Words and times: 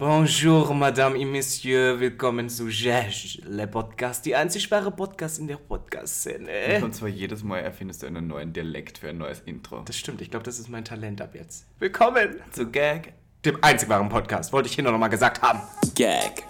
Bonjour, 0.00 0.72
Madame 0.72 1.14
et 1.14 1.26
Monsieur, 1.26 2.00
willkommen 2.00 2.48
zu 2.48 2.68
Jesh, 2.68 3.38
le 3.44 3.66
Podcast, 3.66 4.24
die 4.24 4.34
einzig 4.34 4.70
wahre 4.70 4.90
Podcast 4.90 5.38
in 5.38 5.46
der 5.46 5.58
Podcast-Szene. 5.58 6.82
Und 6.82 6.94
zwar 6.94 7.10
jedes 7.10 7.44
Mal 7.44 7.58
erfindest 7.58 8.02
du 8.02 8.06
einen 8.06 8.26
neuen 8.26 8.54
Dialekt 8.54 8.96
für 8.96 9.10
ein 9.10 9.18
neues 9.18 9.40
Intro. 9.40 9.82
Das 9.84 9.98
stimmt, 9.98 10.22
ich 10.22 10.30
glaube, 10.30 10.44
das 10.44 10.58
ist 10.58 10.70
mein 10.70 10.86
Talent 10.86 11.20
ab 11.20 11.34
jetzt. 11.34 11.66
Willkommen 11.80 12.36
zu 12.50 12.70
Gag, 12.70 13.12
dem 13.44 13.62
einzig 13.62 13.90
wahren 13.90 14.08
Podcast, 14.08 14.54
wollte 14.54 14.70
ich 14.70 14.74
hier 14.74 14.84
noch 14.84 14.96
mal 14.96 15.08
gesagt 15.08 15.42
haben. 15.42 15.60
Gag. 15.94 16.44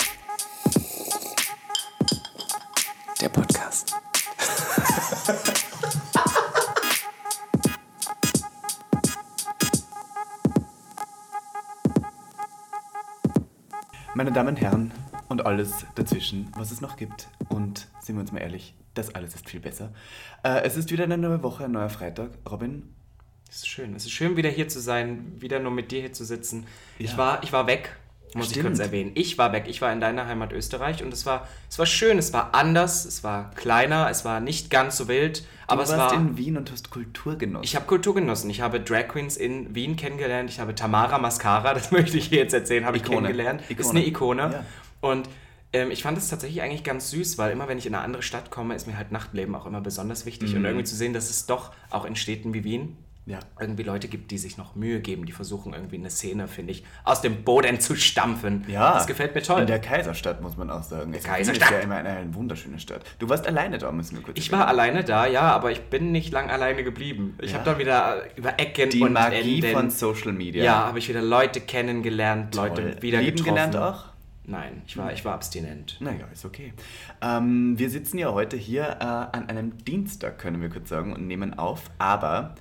Meine 14.20 14.32
Damen 14.32 14.48
und 14.50 14.60
Herren 14.60 14.92
und 15.30 15.46
alles 15.46 15.86
dazwischen, 15.94 16.52
was 16.54 16.72
es 16.72 16.82
noch 16.82 16.98
gibt. 16.98 17.28
Und 17.48 17.88
sind 18.02 18.16
wir 18.16 18.20
uns 18.20 18.32
mal 18.32 18.40
ehrlich, 18.40 18.74
das 18.92 19.14
alles 19.14 19.34
ist 19.34 19.48
viel 19.48 19.60
besser. 19.60 19.94
Äh, 20.42 20.60
es 20.64 20.76
ist 20.76 20.90
wieder 20.90 21.04
eine 21.04 21.16
neue 21.16 21.42
Woche, 21.42 21.64
ein 21.64 21.72
neuer 21.72 21.88
Freitag. 21.88 22.32
Robin, 22.50 22.82
Es 23.48 23.56
ist 23.60 23.68
schön, 23.68 23.94
es 23.94 24.04
ist 24.04 24.10
schön, 24.12 24.36
wieder 24.36 24.50
hier 24.50 24.68
zu 24.68 24.78
sein, 24.78 25.40
wieder 25.40 25.58
nur 25.58 25.70
mit 25.72 25.90
dir 25.90 26.00
hier 26.02 26.12
zu 26.12 26.26
sitzen. 26.26 26.66
Ich, 26.98 27.12
Ja. 27.12 27.16
war, 27.16 27.42
ich 27.42 27.50
war 27.54 27.66
weg, 27.66 27.96
muss 28.34 28.46
ich 28.46 28.52
Stimmt. 28.52 28.68
kurz 28.68 28.78
erwähnen. 28.78 29.12
Ich 29.14 29.38
war 29.38 29.52
weg, 29.52 29.64
ich 29.66 29.82
war 29.82 29.92
in 29.92 30.00
deiner 30.00 30.26
Heimat 30.26 30.52
Österreich 30.52 31.02
und 31.02 31.12
es 31.12 31.26
war, 31.26 31.48
es 31.68 31.78
war 31.78 31.86
schön, 31.86 32.18
es 32.18 32.32
war 32.32 32.54
anders, 32.54 33.04
es 33.04 33.24
war 33.24 33.50
kleiner, 33.56 34.08
es 34.10 34.24
war 34.24 34.40
nicht 34.40 34.70
ganz 34.70 34.96
so 34.96 35.08
wild, 35.08 35.44
aber 35.66 35.84
du 35.84 35.90
es 35.90 35.98
warst 35.98 36.14
war... 36.14 36.20
in 36.20 36.36
Wien 36.36 36.56
und 36.56 36.70
hast 36.70 36.90
Kultur 36.90 37.36
genossen. 37.36 37.64
Ich 37.64 37.74
habe 37.76 37.86
Kultur 37.86 38.14
genossen. 38.14 38.50
Ich 38.50 38.60
habe 38.60 38.80
Drag 38.80 39.08
Queens 39.08 39.36
in 39.36 39.74
Wien 39.74 39.96
kennengelernt. 39.96 40.50
Ich 40.50 40.60
habe 40.60 40.74
Tamara 40.74 41.18
Mascara, 41.18 41.74
das 41.74 41.90
möchte 41.90 42.18
ich 42.18 42.30
jetzt 42.30 42.54
erzählen, 42.54 42.84
habe 42.84 42.96
ich 42.96 43.02
Ikone. 43.02 43.28
kennengelernt. 43.28 43.62
Ist 43.62 43.70
Ikone. 43.70 43.90
eine 43.90 44.06
Ikone. 44.06 44.42
Ja. 44.42 44.64
Und 45.00 45.28
ähm, 45.72 45.90
ich 45.90 46.02
fand 46.02 46.18
es 46.18 46.28
tatsächlich 46.28 46.62
eigentlich 46.62 46.84
ganz 46.84 47.10
süß, 47.10 47.38
weil 47.38 47.52
immer 47.52 47.68
wenn 47.68 47.78
ich 47.78 47.86
in 47.86 47.94
eine 47.94 48.04
andere 48.04 48.22
Stadt 48.22 48.50
komme, 48.50 48.74
ist 48.74 48.86
mir 48.86 48.96
halt 48.96 49.12
Nachtleben 49.12 49.54
auch 49.54 49.66
immer 49.66 49.80
besonders 49.80 50.26
wichtig. 50.26 50.50
Mhm. 50.50 50.58
Und 50.58 50.64
irgendwie 50.64 50.84
zu 50.84 50.96
sehen, 50.96 51.12
dass 51.12 51.30
es 51.30 51.46
doch 51.46 51.72
auch 51.90 52.04
in 52.04 52.16
Städten 52.16 52.54
wie 52.54 52.64
Wien 52.64 52.96
Ja. 53.30 53.38
irgendwie 53.60 53.84
Leute 53.84 54.08
gibt, 54.08 54.30
die 54.32 54.38
sich 54.38 54.56
noch 54.58 54.74
Mühe 54.74 55.00
geben, 55.00 55.24
die 55.24 55.32
versuchen 55.32 55.72
irgendwie 55.72 55.96
eine 55.96 56.10
Szene, 56.10 56.48
finde 56.48 56.72
ich, 56.72 56.84
aus 57.04 57.20
dem 57.22 57.44
Boden 57.44 57.78
zu 57.78 57.94
stampfen. 57.94 58.64
Ja, 58.68 58.94
Das 58.94 59.06
gefällt 59.06 59.34
mir 59.34 59.42
toll. 59.42 59.60
In 59.60 59.66
der 59.68 59.78
Kaiserstadt 59.80 60.40
muss 60.42 60.56
man 60.56 60.68
auch 60.70 60.82
sagen. 60.82 61.12
Der 61.12 61.20
Kaiserstadt. 61.20 61.70
ist 61.70 61.76
ja 61.76 61.80
immer 61.80 61.96
eine, 61.96 62.08
eine 62.10 62.34
wunderschöne 62.34 62.80
Stadt. 62.80 63.02
Du 63.20 63.28
warst 63.28 63.46
alleine 63.46 63.78
da, 63.78 63.92
müssen 63.92 64.16
wir 64.16 64.22
kurz 64.24 64.36
ich 64.38 64.50
war 64.50 64.66
alleine 64.66 65.04
da, 65.04 65.26
ja, 65.26 65.42
aber 65.42 65.70
ich 65.70 65.80
bin 65.82 66.10
nicht 66.12 66.32
lang 66.32 66.50
alleine 66.50 66.82
geblieben. 66.82 67.36
Ich 67.40 67.52
Ja. 67.52 67.58
habe 67.58 67.70
dann 67.70 67.78
wieder 67.78 68.24
über 68.36 68.58
Ecken 68.58 68.90
Die 68.90 69.00
und 69.02 69.12
Magie 69.12 69.60
Enden 69.60 69.72
von 69.72 69.90
Social 69.90 70.32
Media. 70.32 70.64
Ja, 70.64 70.86
habe 70.86 70.98
ich 70.98 71.08
wieder 71.08 71.22
Leute 71.22 71.60
kennengelernt, 71.60 72.54
Leute 72.56 72.82
Toll. 72.82 72.96
wieder 73.02 73.20
Lieben 73.20 73.36
getroffen. 73.36 73.54
gelernt 73.54 73.76
auch? 73.76 74.04
Nein, 74.46 74.82
ich 74.86 74.96
war, 74.96 75.12
ich 75.12 75.24
war 75.24 75.34
abstinent. 75.34 75.96
Naja, 76.00 76.24
ist 76.32 76.44
okay. 76.44 76.72
Ähm, 77.22 77.78
wir 77.78 77.88
sitzen 77.88 78.18
ja 78.18 78.32
heute 78.32 78.56
hier 78.56 78.82
äh, 79.00 79.04
an 79.04 79.48
einem 79.48 79.78
Dienstag, 79.84 80.38
können 80.38 80.60
wir 80.60 80.70
kurz 80.70 80.88
sagen, 80.88 81.12
und 81.12 81.28
nehmen 81.28 81.56
auf. 81.56 81.82
Aber 81.98 82.56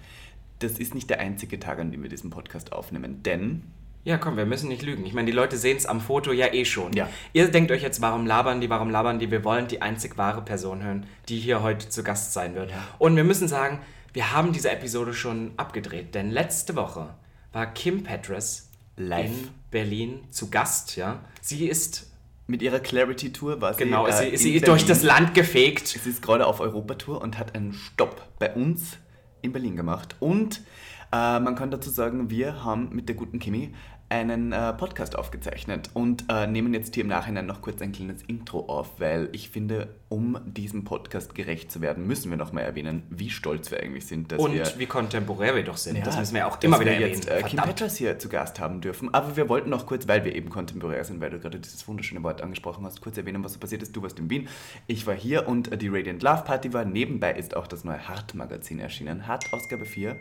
das 0.60 0.74
ist 0.74 0.94
nicht 0.94 1.10
der 1.10 1.20
einzige 1.20 1.60
Tag, 1.60 1.80
an 1.80 1.92
dem 1.92 2.04
wir 2.04 2.10
diesen 2.10 2.30
Podcast 2.30 2.74
aufnehmen. 2.74 3.24
Denn 3.24 3.64
Ja, 4.04 4.18
komm, 4.18 4.38
wir 4.38 4.46
müssen 4.46 4.70
nicht 4.70 4.82
lügen. 4.82 5.06
Ich 5.06 5.14
meine, 5.14 5.26
die 5.26 5.36
Leute 5.36 5.58
sehen 5.58 5.78
es 5.78 5.86
am 5.86 6.02
Foto 6.02 6.32
ja 6.32 6.54
eh 6.54 6.66
schon. 6.66 6.94
Ja. 6.94 7.10
Ihr 7.34 7.50
denkt 7.50 7.72
euch 7.72 7.82
jetzt, 7.82 8.02
warum 8.02 8.26
labern 8.26 8.62
die, 8.62 8.70
warum 8.70 8.90
labern 8.90 9.20
die? 9.20 9.32
Wir 9.32 9.44
wollen 9.44 9.68
die 9.68 9.82
einzig 9.82 10.18
wahre 10.18 10.42
Person 10.42 10.84
hören, 10.84 11.06
die 11.28 11.40
hier 11.40 11.62
heute 11.64 11.90
zu 11.90 12.04
Gast 12.04 12.34
sein 12.34 12.56
wird. 12.56 12.72
Und 12.98 13.16
wir 13.16 13.24
müssen 13.24 13.48
sagen, 13.48 13.80
wir 14.14 14.34
haben 14.34 14.54
diese 14.54 14.72
Episode 14.72 15.14
schon 15.14 15.52
abgedreht, 15.58 16.16
denn 16.16 16.32
letzte 16.32 16.76
Woche 16.76 17.14
war 17.54 17.68
Kim 17.74 18.04
Petras 18.04 18.70
Live. 18.98 19.26
in 19.28 19.48
Berlin 19.72 20.20
zu 20.32 20.50
Gast, 20.50 20.96
ja. 20.96 21.20
Sie 21.42 21.68
ist, 21.68 22.10
mit 22.48 22.62
ihrer 22.62 22.80
Clarity 22.80 23.32
Tour 23.32 23.62
war 23.62 23.74
sie. 23.74 23.84
genau, 23.84 24.08
äh, 24.08 24.32
sie, 24.32 24.38
sie 24.38 24.56
ist 24.56 24.68
durch 24.68 24.86
das 24.86 25.04
Land 25.04 25.36
gefegt. 25.36 25.88
Sie 25.88 26.10
ist 26.10 26.22
gerade 26.22 26.48
auf 26.48 26.60
Europatour 26.60 27.22
und 27.22 27.38
hat 27.38 27.56
einen 27.56 27.74
Stopp 27.74 28.22
bei 28.40 28.52
uns 28.54 28.98
in 29.42 29.52
Berlin 29.52 29.76
gemacht. 29.76 30.16
Und 30.20 30.62
äh, 31.12 31.40
man 31.40 31.56
kann 31.56 31.72
dazu 31.72 31.90
sagen, 31.90 32.30
wir 32.30 32.64
haben 32.64 32.90
mit 32.92 33.10
der 33.10 33.16
guten 33.16 33.40
Kimi 33.40 33.74
einen 34.10 34.52
äh, 34.52 34.74
Podcast 34.74 35.16
aufgezeichnet 35.16 35.92
und 35.94 36.26
äh, 36.30 36.48
nehmen 36.48 36.74
jetzt 36.74 36.96
hier 36.96 37.04
im 37.04 37.10
Nachhinein 37.10 37.46
noch 37.46 37.62
kurz 37.62 37.82
ein 37.82 37.92
kleines 37.92 38.24
Intro 38.24 38.62
auf, 38.62 39.00
weil 39.00 39.30
ich 39.34 39.50
finde, 39.52 39.96
um 40.10 40.40
diesem 40.46 40.84
Podcast 40.84 41.36
gerecht 41.36 41.72
zu 41.72 41.80
werden, 41.82 42.08
müssen 42.08 42.32
wir 42.32 42.38
nochmal 42.38 42.64
erwähnen, 42.64 43.04
wie 43.10 43.30
stolz 43.30 43.70
wir 43.70 43.80
eigentlich 43.82 44.08
sind, 44.08 44.32
dass 44.32 44.40
Und 44.40 44.54
wir 44.54 44.66
wie 44.78 44.88
kontemporär 44.88 45.56
wir 45.56 45.64
doch 45.64 45.78
sind. 45.78 45.98
ja, 45.98 46.04
das 46.04 46.18
müssen 46.18 46.34
wir 46.34 46.48
auch 46.48 46.60
immer 46.64 46.80
wieder 46.80 46.92
wir 46.92 46.98
erwähnen. 47.02 47.14
jetzt 47.14 47.30
äh, 47.30 47.44
Kim. 47.44 47.60
Petras 47.60 47.98
hier 47.98 48.18
zu 48.18 48.30
Gast 48.30 48.60
haben 48.60 48.82
dürfen. 48.82 49.14
Aber 49.14 49.38
wir 49.38 49.48
wollten 49.48 49.70
noch 49.70 49.86
kurz, 49.86 50.08
weil 50.08 50.26
wir 50.26 50.34
eben 50.36 50.50
kontemporär 50.50 51.04
sind, 51.04 51.22
weil 51.22 51.30
du 51.30 51.40
gerade 51.40 51.60
dieses 51.60 51.88
wunderschöne 51.88 52.24
Wort 52.24 52.42
angesprochen 52.42 52.84
hast, 52.86 53.02
kurz 53.02 53.16
erwähnen, 53.18 53.44
was 53.44 53.54
so 53.54 53.60
passiert 53.60 53.84
ist. 53.84 53.96
Du 53.96 54.02
warst 54.02 54.18
in 54.18 54.30
Wien, 54.30 54.48
ich 54.88 55.06
war 55.06 55.14
hier 55.16 55.48
und 55.48 55.72
äh, 55.72 55.78
die 55.78 55.88
Radiant 55.88 56.24
Love 56.24 56.44
Party 56.46 56.74
war. 56.74 56.84
Nebenbei 56.84 57.34
ist 57.34 57.56
auch 57.56 57.68
das 57.68 57.84
neue 57.84 58.08
Hart-Magazin 58.08 58.80
erschienen. 58.80 59.28
Hart 59.28 59.54
Ausgabe 59.54 59.86
4. 59.86 60.18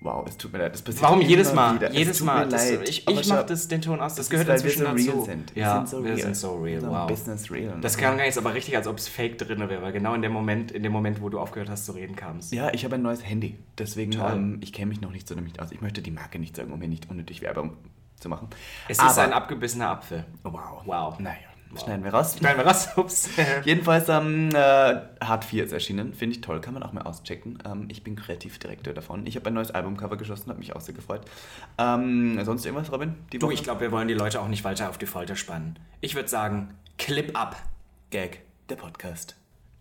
Wow, 0.00 0.24
es 0.28 0.36
tut 0.36 0.52
mir 0.52 0.58
leid. 0.60 0.74
Das 0.74 0.82
passiert 0.82 1.02
Warum 1.02 1.20
jedes 1.20 1.52
Mal? 1.52 1.74
wieder. 1.74 1.88
Es 1.90 1.96
Jedes 1.96 2.20
Mal. 2.22 2.44
mir 2.46 2.52
Das, 2.52 2.70
ich 2.70 3.08
ich 3.08 3.28
mache 3.28 3.44
das, 3.46 3.66
den 3.66 3.82
Ton 3.82 3.98
aus. 4.00 4.14
Das, 4.14 4.28
das 4.28 4.30
gehört 4.30 4.48
ist, 4.48 4.54
inzwischen 4.64 4.78
so 4.78 4.84
dazu. 4.92 5.10
real 5.10 5.24
sind. 5.24 5.56
Wir 5.56 5.62
ja, 5.62 5.74
sind 5.78 5.88
so 5.88 6.04
wir 6.04 6.10
real. 6.10 6.20
sind 6.22 6.36
so 6.36 6.54
real. 6.56 6.84
Unser 6.84 6.90
Wow. 6.92 7.06
Business 7.08 7.50
real. 7.50 7.78
Das 7.80 7.96
klang 7.96 8.18
jetzt 8.20 8.38
aber 8.38 8.54
richtig, 8.54 8.76
als 8.76 8.86
ob 8.86 8.96
es 8.98 9.08
fake 9.08 9.38
drin 9.38 9.58
wäre, 9.68 9.82
weil 9.82 9.90
genau 9.92 10.14
in 10.14 10.22
dem 10.22 10.30
Moment, 10.32 10.70
in 10.70 10.84
dem 10.84 10.92
Moment, 10.92 11.20
wo 11.20 11.28
du 11.30 11.40
aufgehört 11.40 11.68
hast 11.68 11.84
zu 11.84 11.92
reden, 11.92 12.14
kam 12.14 12.36
es. 12.38 12.52
Ja, 12.52 12.72
ich 12.72 12.84
habe 12.84 12.94
ein 12.94 13.02
neues 13.02 13.24
Handy. 13.24 13.58
Deswegen, 13.76 14.12
ähm, 14.12 14.58
ich 14.62 14.72
kenne 14.72 14.86
mich 14.86 15.00
noch 15.00 15.10
nicht 15.10 15.26
so 15.26 15.34
damit 15.34 15.58
aus. 15.58 15.72
Ich 15.72 15.80
möchte 15.80 16.00
die 16.00 16.12
Marke 16.12 16.38
nicht 16.38 16.54
sagen, 16.54 16.72
um 16.72 16.78
hier 16.78 16.88
nicht 16.88 17.10
unnötig 17.10 17.42
Werbung 17.42 17.76
zu 18.20 18.28
machen. 18.28 18.46
Es 18.88 18.98
ist 18.98 19.02
Aber- 19.04 19.22
ein 19.22 19.32
abgebissener 19.32 19.90
Apfel. 19.90 20.24
Wow. 20.44 20.82
Wow. 20.84 21.18
Naja. 21.18 21.34
Schneiden 21.76 22.04
wir 22.04 22.12
raus. 22.12 22.36
Nein, 22.40 22.56
was? 22.64 22.90
Ups. 22.96 23.28
Jedenfalls, 23.64 24.08
ähm, 24.08 24.50
äh, 24.54 25.00
Hard 25.20 25.44
4 25.44 25.64
ist 25.64 25.72
erschienen. 25.72 26.14
Finde 26.14 26.36
ich 26.36 26.40
toll, 26.40 26.60
kann 26.60 26.74
man 26.74 26.82
auch 26.82 26.92
mal 26.92 27.02
auschecken. 27.02 27.58
Ähm, 27.64 27.88
ich 27.90 28.02
bin 28.04 28.16
Kreativdirektor 28.16 28.94
davon. 28.94 29.26
Ich 29.26 29.36
habe 29.36 29.46
ein 29.46 29.54
neues 29.54 29.70
Albumcover 29.70 30.16
geschossen, 30.16 30.48
habe 30.50 30.58
mich 30.58 30.74
auch 30.74 30.80
sehr 30.80 30.94
gefreut. 30.94 31.22
Ähm, 31.78 32.40
sonst 32.44 32.64
irgendwas, 32.64 32.92
Robin? 32.92 33.14
Die 33.32 33.38
Du, 33.38 33.50
ich 33.50 33.62
glaube, 33.62 33.80
wir 33.82 33.92
wollen 33.92 34.08
die 34.08 34.14
Leute 34.14 34.40
auch 34.40 34.48
nicht 34.48 34.64
weiter 34.64 34.88
auf 34.88 34.98
die 34.98 35.06
Folter 35.06 35.36
spannen. 35.36 35.78
Ich 36.00 36.14
würde 36.14 36.28
sagen, 36.28 36.74
Clip 36.98 37.38
ab. 37.38 37.56
Gag, 38.10 38.40
der 38.68 38.76
Podcast. 38.76 39.36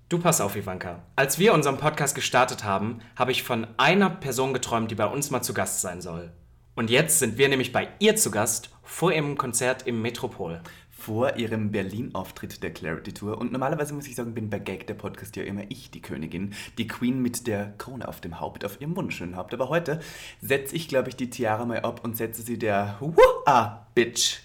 Du 0.09 0.19
pass 0.19 0.39
auf, 0.39 0.55
Ivanka. 0.55 1.03
Als 1.17 1.37
wir 1.37 1.53
unseren 1.53 1.77
Podcast 1.77 2.15
gestartet 2.15 2.63
haben, 2.63 2.99
habe 3.17 3.31
ich 3.31 3.43
von 3.43 3.67
einer 3.77 4.09
Person 4.09 4.53
geträumt, 4.53 4.89
die 4.89 4.95
bei 4.95 5.05
uns 5.05 5.31
mal 5.31 5.41
zu 5.41 5.53
Gast 5.53 5.81
sein 5.81 5.99
soll. 5.99 6.31
Und 6.75 6.89
jetzt 6.89 7.19
sind 7.19 7.37
wir 7.37 7.49
nämlich 7.49 7.73
bei 7.73 7.89
ihr 7.99 8.15
zu 8.15 8.31
Gast 8.31 8.69
vor 8.83 9.11
ihrem 9.11 9.37
Konzert 9.37 9.85
im 9.87 10.01
Metropol. 10.01 10.61
Vor 11.07 11.38
ihrem 11.38 11.72
Berlin-Auftritt 11.72 12.62
der 12.63 12.73
Clarity 12.73 13.13
Tour. 13.13 13.38
Und 13.38 13.53
normalerweise 13.53 13.94
muss 13.94 14.07
ich 14.07 14.16
sagen, 14.16 14.34
bin 14.34 14.50
bei 14.50 14.59
Gag, 14.59 14.88
der 14.88 14.94
Podcast, 14.94 15.38
ja 15.38 15.44
immer 15.44 15.62
ich 15.69 15.90
die 15.90 16.01
Königin. 16.01 16.53
Die 16.78 16.85
Queen 16.85 17.22
mit 17.22 17.47
der 17.47 17.73
Krone 17.78 18.06
auf 18.06 18.19
dem 18.19 18.41
Haupt, 18.41 18.66
auf 18.66 18.81
ihrem 18.81 18.94
wunderschönen 18.94 19.38
Haupt. 19.38 19.53
Aber 19.53 19.69
heute 19.69 20.01
setze 20.41 20.75
ich, 20.75 20.90
glaube 20.90 21.07
ich, 21.07 21.16
die 21.16 21.29
Tiara 21.29 21.63
mal 21.63 21.79
ab 21.79 22.01
und 22.03 22.17
setze 22.17 22.41
sie 22.41 22.59
der 22.59 22.97
Wah-Bitch 23.00 24.41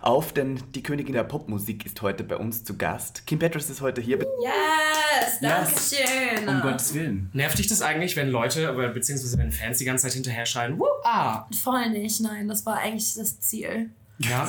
auf, 0.00 0.32
denn 0.32 0.60
die 0.74 0.82
Königin 0.82 1.12
der 1.12 1.22
Popmusik 1.22 1.86
ist 1.86 2.02
heute 2.02 2.24
bei 2.24 2.36
uns 2.36 2.64
zu 2.64 2.76
Gast. 2.76 3.24
Kim 3.28 3.38
Petras 3.38 3.70
ist 3.70 3.80
heute 3.80 4.00
hier. 4.00 4.18
Yes, 4.18 5.38
danke 5.40 5.70
schön. 5.78 6.48
Um 6.48 6.60
Gottes 6.60 6.92
Willen. 6.92 7.30
Nervt 7.34 7.56
dich 7.56 7.68
das 7.68 7.82
eigentlich, 7.82 8.16
wenn 8.16 8.30
Leute, 8.30 8.74
oder 8.74 8.88
beziehungsweise 8.88 9.38
wenn 9.38 9.52
Fans 9.52 9.78
die 9.78 9.84
ganze 9.84 10.08
Zeit 10.08 10.14
hinterher 10.14 10.44
schreien, 10.44 10.76
Wuh, 10.76 10.86
ah, 11.04 11.46
Voll 11.62 11.90
nicht, 11.90 12.20
nein, 12.20 12.48
das 12.48 12.66
war 12.66 12.78
eigentlich 12.78 13.14
das 13.14 13.38
Ziel. 13.38 13.90
Ja, 14.22 14.46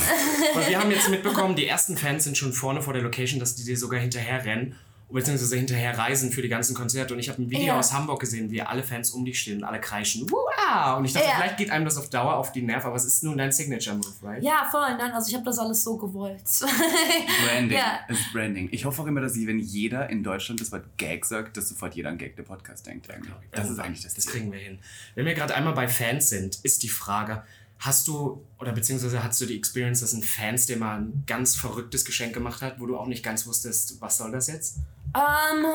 weil 0.54 0.68
wir 0.70 0.80
haben 0.80 0.92
jetzt 0.92 1.10
mitbekommen, 1.10 1.56
die 1.56 1.66
ersten 1.68 1.96
Fans 1.98 2.26
sind 2.26 2.38
schon 2.38 2.52
vorne 2.54 2.82
vor 2.82 2.94
der 2.94 3.02
Location, 3.04 3.40
dass 3.40 3.56
die 3.56 3.64
dir 3.64 3.78
sogar 3.78 4.00
hinterher 4.02 4.44
rennen, 4.44 4.76
beziehungsweise 5.10 5.56
hinterher 5.58 5.98
reisen 5.98 6.32
für 6.32 6.42
die 6.42 6.48
ganzen 6.50 6.74
Konzerte. 6.74 7.14
Und 7.14 7.20
ich 7.20 7.30
habe 7.30 7.42
ein 7.42 7.50
Video 7.50 7.68
Ja. 7.68 7.80
aus 7.80 7.92
Hamburg 7.94 8.20
gesehen, 8.22 8.50
wie 8.52 8.62
alle 8.62 8.82
Fans 8.84 9.12
um 9.12 9.24
dich 9.26 9.40
stehen 9.40 9.58
und 9.60 9.64
alle 9.66 9.80
kreischen. 9.82 10.26
Uah! 10.32 10.94
Und 10.94 11.04
ich 11.06 11.12
dachte, 11.14 11.28
Ja. 11.28 11.36
vielleicht 11.36 11.58
geht 11.58 11.70
einem 11.70 11.84
das 11.86 11.98
auf 11.98 12.10
Dauer 12.10 12.36
auf 12.36 12.52
die 12.54 12.62
Nerven, 12.62 12.88
aber 12.88 12.96
es 12.96 13.04
ist 13.06 13.22
nun 13.24 13.38
dein 13.38 13.52
Signature-Move, 13.52 14.08
right? 14.24 14.42
Ja, 14.44 14.68
voll, 14.72 14.96
nein, 14.98 15.12
also 15.12 15.28
ich 15.30 15.36
habe 15.36 15.44
das 15.46 15.60
alles 15.60 15.84
so 15.84 15.98
gewollt. 15.98 16.42
Branding. 17.46 17.78
Ja. 17.78 18.00
Es 18.08 18.20
ist 18.20 18.32
Branding. 18.34 18.70
Ich 18.72 18.86
hoffe 18.86 19.02
auch 19.02 19.06
immer, 19.08 19.20
dass 19.22 19.34
sie, 19.34 19.48
wenn 19.48 19.60
jeder 19.60 20.10
in 20.10 20.24
Deutschland 20.24 20.62
das 20.62 20.72
Wort 20.72 20.86
Gag 20.98 21.26
sagt, 21.26 21.58
dass 21.58 21.68
sofort 21.70 21.94
jeder 21.96 22.10
an 22.10 22.18
Gag 22.18 22.36
der 22.38 22.44
Podcast 22.44 22.88
denkt. 22.88 23.10
Eigentlich. 23.10 23.34
Das 23.52 23.70
ist 23.70 23.80
eigentlich 23.80 24.04
das 24.04 24.14
Das 24.16 24.24
Ziel. 24.26 24.34
kriegen 24.34 24.52
wir 24.52 24.60
hin. 24.60 24.80
Wenn 25.16 25.26
wir 25.26 25.34
gerade 25.34 25.56
einmal 25.56 25.74
bei 25.74 25.88
Fans 25.90 26.30
sind, 26.30 26.60
ist 26.64 26.84
die 26.84 26.90
Frage, 26.90 27.44
hast 27.82 28.08
du, 28.08 28.46
oder 28.60 28.72
beziehungsweise 28.72 29.24
hast 29.24 29.42
du 29.42 29.46
die 29.48 29.58
Experience, 29.58 30.02
dass 30.02 30.14
ein 30.14 30.22
Fans 30.22 30.68
dir 30.68 30.78
mal 30.78 31.00
ein 31.00 31.24
ganz 31.26 31.56
verrücktes 31.56 32.06
Geschenk 32.06 32.34
gemacht 32.34 32.62
hat, 32.62 32.80
wo 32.80 32.86
du 32.86 32.96
auch 32.96 33.08
nicht 33.08 33.24
ganz 33.24 33.46
wusstest, 33.48 34.00
was 34.00 34.18
soll 34.18 34.32
das 34.32 34.48
jetzt? 34.48 34.78
ähm, 35.14 35.66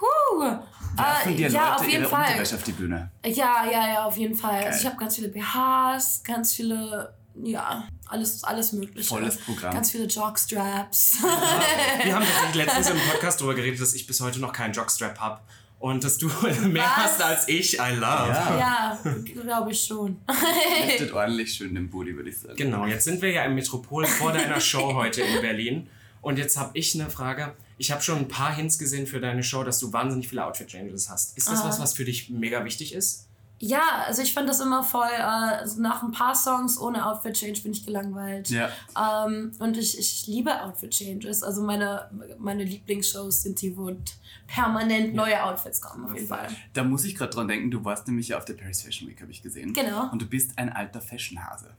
huh, 0.00 0.58
Werfen 0.96 1.32
äh, 1.32 1.36
dir 1.36 1.48
ja, 1.48 1.70
Leute 1.70 1.76
auf 1.76 1.88
jeden 1.88 2.02
ihre 2.02 2.10
Fall. 2.10 2.26
Unterwäsche 2.26 2.54
auf 2.56 2.62
die 2.64 2.72
Bühne. 2.72 3.10
Ja, 3.24 3.64
ja, 3.70 3.88
ja, 3.88 4.04
auf 4.04 4.16
jeden 4.16 4.34
Fall. 4.34 4.60
Geil. 4.60 4.66
Also 4.66 4.80
ich 4.80 4.86
habe 4.86 4.96
ganz 4.96 5.14
viele 5.14 5.28
BHs, 5.28 6.22
ganz 6.24 6.52
viele, 6.52 7.14
ja, 7.42 7.88
alles, 8.08 8.44
alles 8.44 8.72
mögliche. 8.72 9.08
Volles 9.08 9.38
Programm. 9.38 9.72
Ganz 9.72 9.92
viele 9.92 10.06
Jockstraps. 10.06 11.18
Wir 12.02 12.14
haben 12.14 12.24
tatsächlich 12.24 12.66
letztens 12.66 12.90
im 12.90 12.98
Podcast 13.10 13.40
darüber 13.40 13.54
geredet, 13.54 13.80
dass 13.80 13.94
ich 13.94 14.06
bis 14.06 14.20
heute 14.20 14.40
noch 14.40 14.52
keinen 14.52 14.72
Jockstrap 14.72 15.18
habe. 15.20 15.40
Und 15.84 16.02
dass 16.02 16.16
du 16.16 16.28
mehr 16.68 16.82
Was? 16.82 16.96
hast 16.96 17.22
als 17.22 17.46
ich, 17.48 17.74
I 17.74 17.90
love. 17.92 18.00
Ja. 18.30 18.98
Ja, 19.04 19.14
glaube 19.42 19.72
ich 19.72 19.82
schon. 19.82 20.16
Liftet 20.86 21.12
ordentlich 21.12 21.52
schön 21.52 21.74
den 21.74 21.90
Booty, 21.90 22.16
würde 22.16 22.30
ich 22.30 22.38
sagen. 22.38 22.56
Genau, 22.56 22.86
jetzt 22.86 23.04
sind 23.04 23.20
wir 23.20 23.30
ja 23.30 23.44
im 23.44 23.54
Metropol 23.54 24.06
vor 24.06 24.32
deiner 24.32 24.60
Show 24.60 24.94
heute 24.94 25.20
in 25.20 25.42
Berlin. 25.42 25.86
Und 26.22 26.38
jetzt 26.38 26.56
habe 26.56 26.70
ich 26.72 26.94
eine 26.98 27.10
Frage. 27.10 27.52
Ich 27.76 27.90
habe 27.92 28.00
schon 28.00 28.16
ein 28.20 28.28
paar 28.28 28.56
Hints 28.56 28.78
gesehen 28.78 29.06
für 29.06 29.20
deine 29.20 29.42
Show, 29.42 29.62
dass 29.62 29.78
du 29.78 29.92
wahnsinnig 29.92 30.26
viele 30.26 30.46
Outfit-Changes 30.46 31.10
hast. 31.10 31.36
Ist 31.36 31.50
das 31.50 31.60
Ah. 31.60 31.68
was, 31.68 31.78
was 31.78 31.92
für 31.92 32.06
dich 32.06 32.30
mega 32.30 32.64
wichtig 32.64 32.94
ist? 32.94 33.26
Ja, 33.66 33.82
also 34.06 34.20
ich 34.20 34.34
fand 34.34 34.46
das 34.48 34.60
immer 34.60 34.82
voll, 34.82 35.08
äh, 35.16 35.22
also 35.22 35.80
nach 35.80 36.02
ein 36.02 36.12
paar 36.12 36.34
Songs 36.34 36.78
ohne 36.78 37.06
Outfit-Change 37.06 37.62
bin 37.62 37.72
ich 37.72 37.86
gelangweilt. 37.86 38.50
Ja. 38.50 38.68
Ähm, 39.26 39.52
und 39.58 39.76
ich, 39.78 39.98
ich 39.98 40.26
liebe 40.26 40.62
Outfit-Changes. 40.62 41.42
Also 41.42 41.62
meine, 41.62 42.10
meine 42.38 42.64
Lieblingsshows 42.64 43.42
sind 43.42 43.62
die, 43.62 43.74
wo 43.76 43.90
permanent 44.46 45.14
neue 45.14 45.42
Outfits 45.42 45.80
kommen, 45.80 46.04
auf 46.04 46.14
jeden 46.14 46.26
Fall. 46.28 46.48
Da 46.74 46.84
muss 46.84 47.04
ich 47.04 47.14
gerade 47.14 47.30
dran 47.32 47.48
denken, 47.48 47.70
du 47.70 47.82
warst 47.84 48.06
nämlich 48.06 48.28
ja 48.28 48.36
auf 48.36 48.44
der 48.44 48.54
Paris 48.54 48.82
Fashion 48.82 49.08
Week, 49.08 49.20
habe 49.22 49.30
ich 49.30 49.42
gesehen. 49.42 49.72
Genau. 49.72 50.10
Und 50.12 50.20
du 50.20 50.26
bist 50.26 50.58
ein 50.58 50.70
alter 50.70 51.00
Fashionhase. 51.00 51.70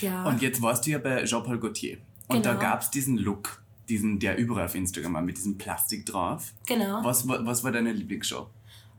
Ja. 0.00 0.24
Und 0.24 0.40
jetzt 0.42 0.62
warst 0.62 0.86
du 0.86 0.90
ja 0.90 0.98
bei 0.98 1.24
Jean-Paul 1.24 1.58
Gaultier. 1.58 1.98
Und 2.28 2.46
da 2.46 2.50
Genau. 2.50 2.62
gab 2.62 2.82
es 2.82 2.90
diesen 2.90 3.18
Look, 3.18 3.62
diesen, 3.88 4.18
der 4.20 4.36
überall 4.38 4.66
auf 4.66 4.74
Instagram 4.74 5.14
war, 5.14 5.22
mit 5.22 5.36
diesem 5.36 5.58
Plastik 5.58 6.06
drauf. 6.06 6.52
genau. 6.66 7.02
Was, 7.02 7.26
wa- 7.28 7.40
was 7.42 7.64
war 7.64 7.72
deine 7.72 7.92
Lieblingsshow? 7.92 8.48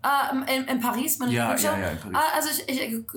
Äh, 0.05 0.55
in, 0.55 0.65
in 0.67 0.79
Paris, 0.79 1.17
meine 1.19 1.31
Ja, 1.33 1.51
Lieblingsshow. 1.53 1.77
ja, 1.77 1.85
ja, 1.87 1.89
in 1.91 1.99
Paris. 1.99 2.17
Ah, 2.17 2.35
also 2.35 2.49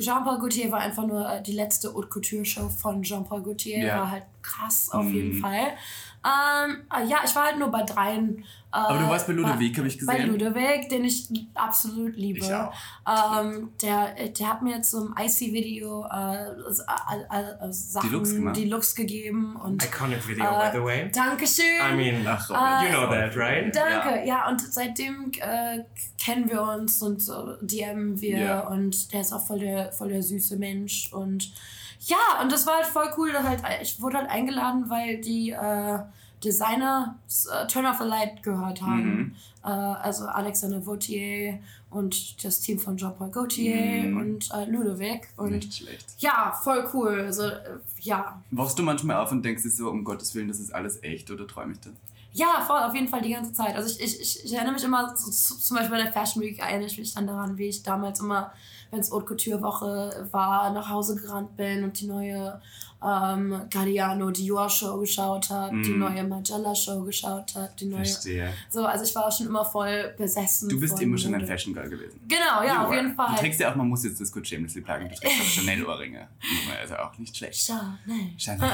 Jean-Paul 0.01 0.39
Gaultier 0.39 0.71
war 0.73 0.81
einfach 0.81 1.07
nur 1.07 1.29
äh, 1.29 1.43
die 1.43 1.53
letzte 1.53 1.93
Haute 1.93 2.09
Couture 2.09 2.45
Show 2.45 2.69
von 2.69 3.03
Jean-Paul 3.03 3.43
Gaultier. 3.43 3.79
Ja. 3.79 3.99
War 3.99 4.11
halt 4.11 4.25
krass 4.43 4.89
auf 4.91 5.05
Mhm. 5.05 5.15
jeden 5.15 5.41
Fall. 5.41 5.73
Ähm, 6.25 6.83
äh, 6.95 7.07
ja, 7.09 7.19
ich 7.25 7.35
war 7.37 7.45
halt 7.47 7.59
nur 7.59 7.71
bei 7.71 7.83
dreien. 7.85 8.39
Äh, 8.39 8.77
Aber 8.77 8.99
du 8.99 9.09
warst 9.09 9.27
bei 9.27 9.33
Ludovic, 9.33 9.79
habe 9.79 9.89
ich 9.89 10.05
Bei 10.05 10.17
gesehen. 10.17 10.33
Ludovic, 10.33 10.89
den 10.91 11.05
ich 11.05 11.29
absolut 11.55 12.17
liebe. 12.17 12.41
Ich 12.41 12.53
auch. 12.53 12.73
Ähm, 13.07 13.71
der, 13.81 14.15
der 14.29 14.49
hat 14.49 14.63
mir 14.63 14.83
zum 14.83 15.15
IC-Video 15.19 16.05
äh, 16.05 16.69
s- 16.69 16.81
all- 16.87 17.25
all- 17.31 17.57
all 17.61 17.73
Sachen, 17.73 18.09
Die 18.11 18.15
Looks 18.15 18.35
gemacht. 18.35 18.57
die 18.57 18.65
Looks 18.67 18.95
gegeben. 18.95 19.57
Und, 19.57 19.83
Iconic 19.85 20.27
Video, 20.29 20.45
äh, 20.45 20.71
by 20.71 20.77
the 20.77 20.83
way. 20.85 21.11
Dankeschön. 21.11 21.65
I 21.93 21.95
mean, 21.97 22.27
Ach, 22.27 22.51
Äh, 22.51 22.87
you 22.87 22.91
know 22.95 23.07
that, 23.11 23.35
right? 23.37 23.75
Danke, 23.75 24.27
ja, 24.27 24.49
und 24.49 24.61
seitdem 24.61 25.31
äh, 25.41 25.85
kennen 26.23 26.51
wir 26.51 26.63
uns 26.63 27.01
und 27.01 27.23
äh, 27.29 27.65
DM 27.65 28.21
wir 28.21 28.39
Ja. 28.39 28.61
und 28.67 29.13
der 29.15 29.21
ist 29.23 29.33
auch 29.33 29.47
voll 29.47 29.61
der, 29.61 29.93
voll 29.93 30.09
der 30.09 30.23
süße 30.23 30.57
Mensch 30.59 31.11
und 31.13 31.53
ja, 32.01 32.43
und 32.43 32.51
das 32.53 32.67
war 32.67 32.77
halt 32.77 32.87
voll 32.87 33.09
cool, 33.17 33.33
halt, 33.43 33.61
ich 33.83 34.01
wurde 34.01 34.19
halt 34.19 34.31
eingeladen, 34.31 34.89
weil 34.89 35.21
die 35.21 35.51
äh, 35.51 35.99
Designer 36.45 37.17
äh, 37.53 37.67
Turn 37.67 37.87
Off 37.87 37.99
the 37.99 38.05
Light 38.05 38.43
gehört 38.43 38.81
haben. 38.83 39.17
Mhm. 39.17 39.35
Äh, 39.65 39.69
also 39.69 40.27
Alexander 40.27 40.85
Vautier 40.87 41.59
und 41.91 42.45
das 42.45 42.61
Team 42.61 42.79
von 42.79 42.97
Jean-Paul 42.97 43.31
Gaultier 43.31 44.09
Mhm. 44.09 44.17
und 44.17 44.51
äh, 44.53 44.65
Ludovic 44.71 45.29
und 45.37 45.51
Nicht 45.51 45.75
schlecht. 45.75 46.07
ja, 46.19 46.53
voll 46.63 46.89
cool. 46.95 47.23
Also 47.27 47.43
äh, 47.45 47.79
ja, 48.01 48.41
Wachst 48.53 48.79
du 48.79 48.83
manchmal 48.85 49.17
auf 49.17 49.33
und 49.33 49.43
denkst 49.45 49.63
dir 49.65 49.71
so, 49.71 49.91
um 49.91 50.05
Gottes 50.05 50.35
Willen, 50.35 50.49
das 50.49 50.61
ist 50.61 50.73
alles 50.75 51.03
echt 51.03 51.31
oder 51.31 51.47
träume 51.47 51.73
ich 51.73 51.81
da? 51.81 51.91
Ja, 52.33 52.63
voll, 52.65 52.79
auf 52.79 52.95
jeden 52.95 53.09
Fall 53.09 53.23
die 53.23 53.33
ganze 53.33 53.53
Zeit. 53.53 53.75
Also 53.75 53.89
ich, 53.91 54.01
ich, 54.01 54.21
ich, 54.21 54.45
ich 54.45 54.55
erinnere 54.55 54.75
mich 54.75 54.85
immer, 54.85 55.17
so, 55.17 55.31
zu- 55.31 55.59
zum 55.59 55.77
Beispiel 55.77 55.97
bei 55.97 56.03
der 56.05 56.13
Fashion 56.13 56.43
Week 56.43 56.59
erinnere 56.61 56.87
ich 56.87 56.99
mich 56.99 57.13
dann 57.15 57.27
daran, 57.27 57.57
wie 57.59 57.67
ich 57.69 57.83
damals 57.83 58.21
immer, 58.21 58.53
wenn 58.91 59.01
es 59.01 59.11
Haute 59.11 59.27
Couture 59.27 59.63
Woche 59.63 60.29
war, 60.33 60.71
nach 60.73 60.89
Hause 60.89 61.17
gerannt 61.17 61.57
bin 61.57 61.85
und 61.85 62.01
die 62.01 62.07
neue 62.07 62.61
ähm, 63.05 63.63
Galliano 63.71 64.31
Dior 64.33 64.69
Show 64.69 64.99
geschaut 64.99 65.51
habe, 65.51 65.71
die 65.83 65.91
Mhm. 65.91 65.99
neue 66.01 66.25
Magella 66.25 66.75
Show 66.75 67.03
geschaut 67.03 67.55
habe, 67.55 67.71
die 67.79 67.85
neue... 67.87 68.05
Verstehe. 68.05 68.53
So, 68.71 68.85
also 68.85 69.05
ich 69.05 69.15
war 69.15 69.31
schon 69.31 69.47
immer 69.47 69.65
voll 69.65 70.15
besessen. 70.19 70.69
Du 70.69 70.81
bist 70.81 71.01
immer 71.01 71.17
schon 71.17 71.33
ein. 71.35 71.47
Fashion 71.47 71.73
Girl 71.75 71.89
gewesen. 71.89 72.19
Genau, 72.27 72.63
ja, 72.67 72.87
auf 72.87 72.93
jeden 72.93 73.09
are. 73.09 73.15
Fall. 73.15 73.35
Du 73.37 73.41
trägst 73.41 73.61
ja 73.61 73.71
auch, 73.71 73.77
man 73.77 73.89
muss 73.89 74.03
jetzt 74.03 74.21
das 74.21 74.33
kurz 74.33 74.49
shamelessly 74.49 74.81
plagen, 74.81 75.09
du 75.09 75.15
trägst 75.15 75.41
auch 75.41 75.45
Chanel-Ohrringe. 75.45 76.27
Also 76.81 76.97
auch 76.97 77.17
nicht 77.19 77.37
schlecht. 77.37 77.61
Chanel. 77.67 77.99
Chanel 78.37 78.69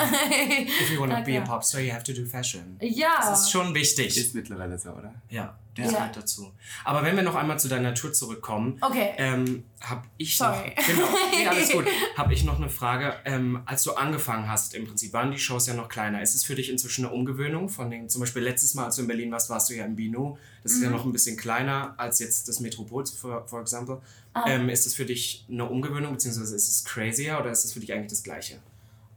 If 0.81 0.91
you 0.93 1.01
want 1.01 1.13
to 1.13 1.17
be 1.23 1.33
a 1.33 1.41
Danke. 1.41 1.51
popstar, 1.51 1.81
you 1.83 1.93
have 1.93 2.05
to 2.05 2.13
do 2.15 2.25
fashion. 2.25 2.79
Ja. 2.81 3.17
Das 3.21 3.43
ist 3.43 3.51
schon 3.51 3.75
wichtig. 3.75 4.17
ist 4.17 4.35
mittlerweile 4.35 4.79
so, 4.79 4.91
oder? 4.91 5.15
Ja, 5.29 5.55
Ja. 5.77 5.85
das 5.85 5.93
gehört 5.95 6.17
dazu. 6.17 6.53
Aber 6.85 7.03
wenn 7.03 7.17
wir 7.17 7.23
noch 7.23 7.35
einmal 7.35 7.59
zu 7.59 7.69
deiner 7.69 7.95
Tour 7.95 8.13
zurückkommen, 8.13 8.79
Okay. 8.81 9.11
ähm, 9.17 9.65
habe 9.81 10.03
ich 10.19 10.37
Sorry. 10.37 10.69
noch, 10.77 10.87
genau, 10.87 11.07
nee, 11.37 11.47
alles 11.49 11.71
gut, 11.73 11.85
habe 12.17 12.33
ich 12.33 12.45
noch 12.45 12.57
eine 12.59 12.69
Frage. 12.71 13.15
Ähm, 13.25 13.63
als 13.67 13.83
du 13.83 13.93
angefangen 13.95 14.49
hast, 14.49 14.75
im 14.75 14.87
Prinzip 14.87 15.13
waren 15.13 15.31
die 15.31 15.39
Shows 15.39 15.67
ja 15.67 15.75
noch 15.75 15.89
kleiner. 15.89 16.23
Ist 16.23 16.35
es 16.35 16.45
für 16.45 16.55
dich 16.55 16.71
inzwischen 16.71 17.05
eine 17.05 17.15
Umgewöhnung 17.15 17.69
von 17.69 17.91
den, 17.91 18.09
zum 18.09 18.21
Beispiel 18.21 18.43
letztes 18.43 18.75
Mal, 18.75 18.85
als 18.87 18.97
du 18.97 19.03
in 19.03 19.09
Berlin 19.09 19.31
warst, 19.33 19.51
warst 19.51 19.69
du 19.71 19.75
ja 19.75 19.85
im 19.85 19.97
Bino. 19.97 20.39
Das 20.63 20.73
ist 20.73 20.83
ja 20.83 20.89
Mhm. 20.89 20.95
noch 20.97 21.05
ein 21.05 21.13
bisschen 21.13 21.37
kleiner 21.37 21.95
als 21.99 22.19
jetzt 22.21 22.49
das 22.49 22.61
Metropol, 22.61 23.05
for, 23.07 23.47
for 23.47 23.61
example. 23.61 24.01
Ah. 24.33 24.45
Ähm, 24.49 24.69
ist 24.69 24.87
das 24.87 24.95
für 24.95 25.05
dich 25.05 25.45
eine 25.51 25.65
Umgewöhnung, 25.67 26.13
beziehungsweise 26.13 26.57
ist 26.57 26.69
es 26.69 26.85
crazier 26.85 27.39
oder 27.41 27.51
ist 27.51 27.65
das 27.65 27.73
für 27.73 27.81
dich 27.81 27.93
eigentlich 27.93 28.11
das 28.11 28.23
Gleiche? 28.23 28.61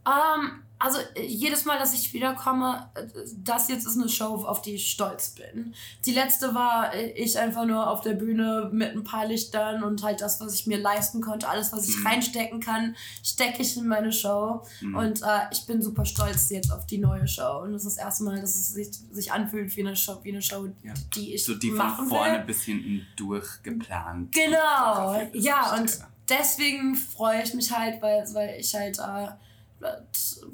Ähm, 0.08 0.62
also 0.80 1.00
äh, 1.16 1.26
jedes 1.26 1.64
Mal, 1.64 1.76
dass 1.76 1.92
ich 1.92 2.12
wiederkomme, 2.14 2.88
äh, 2.94 3.02
das 3.38 3.68
jetzt 3.68 3.84
ist 3.84 3.96
eine 3.98 4.08
Show, 4.08 4.44
auf 4.46 4.62
die 4.62 4.74
ich 4.76 4.88
stolz 4.90 5.30
bin. 5.30 5.74
Die 6.06 6.12
letzte 6.14 6.54
war 6.54 6.94
äh, 6.94 7.10
ich 7.10 7.36
einfach 7.36 7.64
nur 7.66 7.90
auf 7.90 8.00
der 8.02 8.12
Bühne 8.14 8.70
mit 8.72 8.92
ein 8.94 9.02
paar 9.02 9.26
Lichtern 9.26 9.82
und 9.82 10.04
halt 10.04 10.20
das, 10.20 10.40
was 10.40 10.54
ich 10.54 10.68
mir 10.68 10.78
leisten 10.78 11.20
konnte, 11.20 11.48
alles, 11.48 11.72
was 11.72 11.88
ich 11.88 11.96
Mhm. 11.98 12.06
reinstecken 12.06 12.60
kann, 12.60 12.94
stecke 13.24 13.60
ich 13.62 13.76
in 13.76 13.88
meine 13.88 14.12
Show. 14.12 14.62
Mhm. 14.80 14.94
Und 14.96 15.22
äh, 15.22 15.26
ich 15.50 15.66
bin 15.66 15.82
super 15.82 16.04
stolz 16.04 16.48
jetzt 16.50 16.70
auf 16.70 16.86
die 16.86 16.98
neue 16.98 17.26
Show. 17.26 17.62
Und 17.64 17.72
das 17.72 17.84
ist 17.84 17.96
das 17.96 18.04
erste 18.04 18.22
Mal, 18.24 18.40
dass 18.40 18.54
es 18.54 18.72
sich, 18.72 18.88
sich 19.10 19.32
anfühlt 19.32 19.76
wie 19.76 19.80
eine 19.80 19.96
Show, 19.96 20.20
wie 20.22 20.30
eine 20.30 20.42
Show 20.42 20.68
Ja. 20.84 20.94
die 21.16 21.34
ich 21.34 21.44
So 21.44 21.56
die 21.56 21.72
von 21.72 22.08
vorne 22.08 22.38
will. 22.38 22.44
bis 22.46 22.62
hinten 22.62 23.04
durchgeplant. 23.16 24.32
Genau, 24.32 24.94
Choreografiert. 24.94 25.44
ja, 25.44 25.76
und 25.76 25.98
deswegen 26.28 26.94
freue 26.94 27.42
ich 27.42 27.52
mich 27.54 27.76
halt, 27.76 28.00
weil, 28.00 28.24
weil 28.32 28.60
ich 28.60 28.72
halt 28.74 28.98
äh, 29.00 29.28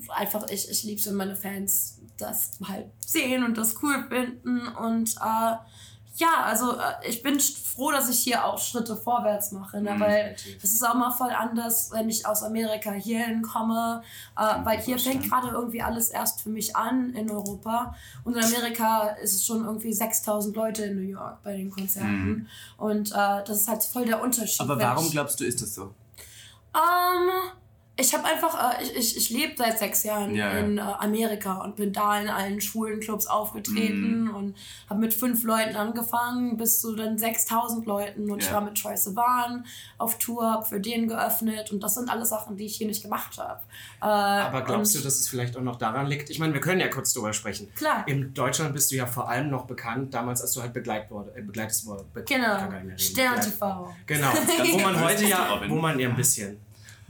einfach, 0.09 0.49
ich, 0.51 0.69
ich 0.71 0.83
liebe 0.85 1.01
es, 1.01 1.07
wenn 1.07 1.15
meine 1.15 1.37
Fans 1.37 1.99
das 2.19 2.53
halt 2.67 2.87
sehen 2.99 3.45
und 3.45 3.57
das 3.59 3.75
cool 3.83 4.07
finden 4.09 4.67
und 4.69 5.15
äh, 5.17 5.57
ja, 6.17 6.45
also 6.45 6.77
äh, 6.77 7.09
ich 7.09 7.25
bin 7.25 7.41
froh, 7.41 7.91
dass 7.91 8.09
ich 8.09 8.21
hier 8.21 8.45
auch 8.45 8.57
Schritte 8.57 8.95
vorwärts 8.97 9.51
mache, 9.51 9.81
ne? 9.83 9.95
Mhm, 9.95 10.01
weil 10.01 10.37
das 10.63 10.71
ist 10.71 10.87
auch 10.89 10.95
mal 10.95 11.11
voll 11.11 11.33
anders, 11.33 11.91
wenn 11.91 12.09
ich 12.09 12.25
aus 12.25 12.45
Amerika 12.45 12.93
hierhin 12.93 13.43
komme, 13.43 14.01
äh, 14.39 14.55
weil 14.65 14.81
hier 14.81 14.97
fängt 14.97 15.29
gerade 15.29 15.49
irgendwie 15.49 15.83
alles 15.83 16.11
erst 16.11 16.41
für 16.43 16.51
mich 16.51 16.77
an 16.77 17.15
in 17.15 17.29
Europa 17.29 17.97
und 18.23 18.37
in 18.37 18.45
Amerika 18.45 19.09
ist 19.21 19.35
es 19.35 19.45
schon 19.45 19.65
irgendwie 19.65 19.93
6000 19.93 20.55
Leute 20.55 20.85
in 20.85 20.95
New 21.03 21.09
York 21.11 21.43
bei 21.43 21.57
den 21.57 21.69
Konzerten 21.73 22.07
Mhm. 22.29 22.47
und 22.77 23.11
äh, 23.11 23.43
das 23.45 23.63
ist 23.63 23.69
halt 23.69 23.83
voll 23.83 24.05
der 24.05 24.23
Unterschied. 24.23 24.61
Aber 24.61 24.79
warum 24.79 25.11
glaubst 25.11 25.41
du, 25.41 25.45
ist 25.45 25.61
das 25.63 25.75
so? 25.75 25.93
ähm, 26.77 27.51
ich 27.97 28.13
habe 28.13 28.25
einfach, 28.25 28.79
äh, 28.81 28.83
ich, 28.83 28.97
ich, 28.97 29.17
ich 29.17 29.31
lebe 29.31 29.53
seit 29.57 29.79
sechs 29.79 30.03
Jahren 30.03 30.35
Ja, 30.35 30.53
ja. 30.53 30.59
in 30.59 30.79
äh, 30.79 30.81
Amerika 30.81 31.59
und 31.63 31.77
bin 31.77 31.93
da 31.93 32.19
in 32.21 32.29
allen 32.29 32.61
schwulen 32.61 32.99
Clubs 33.01 33.27
aufgetreten 33.27 34.25
Mhm. 34.25 34.35
und 34.35 34.57
habe 34.91 35.01
mit 35.01 35.15
fünf 35.15 35.45
Leuten 35.45 35.77
angefangen 35.77 36.57
bis 36.57 36.81
zu 36.81 36.97
dann 36.97 37.17
6000 37.19 37.87
Leuten 37.87 38.31
und 38.31 38.43
ich 38.43 38.49
Ja. 38.49 38.55
war 38.55 38.61
mit 38.63 38.81
Troy 38.81 38.97
Sivan 38.97 39.65
auf 39.99 40.19
Tour, 40.19 40.51
hab 40.51 40.67
für 40.67 40.81
den 40.81 41.07
geöffnet 41.07 41.71
und 41.71 41.83
das 41.85 41.95
sind 41.95 42.11
alles 42.11 42.31
Sachen, 42.31 42.57
die 42.57 42.65
ich 42.67 42.77
hier 42.77 42.87
nicht 42.89 43.03
gemacht 43.03 43.39
habe. 43.39 43.61
Äh, 44.03 44.07
Aber 44.07 44.63
glaubst 44.63 44.95
du, 44.97 45.01
dass 45.01 45.21
es 45.21 45.29
vielleicht 45.29 45.57
auch 45.57 45.63
noch 45.63 45.77
daran 45.77 46.07
liegt? 46.07 46.31
Ich 46.31 46.39
meine, 46.41 46.53
wir 46.53 46.61
können 46.61 46.81
ja 46.81 46.89
kurz 46.89 47.13
drüber 47.13 47.33
sprechen. 47.33 47.73
Klar. 47.77 48.03
In 48.09 48.35
Deutschland 48.35 48.73
bist 48.75 48.91
du 48.91 48.97
ja 48.97 49.07
vor 49.07 49.29
allem 49.29 49.51
noch 49.51 49.67
bekannt, 49.67 50.13
damals, 50.15 50.43
als 50.43 50.53
du 50.53 50.63
halt 50.63 50.73
begleitet 50.73 51.11
wurde, 51.13 51.33
äh, 51.37 51.43
begleitet 51.43 51.85
wurde. 51.87 52.05
Be 52.13 52.25
Genau. 52.25 52.59
Stern. 52.97 53.41
TV. 53.41 53.95
Genau, 54.07 54.29
wo 54.73 54.79
man 54.79 55.01
heute 55.01 55.25
ja, 55.27 55.61
wo 55.69 55.77
man 55.77 55.99
ja 55.99 56.09
ein 56.09 56.17
bisschen, 56.17 56.59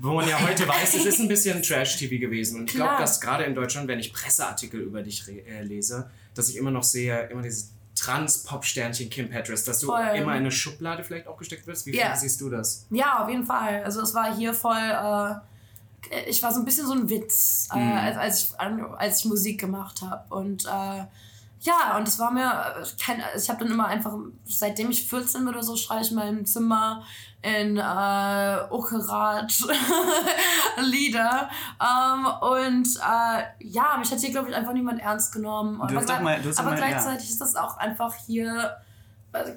wo 0.04 0.14
man 0.14 0.28
ja 0.28 0.40
heute 0.40 0.68
weiß, 0.68 0.94
es 0.94 1.06
ist 1.06 1.20
ein 1.20 1.28
bisschen 1.28 1.62
Trash-TV 1.66 2.20
gewesen. 2.20 2.60
Und 2.60 2.70
ich 2.70 2.76
glaube, 2.76 2.96
dass 3.00 3.20
gerade 3.20 3.44
in 3.44 3.54
Deutschland, 3.54 3.88
wenn 3.88 3.98
ich 3.98 4.12
Presseartikel 4.12 4.80
über 4.80 5.02
dich 5.02 5.24
äh, 5.28 5.62
lese, 5.62 6.10
dass 6.34 6.48
ich 6.48 6.56
immer 6.56 6.70
noch 6.70 6.82
sehe, 6.84 7.28
immer 7.28 7.42
dieses 7.42 7.70
Trans-Pop-Sternchen 7.96 9.08
Kim 9.10 9.28
Petras, 9.30 9.64
dass 9.64 9.80
du 9.80 9.86
Voll. 9.86 10.00
immer 10.16 10.32
in 10.32 10.38
eine 10.40 10.50
Schublade 10.50 11.04
vielleicht 11.04 11.26
auch 11.26 11.36
gesteckt 11.36 11.66
wirst. 11.66 11.86
Wie 11.86 11.96
Ja. 11.96 12.14
siehst 12.16 12.40
du 12.40 12.50
das? 12.50 12.86
Ja, 12.90 13.22
auf 13.22 13.28
jeden 13.28 13.44
Fall. 13.46 13.82
Also 13.84 14.00
es 14.02 14.14
war 14.14 14.36
hier 14.36 14.52
voll. 14.54 14.76
Äh, 14.76 16.28
ich 16.28 16.42
war 16.42 16.52
so 16.52 16.58
ein 16.60 16.64
bisschen 16.64 16.86
so 16.86 16.92
ein 16.92 17.08
Witz, 17.08 17.68
äh, 17.72 17.78
Mhm. 17.78 17.92
als, 17.92 18.16
als, 18.16 18.42
ich, 18.50 18.60
als 18.98 19.18
ich 19.20 19.24
Musik 19.26 19.60
gemacht 19.60 20.02
habe. 20.02 20.34
Und 20.34 20.64
äh, 20.66 21.04
ja, 21.64 21.96
und 21.96 22.06
es 22.06 22.18
war 22.18 22.30
mir, 22.30 22.44
äh, 22.46 22.84
kein, 23.02 23.22
ich 23.36 23.48
habe 23.48 23.60
dann 23.64 23.72
immer 23.72 23.86
einfach, 23.86 24.12
seitdem 24.44 24.90
ich 24.90 25.06
14 25.08 25.40
bin 25.44 25.48
oder 25.54 25.62
so, 25.62 25.76
schreibe 25.76 26.02
ich 26.02 26.10
in 26.10 26.16
meinem 26.16 26.46
Zimmer 26.46 27.02
in 27.42 27.76
äh, 27.76 28.56
Okerat 28.70 29.52
Lieder. 30.78 31.48
Ähm, 31.80 32.26
und 32.40 32.88
äh, 32.96 33.42
ja, 33.60 33.96
mich 33.98 34.10
hat 34.10 34.18
hier, 34.20 34.30
glaube 34.30 34.50
ich, 34.50 34.56
einfach 34.56 34.72
niemand 34.72 35.00
ernst 35.00 35.32
genommen. 35.32 35.80
Du 35.88 35.96
hast 35.96 36.08
doch 36.08 36.20
mal- 36.20 36.40
du 36.40 36.48
hast 36.48 36.58
aber 36.58 36.70
mal- 36.70 36.78
ja. 36.80 36.86
gleichzeitig 36.86 37.28
ist 37.30 37.40
das 37.40 37.56
auch 37.56 37.76
einfach 37.78 38.14
hier 38.26 38.76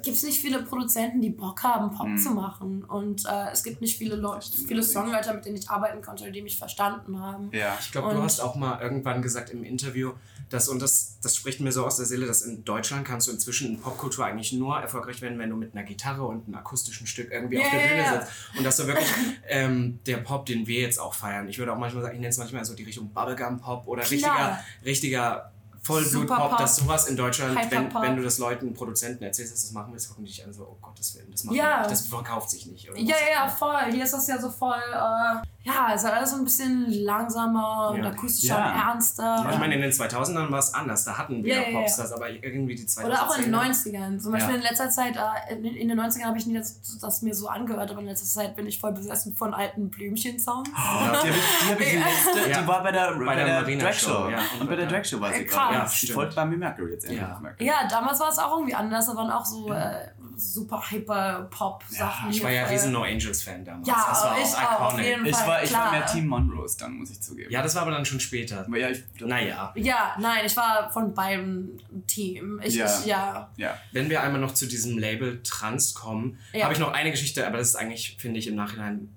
gibt 0.02 0.16
es 0.16 0.22
nicht 0.22 0.40
viele 0.40 0.62
Produzenten, 0.62 1.20
die 1.20 1.30
Bock 1.30 1.62
haben, 1.62 1.94
Pop 1.96 2.06
Mhm. 2.08 2.18
zu 2.18 2.30
machen. 2.30 2.84
Und 2.84 3.24
äh, 3.26 3.50
es 3.52 3.62
gibt 3.62 3.80
nicht 3.80 3.96
viele 3.96 4.16
Leute, 4.16 4.46
viele. 4.66 4.82
Songwriter, 4.82 5.34
mit 5.34 5.44
denen 5.44 5.56
ich 5.56 5.68
arbeiten 5.70 6.02
konnte, 6.02 6.30
die 6.32 6.42
mich 6.42 6.58
verstanden 6.58 7.20
haben. 7.20 7.50
Ja. 7.52 7.76
Ich 7.80 7.92
glaube, 7.92 8.14
du 8.14 8.22
hast 8.22 8.40
auch 8.40 8.54
mal 8.56 8.80
irgendwann 8.80 9.22
gesagt 9.22 9.50
im 9.50 9.62
Interview, 9.64 10.12
dass, 10.50 10.68
und 10.68 10.80
das, 10.80 11.18
das 11.22 11.36
spricht 11.36 11.60
mir 11.60 11.72
so 11.72 11.84
aus 11.84 11.96
der 11.98 12.06
Seele, 12.06 12.24
dass 12.26 12.40
in 12.42 12.64
Deutschland 12.64 13.04
kannst 13.06 13.28
du 13.28 13.32
inzwischen 13.32 13.68
in 13.74 13.80
Popkultur 13.80 14.24
eigentlich 14.24 14.52
nur 14.54 14.78
erfolgreich 14.78 15.20
werden, 15.20 15.38
wenn 15.38 15.50
du 15.50 15.56
mit 15.56 15.74
einer 15.74 15.84
Gitarre 15.84 16.22
und 16.24 16.46
einem 16.46 16.54
akustischen 16.56 17.06
Stück 17.06 17.30
irgendwie 17.30 17.58
auf 17.58 17.64
Ja, 17.64 17.78
der 17.78 17.88
Bühne 17.88 18.02
ja. 18.02 18.20
sitzt. 18.20 18.32
Und 18.56 18.64
dass 18.64 18.76
du 18.78 18.86
wirklich 18.86 19.08
ähm, 19.48 19.98
der 20.06 20.16
Pop, 20.18 20.46
den 20.46 20.66
wir 20.66 20.80
jetzt 20.80 20.98
auch 20.98 21.12
feiern, 21.14 21.48
ich 21.48 21.58
würde 21.58 21.72
auch 21.72 21.78
manchmal 21.78 22.02
sagen, 22.02 22.14
ich 22.14 22.20
nenne 22.20 22.30
es 22.30 22.38
manchmal 22.38 22.64
so 22.64 22.74
die 22.74 22.84
Richtung 22.84 23.10
Bubblegum-Pop 23.12 23.86
oder 23.86 24.00
richtiger, 24.02 24.34
Klar. 24.34 24.64
richtiger 24.86 25.52
Vollblut-Pop, 25.88 26.58
dass 26.58 26.76
sowas 26.76 27.06
in 27.08 27.16
Deutschland, 27.16 27.58
wenn, 27.70 27.92
wenn 27.94 28.16
du 28.16 28.22
das 28.22 28.38
Leuten, 28.38 28.72
Produzenten 28.74 29.24
erzählst, 29.24 29.52
dass 29.54 29.62
das 29.62 29.72
machen 29.72 29.92
willst, 29.92 30.08
gucken 30.08 30.24
die 30.24 30.30
dich 30.30 30.44
an 30.44 30.52
so, 30.52 30.62
oh 30.64 30.76
Gottes 30.80 31.14
Willen, 31.16 31.30
das 31.32 31.44
machen 31.44 31.56
Ja. 31.56 31.64
wir 31.64 31.78
nicht, 31.80 31.90
das 31.92 32.06
verkauft 32.06 32.50
sich 32.50 32.66
nicht. 32.66 32.90
Oder 32.90 32.98
Ja, 33.00 33.16
ja, 33.34 33.42
immer. 33.44 33.50
voll. 33.52 33.92
Hier 33.92 34.04
ist 34.04 34.12
das 34.14 34.26
ja 34.26 34.38
so 34.40 34.50
voll, 34.50 34.74
äh, 34.92 35.42
ja, 35.64 35.92
es 35.94 36.02
ist 36.02 36.10
alles 36.10 36.30
so 36.30 36.36
ein 36.36 36.44
bisschen 36.44 36.90
langsamer 37.04 37.90
und 37.92 38.02
Ja. 38.02 38.10
akustischer 38.10 38.58
Ja. 38.58 38.66
und 38.72 38.78
ernster. 38.88 39.24
Aber 39.24 39.52
Ich 39.52 39.58
meine, 39.58 39.74
in 39.74 39.82
den 39.82 39.92
2000ern 39.92 40.50
war 40.50 40.58
es 40.60 40.72
anders. 40.74 41.04
Da 41.04 41.18
hatten 41.18 41.42
wir 41.42 41.54
Ja, 41.54 41.60
ja, 41.60 41.66
ja, 41.68 41.72
ja. 41.74 41.78
Popstars, 41.80 42.12
aber 42.12 42.30
irgendwie 42.30 42.74
die 42.74 42.86
2010er. 42.86 43.06
Oder 43.06 43.22
auch 43.28 43.36
in 43.36 43.42
den 43.44 43.54
90ern. 43.54 44.18
Zum 44.20 44.32
Beispiel 44.32 44.54
Ja. 44.54 44.56
in 44.56 44.62
letzter 44.62 44.90
Zeit, 44.90 45.16
äh, 45.16 45.54
in, 45.54 45.64
in 45.64 45.88
den 45.88 45.98
90ern 45.98 46.26
habe 46.28 46.38
ich 46.38 46.46
nie 46.46 46.54
das, 46.54 46.98
das 47.00 47.22
mir 47.22 47.34
so 47.34 47.48
angehört, 47.48 47.90
aber 47.90 48.00
in 48.00 48.06
letzter 48.06 48.26
Zeit 48.26 48.56
bin 48.56 48.66
ich 48.66 48.78
voll 48.80 48.92
besessen 48.92 49.34
von 49.36 49.52
alten 49.54 49.90
Blümchen-Songs. 49.90 50.68
Ja, 50.76 51.22
die 51.22 51.28
die, 51.28 51.84
die 52.46 52.50
Ja. 52.50 52.60
die 52.62 52.66
war 52.68 52.82
bei 52.82 52.92
der, 52.92 53.12
bei 53.14 53.34
der 53.34 53.44
der, 53.44 53.60
Marina 53.60 53.84
Drag 53.84 53.94
Show, 53.94 54.28
ja. 54.30 54.38
Und 54.60 54.68
bei 54.68 54.76
der 54.76 54.84
Ja. 54.86 54.90
Drag 54.90 55.04
Show 55.04 55.20
war 55.20 55.32
sie 55.32 55.40
Äh, 55.40 55.44
gerade. 55.44 55.74
Ja, 55.84 55.90
die 56.00 56.06
folgt 56.12 56.34
bei 56.34 56.44
Mercury 56.44 56.92
jetzt 56.92 57.04
endlich 57.04 57.20
Ja. 57.20 57.38
Mercury. 57.40 57.66
Ja, 57.66 57.88
damals 57.88 58.20
war 58.20 58.28
es 58.30 58.38
auch 58.38 58.52
irgendwie 58.56 58.74
anders. 58.74 59.06
Da 59.06 59.16
waren 59.16 59.30
auch 59.30 59.44
so 59.44 59.72
äh, 59.72 60.08
super 60.36 60.82
Hyper-Pop-Sachen. 60.90 62.30
Ich 62.30 62.42
war 62.42 62.50
ja 62.50 62.64
voll- 62.64 62.72
riesen 62.72 62.92
No 62.92 63.02
Angels 63.02 63.42
Fan 63.42 63.64
damals. 63.64 63.88
Ja, 63.88 64.06
das 64.08 64.24
war 64.24 64.38
ich 64.38 64.54
auch 64.56 64.88
iconic. 64.90 65.06
jeden 65.06 65.26
Ich 65.26 65.36
Fall, 65.36 65.48
war, 65.48 65.62
ich 65.62 65.72
war 65.72 65.90
mehr 65.90 66.06
Team 66.06 66.26
Monrose 66.26 66.78
dann, 66.78 66.92
muss 66.94 67.10
ich 67.10 67.20
zugeben. 67.20 67.50
Ja, 67.50 67.62
das 67.62 67.74
war 67.74 67.82
aber 67.82 67.90
dann 67.92 68.04
schon 68.04 68.20
später. 68.20 68.60
Aber 68.66 68.78
ja, 68.78 68.88
ich, 68.90 69.02
Naja, 69.20 69.72
Ja, 69.76 70.16
nein, 70.18 70.44
ich 70.44 70.56
war 70.56 70.90
von 70.92 71.14
beiden 71.14 71.80
Team. 72.06 72.60
Ich, 72.62 72.74
Ja. 72.76 72.86
ich, 72.86 73.06
ja. 73.06 73.50
Ja. 73.56 73.74
wenn 73.92 74.08
wir 74.10 74.22
einmal 74.22 74.40
noch 74.40 74.54
zu 74.54 74.66
diesem 74.66 74.98
Label 74.98 75.42
Trans 75.42 75.94
kommen, 75.94 76.38
Ja. 76.52 76.64
habe 76.64 76.72
ich 76.74 76.78
noch 76.80 76.92
eine 76.92 77.10
Geschichte, 77.10 77.46
aber 77.46 77.58
das 77.58 77.68
ist 77.70 77.76
eigentlich, 77.76 78.16
finde 78.20 78.38
ich, 78.38 78.46
im 78.46 78.54
Nachhinein 78.54 79.14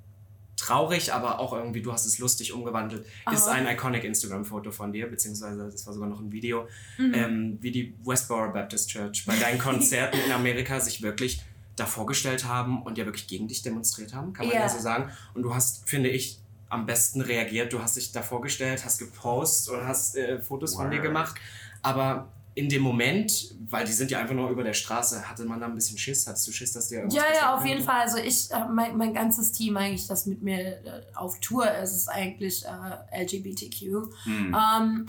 traurig, 0.61 1.13
aber 1.13 1.39
auch 1.39 1.53
irgendwie, 1.53 1.81
du 1.81 1.91
hast 1.91 2.05
es 2.05 2.19
lustig 2.19 2.53
umgewandelt, 2.53 3.05
ist 3.31 3.47
Aha. 3.47 3.51
ein 3.55 3.67
iconic 3.67 4.03
Instagram-Foto 4.03 4.71
von 4.71 4.91
dir, 4.93 5.07
beziehungsweise 5.09 5.69
das 5.69 5.85
war 5.87 5.93
sogar 5.93 6.07
noch 6.09 6.19
ein 6.19 6.31
Video, 6.31 6.67
Mhm. 6.97 7.13
ähm, 7.13 7.57
wie 7.61 7.71
die 7.71 7.95
Westboro 8.05 8.51
Baptist 8.53 8.89
Church 8.89 9.25
bei 9.25 9.35
deinen 9.37 9.57
Konzerten 9.67 10.17
in 10.25 10.31
Amerika 10.31 10.79
sich 10.79 11.01
wirklich 11.01 11.41
da 11.75 11.85
vorgestellt 11.85 12.45
haben 12.45 12.83
und 12.83 12.97
ja 12.97 13.05
wirklich 13.05 13.27
gegen 13.27 13.47
dich 13.47 13.61
demonstriert 13.63 14.13
haben, 14.13 14.33
kann 14.33 14.45
man 14.45 14.55
Ja. 14.55 14.61
ja 14.61 14.69
so 14.69 14.79
sagen. 14.79 15.09
Und 15.33 15.43
du 15.43 15.53
hast, 15.55 15.87
finde 15.89 16.09
ich, 16.09 16.37
am 16.69 16.85
besten 16.85 17.21
reagiert. 17.21 17.73
Du 17.73 17.81
hast 17.81 17.95
dich 17.97 18.11
da 18.11 18.21
vorgestellt, 18.21 18.85
hast 18.85 18.97
gepostet 18.99 19.73
und 19.73 19.85
hast 19.87 20.15
äh, 20.15 20.39
Fotos 20.41 20.75
von 20.75 20.89
dir 20.89 20.97
Word. 20.97 21.03
gemacht. 21.03 21.35
Aber 21.81 22.29
in 22.53 22.67
dem 22.67 22.81
Moment, 22.81 23.55
weil 23.69 23.85
die 23.85 23.93
sind 23.93 24.11
ja 24.11 24.19
einfach 24.19 24.35
nur 24.35 24.49
über 24.49 24.63
der 24.63 24.73
Straße, 24.73 25.29
hatte 25.29 25.45
man 25.45 25.59
da 25.59 25.67
ein 25.67 25.75
bisschen 25.75 25.97
Schiss? 25.97 26.27
Hattest 26.27 26.47
du 26.47 26.51
Schiss, 26.51 26.73
dass 26.73 26.89
dir 26.89 26.99
irgendwas 26.99 27.17
Ja, 27.17 27.23
ja, 27.33 27.55
auf 27.55 27.65
jeden? 27.65 27.81
Fall. 27.81 28.01
Also 28.01 28.17
ich, 28.17 28.51
äh, 28.51 28.67
mein, 28.69 28.97
mein 28.97 29.13
ganzes 29.13 29.53
Team 29.53 29.77
eigentlich, 29.77 30.07
das 30.07 30.25
mit 30.25 30.41
mir 30.41 30.59
äh, 30.59 31.01
auf 31.15 31.39
Tour 31.39 31.71
ist, 31.71 31.95
ist 31.95 32.09
eigentlich 32.09 32.65
äh, 32.65 33.23
LGBTQ. 33.23 34.13
Hm. 34.25 34.55
Ähm, 34.55 35.05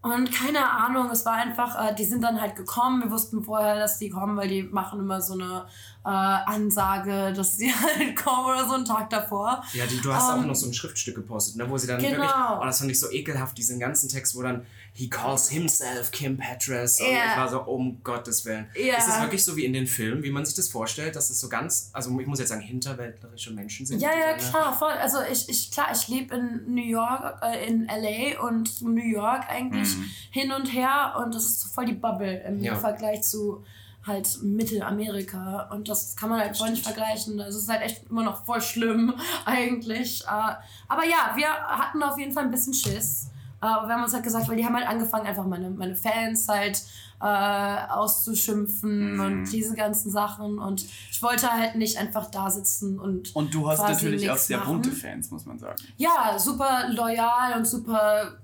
und 0.00 0.30
keine 0.32 0.70
Ahnung, 0.70 1.10
es 1.10 1.26
war 1.26 1.34
einfach, 1.34 1.90
äh, 1.90 1.94
die 1.94 2.04
sind 2.04 2.22
dann 2.22 2.40
halt 2.40 2.54
gekommen. 2.54 3.02
Wir 3.02 3.10
wussten 3.10 3.42
vorher, 3.42 3.76
dass 3.76 3.98
die 3.98 4.08
kommen, 4.08 4.36
weil 4.36 4.48
die 4.48 4.62
machen 4.62 5.00
immer 5.00 5.20
so 5.20 5.34
eine 5.34 5.66
äh, 6.06 6.08
Ansage, 6.08 7.32
dass 7.34 7.56
sie 7.56 7.72
halt 7.74 8.14
kommen 8.14 8.46
oder 8.46 8.64
so 8.66 8.74
einen 8.74 8.84
Tag 8.84 9.10
davor. 9.10 9.62
Ja, 9.72 9.84
die, 9.86 10.00
du 10.00 10.14
hast 10.14 10.30
auch 10.30 10.36
Ähm, 10.36 10.46
noch 10.46 10.54
so 10.54 10.66
ein 10.66 10.72
Schriftstück 10.74 11.16
gepostet, 11.16 11.56
ne, 11.56 11.68
wo 11.68 11.76
sie 11.76 11.86
dann 11.88 11.98
Genau. 11.98 12.12
wirklich, 12.12 12.30
oh, 12.60 12.64
das 12.64 12.78
fand 12.78 12.90
ich 12.90 13.00
so 13.00 13.10
ekelhaft, 13.10 13.58
diesen 13.58 13.80
ganzen 13.80 14.08
Text, 14.08 14.36
wo 14.36 14.42
dann 14.42 14.64
he 14.92 15.08
calls 15.10 15.48
himself 15.50 16.10
Kim 16.12 16.38
Petras 16.38 17.00
und 17.00 17.06
Ja. 17.12 17.32
ich 17.32 17.36
war 17.36 17.48
so, 17.48 17.60
um 17.62 18.02
Gottes 18.04 18.44
Willen. 18.46 18.66
Ja. 18.74 18.96
Ist 18.96 19.08
es 19.08 19.20
wirklich 19.20 19.44
so 19.44 19.56
wie 19.56 19.64
in 19.64 19.72
den 19.72 19.86
Filmen, 19.86 20.22
wie 20.22 20.30
man 20.30 20.44
sich 20.46 20.54
das 20.54 20.68
vorstellt, 20.68 21.16
dass 21.16 21.28
es 21.28 21.40
so 21.40 21.48
ganz, 21.48 21.90
also 21.92 22.18
ich 22.18 22.26
muss 22.26 22.38
jetzt 22.38 22.48
sagen, 22.48 22.62
hinterwäldlerische 22.62 23.52
Menschen 23.52 23.84
sind? 23.84 24.00
Ja, 24.00 24.10
ja, 24.10 24.36
ne? 24.36 24.38
klar, 24.38 24.76
voll. 24.78 24.92
Also 24.92 25.18
ich, 25.30 25.48
ich 25.48 25.70
klar, 25.70 25.88
ich 25.92 26.08
lebe 26.08 26.34
in 26.36 26.62
New 26.74 26.84
York, 26.86 27.42
äh, 27.42 27.66
in 27.66 27.86
LA 27.86 28.40
und 28.46 28.80
New 28.82 29.02
York 29.04 29.44
eigentlich 29.48 29.94
Mhm. 29.96 30.04
hin 30.30 30.52
und 30.52 30.66
her 30.72 31.16
und 31.22 31.34
das 31.34 31.44
ist 31.44 31.60
so 31.62 31.68
voll 31.68 31.84
die 31.86 31.92
Bubble 31.94 32.40
im 32.46 32.62
Ja. 32.62 32.76
Vergleich 32.76 33.22
zu 33.22 33.64
halt 34.06 34.40
Mittelamerika 34.42 35.68
und 35.72 35.88
das 35.88 36.14
kann 36.16 36.30
man 36.30 36.40
halt 36.40 36.56
voll 36.56 36.70
nicht 36.70 36.84
vergleichen. 36.84 37.38
Das 37.38 37.54
ist 37.54 37.68
halt 37.68 37.82
echt 37.82 38.08
immer 38.08 38.22
noch 38.22 38.44
voll 38.44 38.60
schlimm 38.60 39.14
eigentlich. 39.44 40.22
Äh, 40.24 40.54
aber 40.88 41.04
ja, 41.04 41.32
wir 41.34 41.48
hatten 41.48 42.02
auf 42.02 42.18
jeden 42.18 42.32
Fall 42.32 42.44
ein 42.44 42.50
bisschen 42.50 42.72
Schiss. 42.74 43.30
Äh, 43.62 43.66
Aber 43.66 43.88
wir 43.88 43.94
haben 43.94 44.04
uns 44.04 44.12
halt 44.12 44.22
gesagt, 44.24 44.48
weil 44.48 44.56
die 44.56 44.64
haben 44.64 44.76
halt 44.76 44.86
angefangen, 44.86 45.26
einfach 45.26 45.46
meine, 45.46 45.70
meine 45.70 45.96
Fans 45.96 46.46
halt 46.48 46.82
äh, 47.22 47.86
auszuschimpfen 47.90 49.14
Mhm. 49.14 49.20
und 49.20 49.44
diese 49.46 49.74
ganzen 49.74 50.10
Sachen. 50.10 50.58
Und 50.58 50.84
ich 51.10 51.22
wollte 51.22 51.50
halt 51.50 51.74
nicht 51.76 51.96
einfach 51.98 52.30
da 52.30 52.50
sitzen 52.50 52.98
und 52.98 53.34
Und 53.34 53.54
du 53.54 53.68
hast 53.68 53.80
natürlich 53.80 54.30
auch 54.30 54.36
sehr 54.36 54.58
bunte 54.58 54.92
Fans, 54.92 55.30
muss 55.30 55.46
man 55.46 55.58
sagen. 55.58 55.76
Ja, 55.96 56.38
super 56.38 56.88
loyal 56.90 57.56
und 57.56 57.64
super 57.66 58.34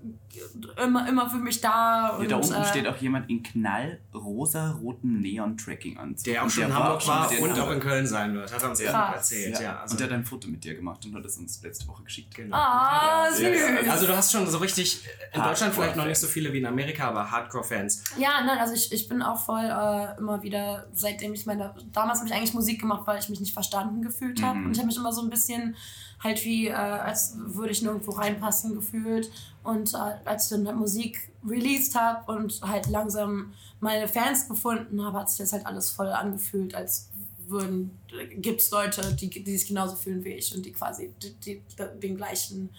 immer, 0.82 1.08
immer 1.08 1.28
für 1.28 1.36
mich 1.36 1.60
da. 1.60 2.12
Hier 2.16 2.20
und, 2.20 2.30
da 2.30 2.36
unten 2.36 2.54
äh, 2.54 2.64
steht 2.64 2.86
auch 2.86 2.96
jemand 2.96 3.28
in 3.30 3.42
knallrosa-rotem 3.42 5.20
Neon-Tracking-Anzug. 5.20 6.24
Der 6.24 6.44
auch 6.44 6.50
schon 6.50 6.64
in 6.64 6.70
war 6.70 6.76
Hamburg 6.78 6.96
auch 6.96 7.00
schon 7.00 7.14
war 7.14 7.28
dir 7.28 7.42
und 7.42 7.60
auch 7.60 7.70
in 7.70 7.80
Köln 7.80 8.06
sein 8.06 8.34
wird, 8.34 8.52
hat 8.52 8.62
er 8.62 8.70
uns 8.70 8.80
Krass. 8.80 9.14
erzählt. 9.14 9.54
Ja. 9.54 9.62
Ja. 9.62 9.80
also, 9.80 9.92
und 9.92 10.00
der 10.00 10.06
hat 10.08 10.14
ein 10.14 10.24
Foto 10.24 10.48
mit 10.48 10.64
dir 10.64 10.74
gemacht 10.74 11.04
und 11.04 11.14
hat 11.14 11.24
es 11.24 11.36
uns 11.36 11.62
letzte 11.62 11.86
Woche 11.88 12.02
geschickt. 12.04 12.34
genau. 12.34 12.56
Ah, 12.56 13.28
süß. 13.30 13.40
Ja, 13.42 13.82
ja, 13.82 13.90
Also 13.92 14.06
du 14.06 14.16
hast 14.16 14.32
schon 14.32 14.46
so 14.48 14.58
richtig, 14.58 15.04
in 15.32 15.42
Deutschland 15.42 15.74
vielleicht 15.74 15.96
noch 15.96 16.06
nicht 16.06 16.18
so 16.18 16.26
viele 16.26 16.52
wie 16.52 16.58
in 16.58 16.66
Amerika, 16.66 17.08
aber 17.08 17.30
Hardcore-Fans. 17.30 18.04
Ja, 18.18 18.42
nein, 18.44 18.58
also 18.58 18.74
ich, 18.74 18.92
ich 18.92 19.08
bin 19.08 19.22
auch 19.22 19.38
voll 19.38 19.64
äh, 19.64 20.18
immer 20.18 20.42
wieder, 20.42 20.86
seitdem 20.92 21.34
ich 21.34 21.46
meine, 21.46 21.74
damals 21.92 22.18
habe 22.20 22.28
ich 22.28 22.34
eigentlich 22.34 22.54
Musik 22.54 22.80
gemacht, 22.80 23.02
weil 23.06 23.18
ich 23.18 23.28
mich 23.28 23.40
nicht 23.40 23.52
verstanden 23.52 24.02
gefühlt 24.02 24.42
habe. 24.42 24.58
Mhm. 24.58 24.66
Und 24.66 24.72
ich 24.72 24.78
habe 24.78 24.86
mich 24.86 24.96
immer 24.96 25.12
so 25.12 25.22
ein 25.22 25.30
bisschen 25.30 25.76
halt 26.22 26.44
wie, 26.44 26.68
äh, 26.68 26.72
als 26.72 27.34
würde 27.36 27.72
ich 27.72 27.82
nirgendwo 27.82 28.12
reinpassen 28.12 28.74
gefühlt. 28.74 29.30
Und 29.62 29.94
äh, 29.94 30.14
als 30.24 30.44
ich 30.44 30.50
dann 30.50 30.66
halt 30.66 30.76
Musik 30.76 31.30
released 31.46 31.94
habe 31.94 32.32
und 32.32 32.60
halt 32.62 32.88
langsam 32.88 33.52
meine 33.80 34.08
Fans 34.08 34.48
gefunden 34.48 35.04
habe, 35.04 35.20
hat 35.20 35.30
sich 35.30 35.38
das 35.38 35.52
halt 35.52 35.66
alles 35.66 35.90
voll 35.90 36.08
angefühlt, 36.08 36.74
als 36.74 37.10
würden, 37.46 37.98
gibt 38.36 38.60
es 38.60 38.70
Leute, 38.70 39.14
die, 39.14 39.28
die 39.28 39.56
sich 39.56 39.68
genauso 39.68 39.96
fühlen 39.96 40.24
wie 40.24 40.30
ich 40.30 40.54
und 40.54 40.64
die 40.64 40.72
quasi 40.72 41.12
die, 41.22 41.34
die, 41.34 41.62
den 42.02 42.16
gleichen 42.16 42.70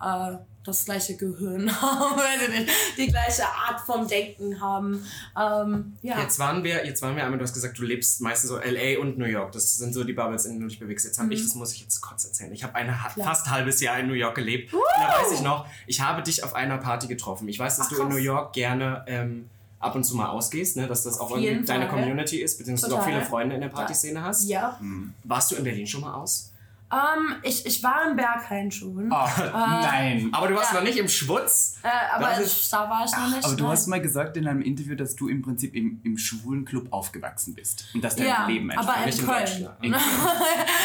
äh, 0.00 0.36
das 0.64 0.84
gleiche 0.84 1.16
Gehirn 1.16 1.68
haben, 1.82 2.16
weiß 2.16 2.42
ich 2.48 2.58
nicht, 2.60 2.70
die 2.96 3.06
gleiche 3.08 3.44
Art 3.44 3.80
vom 3.84 4.06
Denken 4.06 4.60
haben. 4.60 5.04
Ähm, 5.38 5.96
ja. 6.02 6.20
Jetzt 6.20 6.38
waren 6.38 6.62
wir, 6.62 6.86
jetzt 6.86 7.02
waren 7.02 7.16
wir 7.16 7.24
einmal, 7.24 7.38
du 7.38 7.44
hast 7.44 7.52
gesagt, 7.54 7.78
du 7.78 7.82
lebst 7.82 8.20
meistens 8.20 8.50
so 8.50 8.58
LA 8.58 9.00
und 9.00 9.18
New 9.18 9.24
York. 9.24 9.52
Das 9.52 9.76
sind 9.76 9.92
so 9.92 10.04
die 10.04 10.12
Bubbles, 10.12 10.44
in 10.44 10.52
denen 10.52 10.62
du 10.62 10.68
dich 10.68 10.78
bewegst. 10.78 11.04
Jetzt 11.04 11.18
habe 11.18 11.26
Mhm. 11.26 11.32
ich, 11.32 11.42
das 11.42 11.54
muss 11.54 11.72
ich 11.72 11.80
jetzt 11.80 12.00
kurz 12.00 12.24
erzählen. 12.24 12.52
Ich 12.52 12.62
habe 12.62 12.74
ein 12.76 12.86
Klar. 12.86 13.26
fast 13.26 13.50
halbes 13.50 13.80
Jahr 13.80 13.98
in 13.98 14.06
New 14.06 14.14
York 14.14 14.36
gelebt. 14.36 14.72
Und 14.72 14.80
da 14.96 15.08
weiß 15.20 15.32
ich 15.32 15.40
noch, 15.42 15.66
ich 15.86 16.00
habe 16.00 16.22
dich 16.22 16.44
auf 16.44 16.54
einer 16.54 16.78
Party 16.78 17.08
getroffen. 17.08 17.48
Ich 17.48 17.58
weiß, 17.58 17.76
dass 17.78 17.86
Ach, 17.86 17.96
du 17.96 18.02
in. 18.02 18.08
New 18.08 18.16
York 18.16 18.52
gerne 18.52 19.04
ähm, 19.08 19.48
ab 19.80 19.96
und 19.96 20.04
zu 20.04 20.14
mal 20.16 20.28
ausgehst, 20.28 20.76
ne? 20.76 20.86
dass 20.86 21.02
das 21.02 21.18
auch 21.18 21.32
irgendwie 21.36 21.66
deine 21.66 21.88
Fall. 21.88 21.98
Community 21.98 22.40
ist, 22.40 22.56
beziehungsweise 22.58 22.90
du 22.90 22.96
auch 22.96 23.04
Total. 23.04 23.18
viele 23.20 23.26
Freunde 23.28 23.54
in 23.56 23.60
der 23.62 23.68
Partyszene 23.68 24.22
hast. 24.22 24.44
ja. 24.48 24.76
Hm. 24.78 25.12
Warst 25.24 25.50
du 25.50 25.56
in 25.56 25.64
Berlin 25.64 25.88
schon 25.88 26.02
mal 26.02 26.14
aus? 26.14 26.51
Ähm, 26.92 27.36
ich, 27.42 27.64
ich 27.64 27.82
war 27.82 28.10
im 28.10 28.16
Berghain 28.16 28.70
schon. 28.70 29.08
Ach, 29.10 29.38
nein. 29.82 30.28
Aber 30.32 30.46
du 30.48 30.54
warst 30.54 30.72
Ja. 30.72 30.78
noch 30.80 30.84
nicht 30.86 30.98
im 30.98 31.08
Schwutz. 31.08 31.76
Äh, 31.82 31.88
aber 32.14 32.38
ist- 32.38 32.70
da 32.70 32.88
war 32.90 33.04
ich 33.06 33.12
noch 33.12 33.28
nicht. 33.34 33.44
Aber 33.46 33.56
du 33.56 33.62
nein. 33.64 33.72
hast 33.72 33.86
mal 33.86 34.00
gesagt 34.02 34.36
in 34.36 34.46
einem 34.46 34.60
Interview, 34.60 34.94
dass 34.94 35.16
du 35.16 35.28
im 35.28 35.40
Prinzip 35.40 35.74
im, 35.74 36.00
im 36.04 36.18
schwulen 36.18 36.66
Club 36.66 36.88
aufgewachsen 36.92 37.54
bist. 37.54 37.86
Und 37.94 38.04
dass 38.04 38.14
dein 38.16 38.26
ja, 38.26 38.46
Leben 38.46 38.70
einfach 38.70 38.96
aber 38.96 39.06
in 39.10 39.18
Köln. 39.26 39.68
In 39.80 39.92
Köln. 39.92 40.02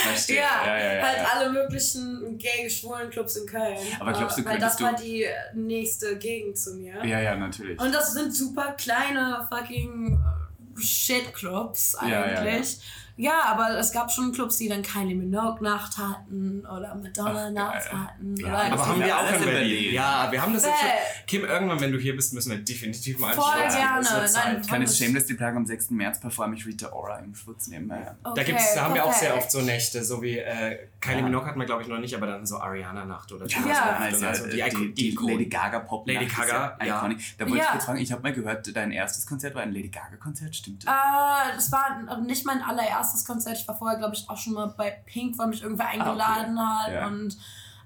Verstehe. 0.03 0.37
Ja, 0.37 0.65
ja, 0.65 0.77
ja, 0.77 0.93
ja, 0.95 1.01
halt 1.05 1.17
alle 1.35 1.49
möglichen 1.51 2.37
gay 2.37 2.69
schwulen 2.69 3.09
Clubs 3.09 3.35
in 3.35 3.45
Köln. 3.45 3.77
Aber 3.99 4.13
glaubst 4.13 4.37
du, 4.37 4.43
Äh, 4.43 4.45
Weil 4.45 4.59
das 4.59 4.79
war 4.81 4.93
die 4.95 5.25
nächste 5.53 6.17
Gegend 6.17 6.57
zu 6.57 6.75
mir. 6.75 7.03
Ja, 7.05 7.19
ja, 7.19 7.35
natürlich. 7.35 7.79
Und 7.81 7.93
das 7.93 8.13
sind 8.13 8.33
super 8.33 8.71
kleine 8.77 9.45
fucking 9.49 10.13
äh, 10.13 10.81
Shit-Clubs 10.81 11.95
eigentlich. 11.95 12.79
Ja, 13.17 13.33
aber 13.47 13.77
es 13.79 13.91
gab 13.91 14.11
schon 14.11 14.31
Clubs, 14.31 14.57
die 14.57 14.69
dann 14.69 14.83
Kylie 14.83 15.15
Minogue 15.15 15.61
Nacht 15.63 15.97
hatten 15.97 16.61
oder 16.65 16.95
Madonna 16.95 17.47
Ach, 17.47 17.51
Nacht 17.51 17.89
geil. 17.91 17.99
hatten. 17.99 18.35
Ja, 18.37 18.47
oder 18.47 18.57
Aber 18.59 18.75
Das 18.77 18.85
haben 18.85 18.99
wir 19.03 19.17
auch 19.17 19.27
in 19.29 19.35
in 19.35 19.41
Berlin. 19.43 19.53
Berlin. 19.53 19.93
Ja, 19.93 20.27
wir 20.31 20.41
haben 20.41 20.53
das 20.53 20.65
jetzt 20.65 20.79
schon. 20.79 20.87
Bäh. 20.87 21.23
Kim, 21.25 21.43
irgendwann, 21.45 21.79
wenn 21.81 21.91
du 21.91 21.97
hier 21.97 22.15
bist, 22.15 22.33
müssen 22.33 22.51
wir 22.51 22.59
definitiv 22.59 23.19
mal 23.19 23.33
Voll 23.33 23.43
anschauen. 23.51 23.81
gerne. 23.81 23.99
Das 24.03 24.13
wird 24.35 24.45
Nein, 24.45 24.55
Zeit. 24.61 24.67
Kleines 24.67 24.97
Shameless 24.97 25.25
die 25.25 25.33
Plage 25.33 25.57
am 25.57 25.65
6. 25.65 25.89
März 25.91 26.19
performe 26.19 26.55
ich 26.55 26.65
Rita 26.65 26.91
Ora 26.93 27.17
im 27.17 27.33
Schwutz 27.35 27.67
nebenbei. 27.67 27.97
Da, 28.23 28.29
Okay, 28.31 28.43
gibt's, 28.45 28.75
da 28.75 28.83
haben 28.83 28.93
wir 28.93 29.03
auch 29.03 29.13
sehr 29.13 29.35
oft 29.35 29.51
so 29.51 29.61
Nächte, 29.61 30.03
so 30.03 30.21
wie 30.21 30.37
äh, 30.37 30.87
Kylie 31.01 31.17
Ja. 31.17 31.23
Minogue 31.23 31.47
hatten 31.47 31.59
wir 31.59 31.65
glaube 31.65 31.81
ich 31.81 31.87
noch 31.87 31.97
nicht, 31.99 32.15
aber 32.15 32.27
dann 32.27 32.45
so 32.45 32.59
Ariana-Nacht 32.59 33.31
oder 33.31 33.47
Ja. 33.47 33.59
Nacht 33.61 33.99
Also, 34.01 34.27
und 34.27 34.35
so. 34.35 34.45
die, 34.47 34.61
die, 34.63 34.93
die 34.93 35.09
Ikonen. 35.09 35.31
Lady 35.37 35.45
Gaga 35.49 35.79
Pop 35.79 36.07
Lady 36.07 36.25
Gaga, 36.27 36.77
ja. 36.85 36.97
iconic. 36.97 37.19
Da 37.39 37.45
wollte 37.45 37.57
ich 37.57 37.63
Ja. 37.63 37.71
kurz 37.71 37.85
fragen, 37.85 37.99
ich 37.99 38.11
habe 38.11 38.21
mal 38.21 38.33
gehört, 38.33 38.75
dein 38.75 38.91
erstes 38.91 39.25
Konzert 39.25 39.55
war 39.55 39.63
ein 39.63 39.73
Lady 39.73 39.89
Gaga 39.89 40.17
Konzert, 40.17 40.55
stimmt 40.55 40.85
das? 40.85 40.93
Äh, 40.93 41.55
das 41.55 41.71
war 41.71 42.19
nicht 42.21 42.45
mein 42.45 42.61
allererstes 42.61 43.06
Konzert. 43.25 43.57
Ich 43.57 43.67
war 43.67 43.75
vorher, 43.75 43.97
glaube 43.97 44.15
ich, 44.15 44.29
auch 44.29 44.37
schon 44.37 44.53
mal 44.53 44.67
bei 44.77 44.91
Pink, 45.05 45.37
weil 45.37 45.47
mich 45.47 45.61
irgendwer 45.63 45.87
eingeladen 45.87 46.59
hat. 46.59 46.91
Ja. 46.93 47.07
Und, 47.07 47.37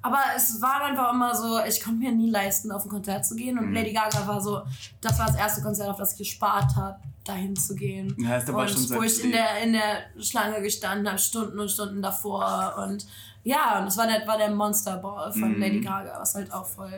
aber 0.02 0.18
es 0.36 0.62
war 0.62 0.84
einfach 0.84 1.14
immer 1.14 1.36
so, 1.36 1.60
ich 1.64 1.82
konnte 1.84 2.00
mir 2.00 2.12
nie 2.12 2.30
leisten, 2.30 2.72
auf 2.72 2.84
ein 2.86 2.90
Konzert 2.90 3.26
zu 3.26 3.36
gehen. 3.36 3.58
Und 3.60 3.68
Mhm. 3.68 3.74
Lady 3.76 3.94
Gaga 3.94 4.26
war 4.28 4.42
so, 4.42 4.62
das 5.02 5.20
war 5.20 5.28
das 5.28 5.36
erste 5.36 5.62
Konzert, 5.62 5.90
auf 5.90 5.98
das 5.98 6.14
ich 6.14 6.18
gespart 6.20 6.76
habe, 6.76 7.00
dahin 7.24 7.56
zu 7.56 7.76
gehen. 7.76 8.16
Ja, 8.18 8.40
da 8.40 8.54
war 8.54 8.62
und 8.64 8.70
schon 8.70 8.90
wo 8.90 9.04
ich 9.04 9.24
in 9.24 9.32
der, 9.32 9.60
in 9.64 9.74
der 9.74 10.04
Schlange 10.20 10.62
gestanden 10.62 11.08
habe, 11.08 11.20
Stunden 11.20 11.60
und 11.60 11.70
Stunden 11.70 12.02
davor. 12.02 12.76
Und 12.80 13.06
ja, 13.44 13.78
und 13.80 13.86
das 13.86 13.98
war 13.98 14.08
der, 14.08 14.26
war 14.28 14.38
der 14.38 14.50
Monster 14.52 14.98
Ball 14.98 15.32
von 15.32 15.54
Mhm. 15.54 15.60
Lady 15.62 15.82
Gaga, 15.82 16.20
was 16.20 16.34
halt 16.36 16.52
auch 16.52 16.66
voll 16.66 16.92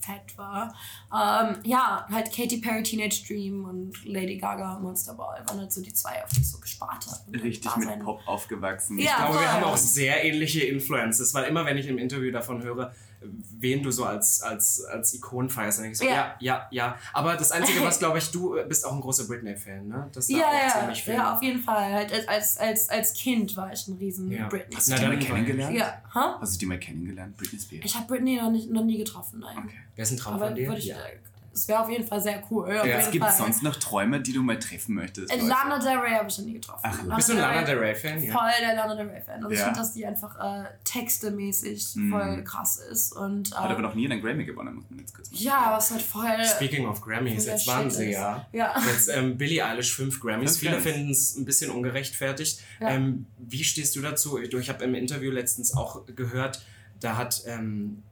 fett 0.00 0.36
war. 0.38 0.72
Ähm, 1.12 1.56
ja, 1.64 2.06
halt 2.08 2.32
Katy 2.32 2.58
Perry 2.58 2.82
Teenage 2.84 3.24
Dream 3.26 3.64
und 3.64 4.04
Lady 4.04 4.38
Gaga 4.38 4.78
Monster 4.78 5.14
Ball 5.14 5.42
waren 5.46 5.58
halt 5.58 5.72
so 5.72 5.82
die 5.82 5.92
zwei, 5.92 6.22
auf 6.24 6.30
die 6.30 6.40
ich 6.40 6.50
so 6.50 6.58
gespart 6.58 7.04
habe. 7.06 7.42
Richtig 7.42 7.76
mit 7.76 7.88
sein- 7.88 7.98
Pop 8.00 8.20
aufgewachsen. 8.26 8.96
Ja. 8.98 9.04
Ich 9.10 9.16
glaube, 9.16 9.40
wir 9.40 9.52
haben 9.52 9.64
auch 9.64 9.76
sehr 9.76 10.24
ähnliche 10.24 10.60
Influences, 10.64 11.34
weil 11.34 11.44
immer 11.44 11.66
wenn 11.66 11.76
ich 11.78 11.86
im 11.88 11.98
Interview 11.98 12.30
davon 12.30 12.62
höre, 12.62 12.92
wen 13.22 13.82
du 13.82 13.90
so 13.90 14.04
als, 14.04 14.40
als, 14.40 14.82
als 14.84 15.12
Ikonen 15.12 15.50
feierst, 15.50 15.76
dann 15.78 15.82
denke 15.82 15.92
ich 15.92 15.98
so, 15.98 16.04
Ja. 16.06 16.10
ja, 16.14 16.36
ja, 16.40 16.68
ja. 16.70 16.96
Aber 17.12 17.36
das 17.36 17.52
Einzige, 17.52 17.82
was 17.82 17.98
glaube 17.98 18.16
ich, 18.16 18.30
du 18.30 18.56
bist 18.66 18.86
auch 18.86 18.92
ein 18.94 19.00
großer 19.02 19.24
Britney-Fan, 19.24 19.88
ne? 19.88 20.08
Das 20.14 20.28
Ja, 20.30 20.38
auch 20.38 20.52
ja, 20.54 20.80
ziemlich 20.80 21.02
viel. 21.04 21.14
ja, 21.14 21.34
auf 21.36 21.42
jeden 21.42 21.60
Fall. 21.60 21.92
Halt 21.92 22.28
als- 22.28 22.56
als, 22.56 22.88
als, 22.88 23.12
Kind 23.12 23.54
war 23.56 23.70
ich 23.72 23.86
ein 23.88 23.98
riesen 23.98 24.30
Ja. 24.30 24.48
Britney. 24.48 24.74
Hast 24.74 24.86
du 24.88 24.92
Na, 24.92 24.96
die 24.98 25.02
dann 25.04 25.18
mal 25.18 25.24
kennengelernt? 25.26 25.76
Ja, 25.76 26.00
huh? 26.14 26.40
Hast 26.40 26.54
du 26.54 26.58
die 26.60 26.66
mal 26.66 26.78
kennengelernt, 26.78 27.36
Britney 27.36 27.58
Spears? 27.58 27.84
Ich 27.84 27.94
habe 27.94 28.06
Britney 28.06 28.36
noch, 28.40 28.50
nicht, 28.50 28.70
noch 28.70 28.84
nie 28.84 28.96
getroffen, 28.96 29.40
nein. 29.40 29.58
Okay. 29.58 29.74
Wer 29.96 30.02
ist 30.04 30.12
ein 30.12 30.16
Traum 30.16 30.34
Aber 30.36 30.46
von 30.46 30.54
dir? 30.54 30.66
würde 30.68 30.78
ich, 30.78 30.86
Ja. 30.86 30.96
Es 31.52 31.66
wäre 31.66 31.80
auf 31.80 31.90
jeden 31.90 32.06
Fall 32.06 32.20
sehr 32.20 32.42
cool. 32.50 32.68
Ja, 32.72 32.84
jeden 32.86 33.10
Gibt 33.10 33.24
es 33.26 33.36
Fall. 33.36 33.46
sonst 33.46 33.62
noch 33.64 33.74
Träume, 33.76 34.20
die 34.20 34.32
du 34.32 34.42
mal 34.42 34.58
treffen 34.58 34.94
möchtest? 34.94 35.32
Leute? 35.34 35.46
Lana 35.46 35.78
Del 35.80 35.98
Rey 35.98 36.12
habe 36.12 36.28
ich 36.28 36.38
noch 36.38 36.44
nie 36.46 36.52
getroffen. 36.54 36.80
Ach, 36.84 37.16
Bist 37.16 37.28
du 37.28 37.32
ein 37.32 37.38
Lana 37.40 37.62
Del 37.64 37.78
Rey-Fan? 37.78 38.22
Ja. 38.22 38.32
Voll 38.32 38.50
der 38.60 38.76
Lana 38.76 38.94
Del 38.94 39.08
Rey-Fan. 39.10 39.34
Also 39.42 39.50
ich 39.50 39.58
Ja. 39.58 39.64
finde, 39.64 39.80
dass 39.80 39.92
die 39.92 40.06
einfach 40.06 40.36
äh, 40.38 40.68
textemäßig 40.84 41.96
Mhm. 41.96 42.10
voll 42.10 42.44
krass 42.44 42.76
ist. 42.76 43.12
Und, 43.12 43.52
äh, 43.52 43.56
Hat 43.56 43.70
aber 43.70 43.82
noch 43.82 43.94
nie 43.94 44.06
einen 44.08 44.22
Grammy 44.22 44.44
gewonnen, 44.44 44.76
muss 44.76 44.88
man 44.90 45.00
jetzt 45.00 45.14
kurz 45.14 45.30
mal 45.30 45.38
Ja, 45.38 45.72
was 45.76 45.90
halt 45.90 46.02
voll. 46.02 46.44
Speaking 46.44 46.86
of 46.86 47.00
Grammys, 47.00 47.46
jetzt 47.46 47.66
waren 47.66 47.90
sie 47.90 48.06
ist. 48.10 48.14
ja. 48.14 48.46
Ja. 48.52 48.74
Jetzt 48.90 49.08
ähm, 49.08 49.36
Billie 49.36 49.64
Eilish 49.64 49.92
fünf 49.94 50.20
Grammys. 50.20 50.56
Viele 50.58 50.80
finden 50.80 51.10
es 51.10 51.36
ein 51.36 51.44
bisschen 51.44 51.70
ungerechtfertigt. 51.72 52.60
Ja. 52.80 52.90
Ähm, 52.90 53.26
wie 53.38 53.64
stehst 53.64 53.96
du 53.96 54.00
dazu? 54.00 54.38
Ich, 54.38 54.52
ich 54.54 54.68
habe 54.68 54.84
im 54.84 54.94
Interview 54.94 55.30
letztens 55.32 55.76
auch 55.76 56.06
gehört, 56.06 56.62
da 57.00 57.16
hat 57.16 57.42
ähm, 57.46 58.02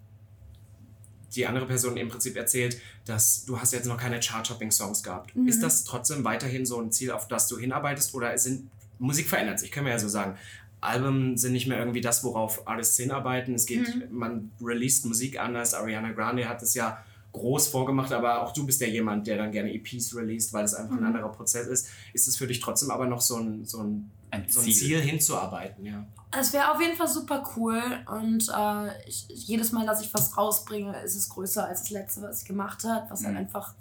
die 1.35 1.47
andere 1.47 1.67
Person 1.67 1.97
im 1.97 2.09
Prinzip 2.09 2.37
erzählt, 2.37 2.81
dass 3.05 3.45
du 3.45 3.61
hast 3.61 3.73
jetzt 3.73 3.87
noch 3.87 3.99
keine 3.99 4.21
Chart-Topping-Songs 4.21 5.03
gehabt. 5.03 5.35
Mhm. 5.37 5.49
Ist 5.49 5.63
das 5.63 5.85
trotzdem 5.85 6.25
weiterhin 6.25 6.65
so 6.67 6.81
ein 6.81 6.91
Ziel, 6.93 7.11
auf 7.11 7.29
das 7.29 7.49
du 7.49 7.59
hinarbeitest? 7.59 8.15
Oder 8.15 8.37
sind 8.39 8.71
Musik 8.99 9.29
verändert 9.29 9.61
sich, 9.61 9.71
können 9.71 9.87
wir 9.87 9.93
ja 9.93 9.99
so 9.99 10.09
sagen. 10.09 10.37
Alben 10.81 11.37
sind 11.37 11.53
nicht 11.53 11.67
mehr 11.67 11.79
irgendwie 11.79 12.01
das, 12.01 12.23
worauf 12.25 12.67
Artists 12.69 12.97
hinarbeiten. 12.97 13.55
Es 13.55 13.67
geht, 13.67 13.95
Mhm. 14.11 14.17
man 14.17 14.51
released 14.63 15.05
Musik 15.07 15.39
anders. 15.39 15.75
Ariana 15.75 16.13
Grande 16.13 16.49
hat 16.49 16.63
es 16.63 16.75
ja 16.75 17.05
groß 17.33 17.69
vorgemacht, 17.69 18.13
aber 18.13 18.43
auch 18.43 18.53
du 18.53 18.65
bist 18.67 18.81
ja 18.81 18.87
jemand, 18.87 19.27
der 19.27 19.37
dann 19.37 19.53
gerne 19.53 19.73
EPs 19.73 20.15
released, 20.17 20.53
weil 20.53 20.65
es 20.65 20.75
einfach 20.75 20.95
ein 20.95 21.01
Mhm. 21.01 21.07
anderer 21.07 21.29
Prozess 21.31 21.67
ist. 21.67 21.89
Ist 22.13 22.27
es 22.29 22.37
für 22.37 22.47
dich 22.47 22.61
trotzdem 22.61 22.91
aber 22.91 23.07
noch 23.07 23.21
so 23.21 23.37
ein, 23.37 23.65
so 23.65 23.83
ein, 23.83 24.11
Ein 24.31 24.45
so 24.49 24.61
ein 24.61 24.65
Ziel. 24.65 24.75
Ziel 24.75 25.01
hinzuarbeiten? 25.01 25.85
Ja. 25.85 26.05
Es 26.39 26.53
wäre 26.53 26.73
auf 26.73 26.81
jeden 26.81 26.97
Fall 26.97 27.09
super 27.09 27.43
cool 27.57 27.83
und 28.07 28.49
äh, 28.55 29.09
ich, 29.09 29.27
jedes 29.29 29.73
Mal, 29.73 29.87
dass 29.87 30.03
ich 30.03 30.13
was 30.13 30.37
rausbringe, 30.37 31.01
ist 31.03 31.17
es 31.17 31.29
größer 31.31 31.67
als 31.67 31.83
das 31.83 31.91
letzte, 31.91 32.23
was 32.23 32.43
ich 32.43 32.49
gemacht 32.49 32.85
habe, 32.85 33.09
was 33.11 33.23
halt 33.25 33.33
Mhm. 33.35 33.41
einfach 33.41 33.75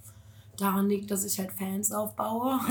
daran 0.58 0.88
liegt, 0.90 1.12
dass 1.12 1.24
ich 1.24 1.38
halt 1.40 1.52
Fans 1.54 1.92
aufbaue. 1.92 2.60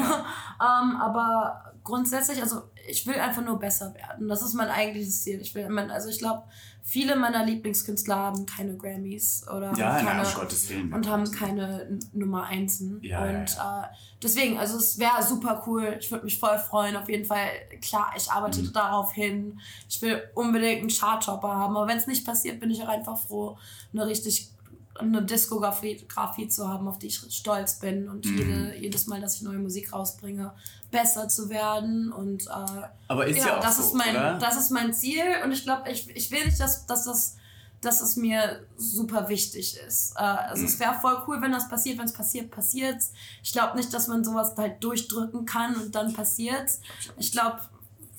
ähm, 0.61 0.97
aber 0.97 1.73
grundsätzlich, 1.85 2.41
also 2.43 2.63
ich 2.89 3.07
will 3.07 3.15
einfach 3.17 3.43
nur 3.45 3.59
besser 3.59 3.95
werden. 3.95 4.29
Das 4.29 4.43
ist 4.43 4.55
mein 4.55 4.69
eigentliches 4.69 5.23
Ziel. 5.23 5.41
Ich 5.41 5.55
will, 5.55 5.69
mein, 5.69 5.91
also 5.91 6.09
ich 6.09 6.19
glaube, 6.19 6.43
viele 6.83 7.17
meiner 7.17 7.45
Lieblingskünstler 7.45 8.17
haben 8.17 8.47
keine 8.47 8.77
Grammys 8.77 9.45
oder 9.49 9.73
Ja, 9.77 9.95
haben 9.95 10.07
keine, 10.07 10.27
um 10.29 10.35
Gottes 10.35 10.69
Willen. 10.71 10.93
und 10.93 11.09
haben 11.09 11.31
keine 11.31 11.99
Nummer 12.13 12.45
Einsen. 12.45 12.99
Ja, 13.03 13.25
ja, 13.27 13.39
und 13.41 13.51
Äh, 13.53 13.87
deswegen, 14.23 14.59
also 14.59 14.79
es 14.79 14.99
wäre 14.99 15.23
super 15.23 15.63
cool. 15.67 15.97
Ich 16.01 16.11
würde 16.11 16.25
mich 16.25 16.39
voll 16.39 16.59
freuen. 16.59 16.97
Auf 16.97 17.09
jeden 17.09 17.25
Fall, 17.25 17.47
klar, 17.81 18.13
ich 18.17 18.31
arbeite 18.31 18.63
Mhm. 18.63 18.73
darauf 18.73 19.13
hin. 19.13 19.61
Ich 19.89 20.01
will 20.03 20.23
unbedingt 20.35 20.81
einen 20.81 20.91
Charttopper 20.91 21.49
haben. 21.55 21.77
Aber 21.77 21.87
wenn 21.89 21.99
es 21.99 22.07
nicht 22.09 22.27
passiert, 22.27 22.59
bin 22.61 22.71
ich 22.71 22.83
auch 22.83 22.89
einfach 22.89 23.19
froh, 23.19 23.57
eine 23.93 24.07
richtig 24.07 24.51
eine 24.99 25.23
Diskografie 25.23 26.05
Grafie 26.09 26.49
zu 26.49 26.69
haben, 26.69 26.89
auf 26.89 26.99
die 26.99 27.07
ich 27.09 27.19
stolz 27.31 27.79
bin 27.79 28.09
und 28.09 28.25
Mhm. 28.27 28.39
jede, 28.39 28.77
jedes 28.77 29.07
Mal, 29.07 29.21
dass 29.21 29.37
ich 29.37 29.43
neue 29.43 29.59
Musik 29.59 29.93
rausbringe, 29.93 30.53
besser 30.91 31.29
zu 31.29 31.49
werden 31.49 32.13
und 32.13 32.47
äh, 32.47 32.83
Aber 33.09 33.27
ist 33.27 33.39
ja, 33.39 33.47
ja, 33.49 33.57
auch 33.59 33.63
das 33.63 33.77
so, 33.77 33.83
ist 33.85 33.95
mein, 33.95 34.11
oder? 34.11 34.39
das 34.39 34.57
ist 34.57 34.71
mein 34.71 34.93
Ziel 34.95 35.23
und 35.45 35.53
ich 35.53 35.63
glaube, 35.65 35.91
ich, 35.91 36.09
ich 36.15 36.31
will 36.31 36.45
nicht, 36.45 36.59
dass, 36.61 36.87
dass, 36.87 37.05
das, 37.05 37.37
dass 37.81 38.01
es 38.01 38.17
mir 38.17 38.65
super 38.77 39.29
wichtig 39.29 39.77
ist. 39.87 40.13
Äh, 40.17 40.21
also 40.21 40.63
Mhm. 40.63 40.69
es 40.69 40.79
wäre 40.81 40.95
voll 41.01 41.23
cool, 41.27 41.43
wenn 41.43 41.53
das 41.53 41.69
passiert, 41.69 41.99
wenn 41.99 42.07
es 42.07 42.13
passiert, 42.13 42.51
passiert 42.51 43.03
Ich 43.43 43.53
glaube 43.53 43.77
nicht, 43.77 43.93
dass 43.93 44.09
man 44.09 44.25
sowas 44.25 44.55
halt 44.57 44.83
durchdrücken 44.83 45.45
kann 45.45 45.75
und 45.77 45.95
dann 45.95 46.13
passiert 46.13 46.71
Ich 47.19 47.33
glaube, 47.33 47.61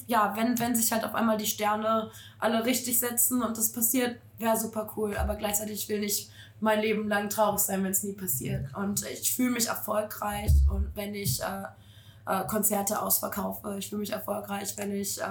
ja, 0.07 0.33
wenn, 0.37 0.57
wenn 0.59 0.73
sich 0.73 0.91
halt 0.93 1.03
auf 1.03 1.15
einmal 1.15 1.37
die 1.37 1.45
Sterne 1.47 2.09
alle 2.39 2.63
richtig 2.63 2.97
setzen 2.99 3.41
und 3.41 3.57
das 3.57 3.73
passiert, 3.73 4.21
wäre 4.37 4.57
super 4.57 4.93
cool. 4.95 5.17
Aber 5.17 5.35
gleichzeitig 5.35 5.89
will 5.89 6.01
ich 6.03 6.29
mein 6.59 6.79
Leben 6.81 7.07
lang 7.07 7.29
traurig 7.29 7.59
sein, 7.59 7.83
wenn 7.83 7.91
es 7.91 8.03
nie 8.03 8.13
passiert. 8.13 8.73
Und 8.75 9.05
ich 9.05 9.33
fühle 9.35 9.51
mich 9.51 9.67
erfolgreich 9.67 10.51
und 10.71 10.89
wenn 10.95 11.13
ich 11.15 11.41
äh, 11.41 11.63
äh, 12.29 12.45
Konzerte 12.45 13.01
ausverkaufe. 13.01 13.77
Ich 13.79 13.87
fühle 13.87 14.01
mich 14.01 14.11
erfolgreich, 14.11 14.73
wenn 14.75 14.91
ich 14.93 15.21
äh, 15.21 15.23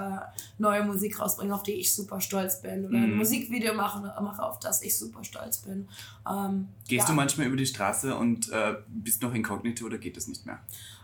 neue 0.57 0.83
Musik 0.83 1.19
rausbringe, 1.19 1.53
auf 1.53 1.61
die 1.61 1.73
ich 1.73 1.93
super 1.93 2.19
stolz 2.21 2.59
bin. 2.63 2.85
Oder 2.87 2.97
ein 2.97 3.11
Mhm. 3.11 3.17
Musikvideo 3.17 3.75
mache, 3.75 3.99
mache, 4.19 4.41
auf 4.41 4.57
das 4.57 4.81
ich 4.81 4.97
super 4.97 5.23
stolz 5.23 5.59
bin. 5.59 5.87
Ähm, 6.27 6.69
Gehst 6.87 7.03
ja. 7.07 7.13
du 7.13 7.15
manchmal 7.15 7.45
über 7.47 7.55
die 7.57 7.67
Straße 7.67 8.15
und 8.15 8.51
äh, 8.51 8.77
bist 8.87 9.21
noch 9.21 9.31
inkognito 9.35 9.85
oder 9.85 9.99
geht 9.99 10.17
das 10.17 10.25
nicht 10.27 10.47
mehr? 10.47 10.57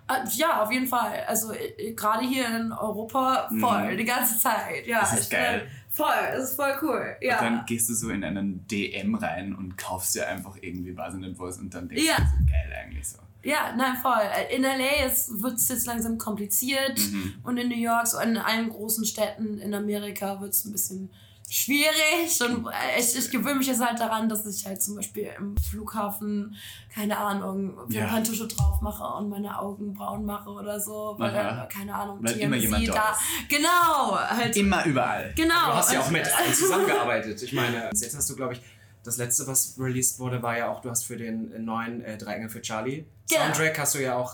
Äh, 0.09 0.27
ja, 0.35 0.63
auf 0.63 0.71
jeden 0.71 0.87
Fall. 0.87 1.25
Also 1.27 1.53
äh, 1.53 1.93
gerade 1.93 2.25
hier 2.25 2.47
in 2.47 2.71
Europa 2.71 3.47
voll, 3.59 3.91
Mhm. 3.93 3.97
die 3.97 4.03
ganze 4.05 4.39
Zeit. 4.39 4.87
Ja, 4.87 5.01
Das 5.01 5.13
ist 5.13 5.23
ich 5.25 5.29
bin- 5.29 5.37
geil. 5.37 5.67
Voll, 5.93 6.07
das 6.35 6.49
ist 6.49 6.55
voll 6.55 6.73
cool. 6.81 7.15
Ja. 7.21 7.37
Und 7.39 7.45
dann 7.45 7.65
gehst 7.67 7.87
du 7.89 7.93
so 7.93 8.09
in 8.09 8.23
einen 8.23 8.65
DM 8.67 9.13
rein 9.15 9.53
und 9.55 9.77
kaufst 9.77 10.15
dir 10.15 10.27
einfach 10.27 10.57
irgendwie, 10.59 10.97
weiß 10.97 11.13
ich 11.13 11.19
nicht 11.19 11.39
was, 11.39 11.57
und 11.59 11.73
dann 11.73 11.87
denkst 11.87 12.03
Ja. 12.03 12.15
du 12.17 12.23
so, 12.23 12.45
geil 12.51 12.73
eigentlich 12.83 13.07
so. 13.07 13.19
Ja, 13.43 13.75
nein, 13.77 13.97
voll. 14.01 14.21
Äh, 14.35 14.55
In 14.55 14.63
LA 14.63 15.11
wird 15.41 15.55
es 15.57 15.67
jetzt 15.69 15.85
langsam 15.85 16.17
kompliziert 16.17 16.97
Mhm. 16.97 17.33
und 17.43 17.57
in 17.57 17.67
New 17.69 17.77
York, 17.77 18.07
so 18.07 18.17
in 18.19 18.37
allen 18.37 18.69
großen 18.69 19.05
Städten 19.05 19.59
in 19.59 19.73
Amerika 19.73 20.39
wird 20.41 20.53
es 20.53 20.65
ein 20.65 20.71
bisschen 20.71 21.11
schwierig 21.49 22.41
und 22.41 22.65
äh, 22.67 22.99
ich, 22.99 23.15
ich 23.15 23.29
gewöhne 23.29 23.55
mich 23.55 23.67
jetzt 23.67 23.83
halt 23.85 23.99
daran, 23.99 24.27
dass 24.27 24.45
ich 24.45 24.65
halt 24.65 24.81
zum 24.81 24.95
Beispiel 24.95 25.29
im 25.37 25.55
Flughafen, 25.57 26.55
keine 26.93 27.17
Ahnung, 27.17 27.77
Ja. 27.89 28.01
Wimperntusche 28.01 28.47
drauf 28.47 28.81
mache 28.81 29.03
und 29.17 29.29
meine 29.29 29.57
Augen 29.59 29.93
braun 29.93 30.25
mache 30.25 30.49
oder 30.49 30.79
so, 30.79 31.15
weil 31.17 31.35
Aha. 31.35 31.51
dann, 31.55 31.69
keine 31.69 31.93
Ahnung, 31.93 32.19
Weil 32.21 32.37
immer 32.39 32.55
jemand 32.55 32.87
da 32.87 32.93
da. 32.93 33.17
Genau, 33.49 34.17
halt. 34.19 34.55
Immer 34.57 34.85
überall. 34.85 35.33
genau. 35.35 35.67
Du 35.67 35.73
hast 35.73 35.93
ja 35.93 36.01
auch 36.01 36.09
mit 36.09 36.25
allen 36.25 36.53
zusammengearbeitet. 36.53 37.41
Ich 37.43 37.53
meine, 37.53 37.89
jetzt 37.93 38.15
hast 38.15 38.29
du, 38.29 38.35
glaube 38.35 38.53
ich, 38.53 38.61
das 39.03 39.17
letzte, 39.17 39.45
was 39.47 39.75
released 39.77 40.19
wurde, 40.19 40.41
war 40.41 40.57
ja 40.57 40.69
auch, 40.69 40.81
du 40.81 40.89
hast 40.89 41.03
für 41.05 41.17
den 41.17 41.51
äh, 41.51 41.59
neuen 41.59 42.01
äh, 42.01 42.17
Drei 42.17 42.35
Engel 42.35 42.49
für 42.49 42.61
Charlie 42.61 43.05
Genau. 43.29 43.45
Soundtrack 43.45 43.79
hast 43.79 43.95
du 43.95 44.01
ja 44.03 44.15
auch 44.15 44.33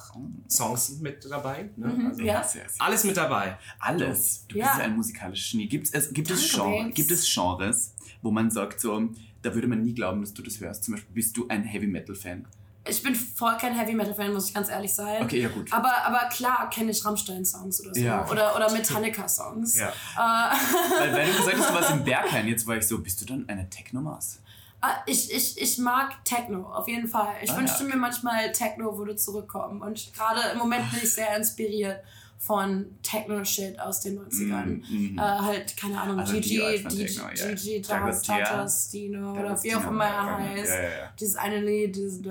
Songs 0.49 0.99
mit 0.99 1.23
dabei. 1.29 1.69
Ne? 1.77 1.87
Mhm, 1.87 2.07
Also 2.07 2.23
ja. 2.23 2.43
Alles 2.79 3.03
mit 3.03 3.15
dabei. 3.17 3.57
Alles. 3.79 4.45
Du 4.47 4.57
Ja. 4.57 4.67
bist 4.67 4.79
ein 4.81 4.95
musikalisches 4.95 5.51
Genie. 5.51 5.67
Gibt 5.67 5.93
es, 5.93 6.11
gibt, 6.13 6.29
es 6.31 6.51
Genre, 6.51 6.89
gibt 6.91 7.11
es 7.11 7.31
Genres, 7.31 7.93
wo 8.23 8.31
man 8.31 8.49
sagt, 8.49 8.81
so, 8.81 9.09
da 9.43 9.53
würde 9.53 9.67
man 9.67 9.83
nie 9.83 9.93
glauben, 9.93 10.21
dass 10.21 10.33
du 10.33 10.41
das 10.41 10.59
hörst? 10.59 10.83
Zum 10.85 10.95
Beispiel, 10.95 11.13
bist 11.13 11.37
du 11.37 11.47
ein 11.47 11.63
Heavy-Metal-Fan? 11.63 12.47
Ich 12.87 13.03
bin 13.03 13.13
voll 13.13 13.55
kein 13.57 13.75
Heavy 13.77 13.93
Metal 13.93 14.13
Fan, 14.15 14.33
muss 14.33 14.47
ich 14.47 14.53
ganz 14.55 14.69
ehrlich 14.69 14.91
sein. 14.93 15.21
Okay, 15.23 15.41
ja 15.43 15.49
gut. 15.49 15.71
Aber, 15.71 15.95
aber 16.05 16.27
klar 16.29 16.67
kenne 16.73 16.89
ich 16.91 17.05
Rammstein-Songs 17.05 17.81
oder 17.81 17.93
so. 17.93 18.01
Ja. 18.01 18.27
Oder, 18.27 18.55
oder 18.55 18.71
Metallica-Songs. 18.71 19.77
Ja. 19.77 19.89
Äh, 19.89 20.55
Weil, 20.99 21.13
weil 21.13 21.31
du 21.31 21.37
gesagt 21.37 21.57
hast, 21.59 21.69
du 21.69 21.73
warst 21.75 21.91
in 21.93 22.03
Berghain, 22.03 22.47
jetzt 22.47 22.65
war 22.65 22.77
ich 22.77 22.87
so, 22.87 22.97
bist 22.99 23.21
du 23.21 23.25
dann 23.25 23.47
eine 23.47 23.69
Technomaus? 23.69 24.39
Ah, 24.81 24.97
Ich, 25.05 25.33
ich, 25.33 25.59
ich 25.61 25.77
mag 25.77 26.23
Techno, 26.23 26.63
auf 26.73 26.87
jeden 26.87 27.07
Fall. 27.07 27.33
Ich 27.41 27.51
Ah, 27.51 27.57
wünschte 27.57 27.83
ja, 27.83 27.89
mir 27.89 27.97
manchmal, 27.97 28.51
Techno 28.51 28.97
würde 28.97 29.15
zurückkommen. 29.15 29.81
Und 29.81 30.11
gerade 30.13 30.39
im 30.53 30.57
Moment 30.57 30.89
bin 30.91 30.99
ich 31.03 31.13
sehr 31.13 31.35
inspiriert 31.35 32.01
von 32.37 32.85
Techno-Shit 33.03 33.77
aus 33.81 33.99
den 33.99 34.17
90ern. 34.17 34.81
Mhm. 34.89 35.17
Äh, 35.19 35.21
halt, 35.21 35.75
keine 35.75 35.99
Ahnung, 35.99 36.19
Also 36.19 36.31
Gigi, 36.35 36.59
Techno, 36.87 37.23
ja. 37.35 37.47
Gigi, 37.53 37.81
D'Agostino. 37.81 38.43
D'Agostino 38.45 39.39
oder 39.39 39.61
wie 39.63 39.75
auch 39.75 39.87
immer 39.87 40.05
er 40.05 40.37
heißt. 40.37 40.69
ja, 40.71 40.81
ja. 40.83 41.13
Dieses 41.19 41.35
eine 41.35 41.59
Lied, 41.59 41.93
dieses. 41.97 42.21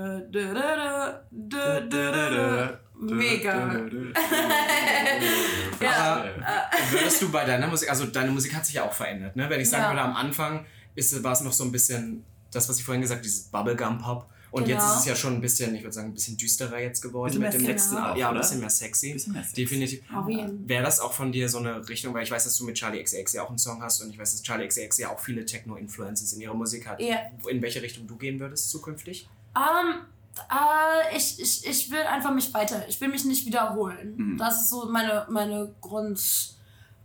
Mega. 3.01 3.73
Ja. 5.81 6.15
Aber 6.17 6.25
würdest 6.91 7.23
du 7.23 7.31
bei 7.31 7.45
deiner 7.45 7.67
Musik, 7.69 7.91
also 7.91 8.07
deine 8.07 8.31
Musik 8.31 8.55
hat 8.55 8.67
sich 8.67 8.77
ja 8.77 8.85
auch 8.85 8.93
verändert, 8.93 9.37
ne? 9.37 9.49
Wenn 9.49 9.61
ich 9.61 9.69
sagen 9.71 9.89
würde, 9.91 10.01
am 10.03 10.17
Anfang 10.17 10.65
ist, 10.95 11.23
war 11.23 11.33
es 11.33 11.41
noch 11.43 11.53
so 11.53 11.65
ein 11.65 11.71
bisschen 11.73 12.25
das, 12.51 12.69
was 12.69 12.79
ich 12.79 12.85
vorhin 12.85 13.03
gesagt 13.03 13.19
habe, 13.19 13.25
dieses 13.27 13.45
Bubblegum-Pop. 13.45 14.27
Und 14.51 14.65
Genau. 14.65 14.77
jetzt 14.81 14.93
ist 14.95 15.01
es 15.01 15.05
ja 15.05 15.15
schon 15.15 15.35
ein 15.35 15.41
bisschen, 15.43 15.75
ich 15.75 15.83
würde 15.83 15.93
sagen, 15.93 16.09
ein 16.09 16.15
bisschen 16.15 16.39
düsterer 16.39 16.79
jetzt 16.79 17.03
geworden 17.03 17.29
Bisschen 17.39 17.43
mit 17.43 17.53
dem 17.53 17.67
letzten 17.67 17.97
Al- 17.99 18.17
Ja, 18.19 18.31
ein 18.31 18.39
bisschen 18.39 18.61
mehr 18.61 18.71
sexy. 18.71 19.13
Bisschen 19.13 19.35
mehr 19.35 19.43
sexy. 19.43 19.57
Definitiv. 19.57 20.03
Wäre 20.67 20.83
das 20.83 21.01
auch 21.01 21.13
von 21.13 21.31
dir 21.33 21.51
so 21.51 21.59
eine 21.59 21.87
Richtung, 21.87 22.15
weil 22.15 22.23
ich 22.23 22.31
weiß, 22.31 22.45
dass 22.45 22.57
du 22.57 22.65
mit 22.65 22.75
Charlie 22.77 23.03
XCX 23.03 23.35
ja 23.35 23.43
auch 23.43 23.51
einen 23.51 23.59
Song 23.59 23.83
hast 23.83 24.01
und 24.01 24.09
ich 24.09 24.19
weiß, 24.19 24.33
dass 24.33 24.43
Charlie 24.43 24.67
XCX 24.67 24.97
ja 24.99 25.11
auch 25.11 25.21
viele 25.21 25.45
Techno-Influences 25.45 26.33
in 26.33 26.41
ihrer 26.41 26.55
Musik 26.55 26.87
hat. 26.89 26.99
Ja. 26.99 27.17
In 27.47 27.61
welche 27.61 27.83
Richtung 27.83 28.07
du 28.07 28.17
gehen 28.17 28.41
würdest 28.41 28.71
zukünftig? 28.71 29.29
Ähm, 29.55 30.01
äh, 30.51 31.15
ich, 31.15 31.39
ich, 31.43 31.67
ich 31.67 31.91
will 31.91 32.01
einfach 32.01 32.33
mich 32.33 32.55
weiter, 32.55 32.89
ich 32.89 32.99
will 33.03 33.09
mich 33.09 33.27
nicht 33.27 33.45
wiederholen. 33.45 34.15
Mhm. 34.17 34.39
Das 34.39 34.63
ist 34.63 34.71
so 34.71 34.89
meine, 34.91 35.27
meine 35.29 35.75
Grund, 35.83 36.57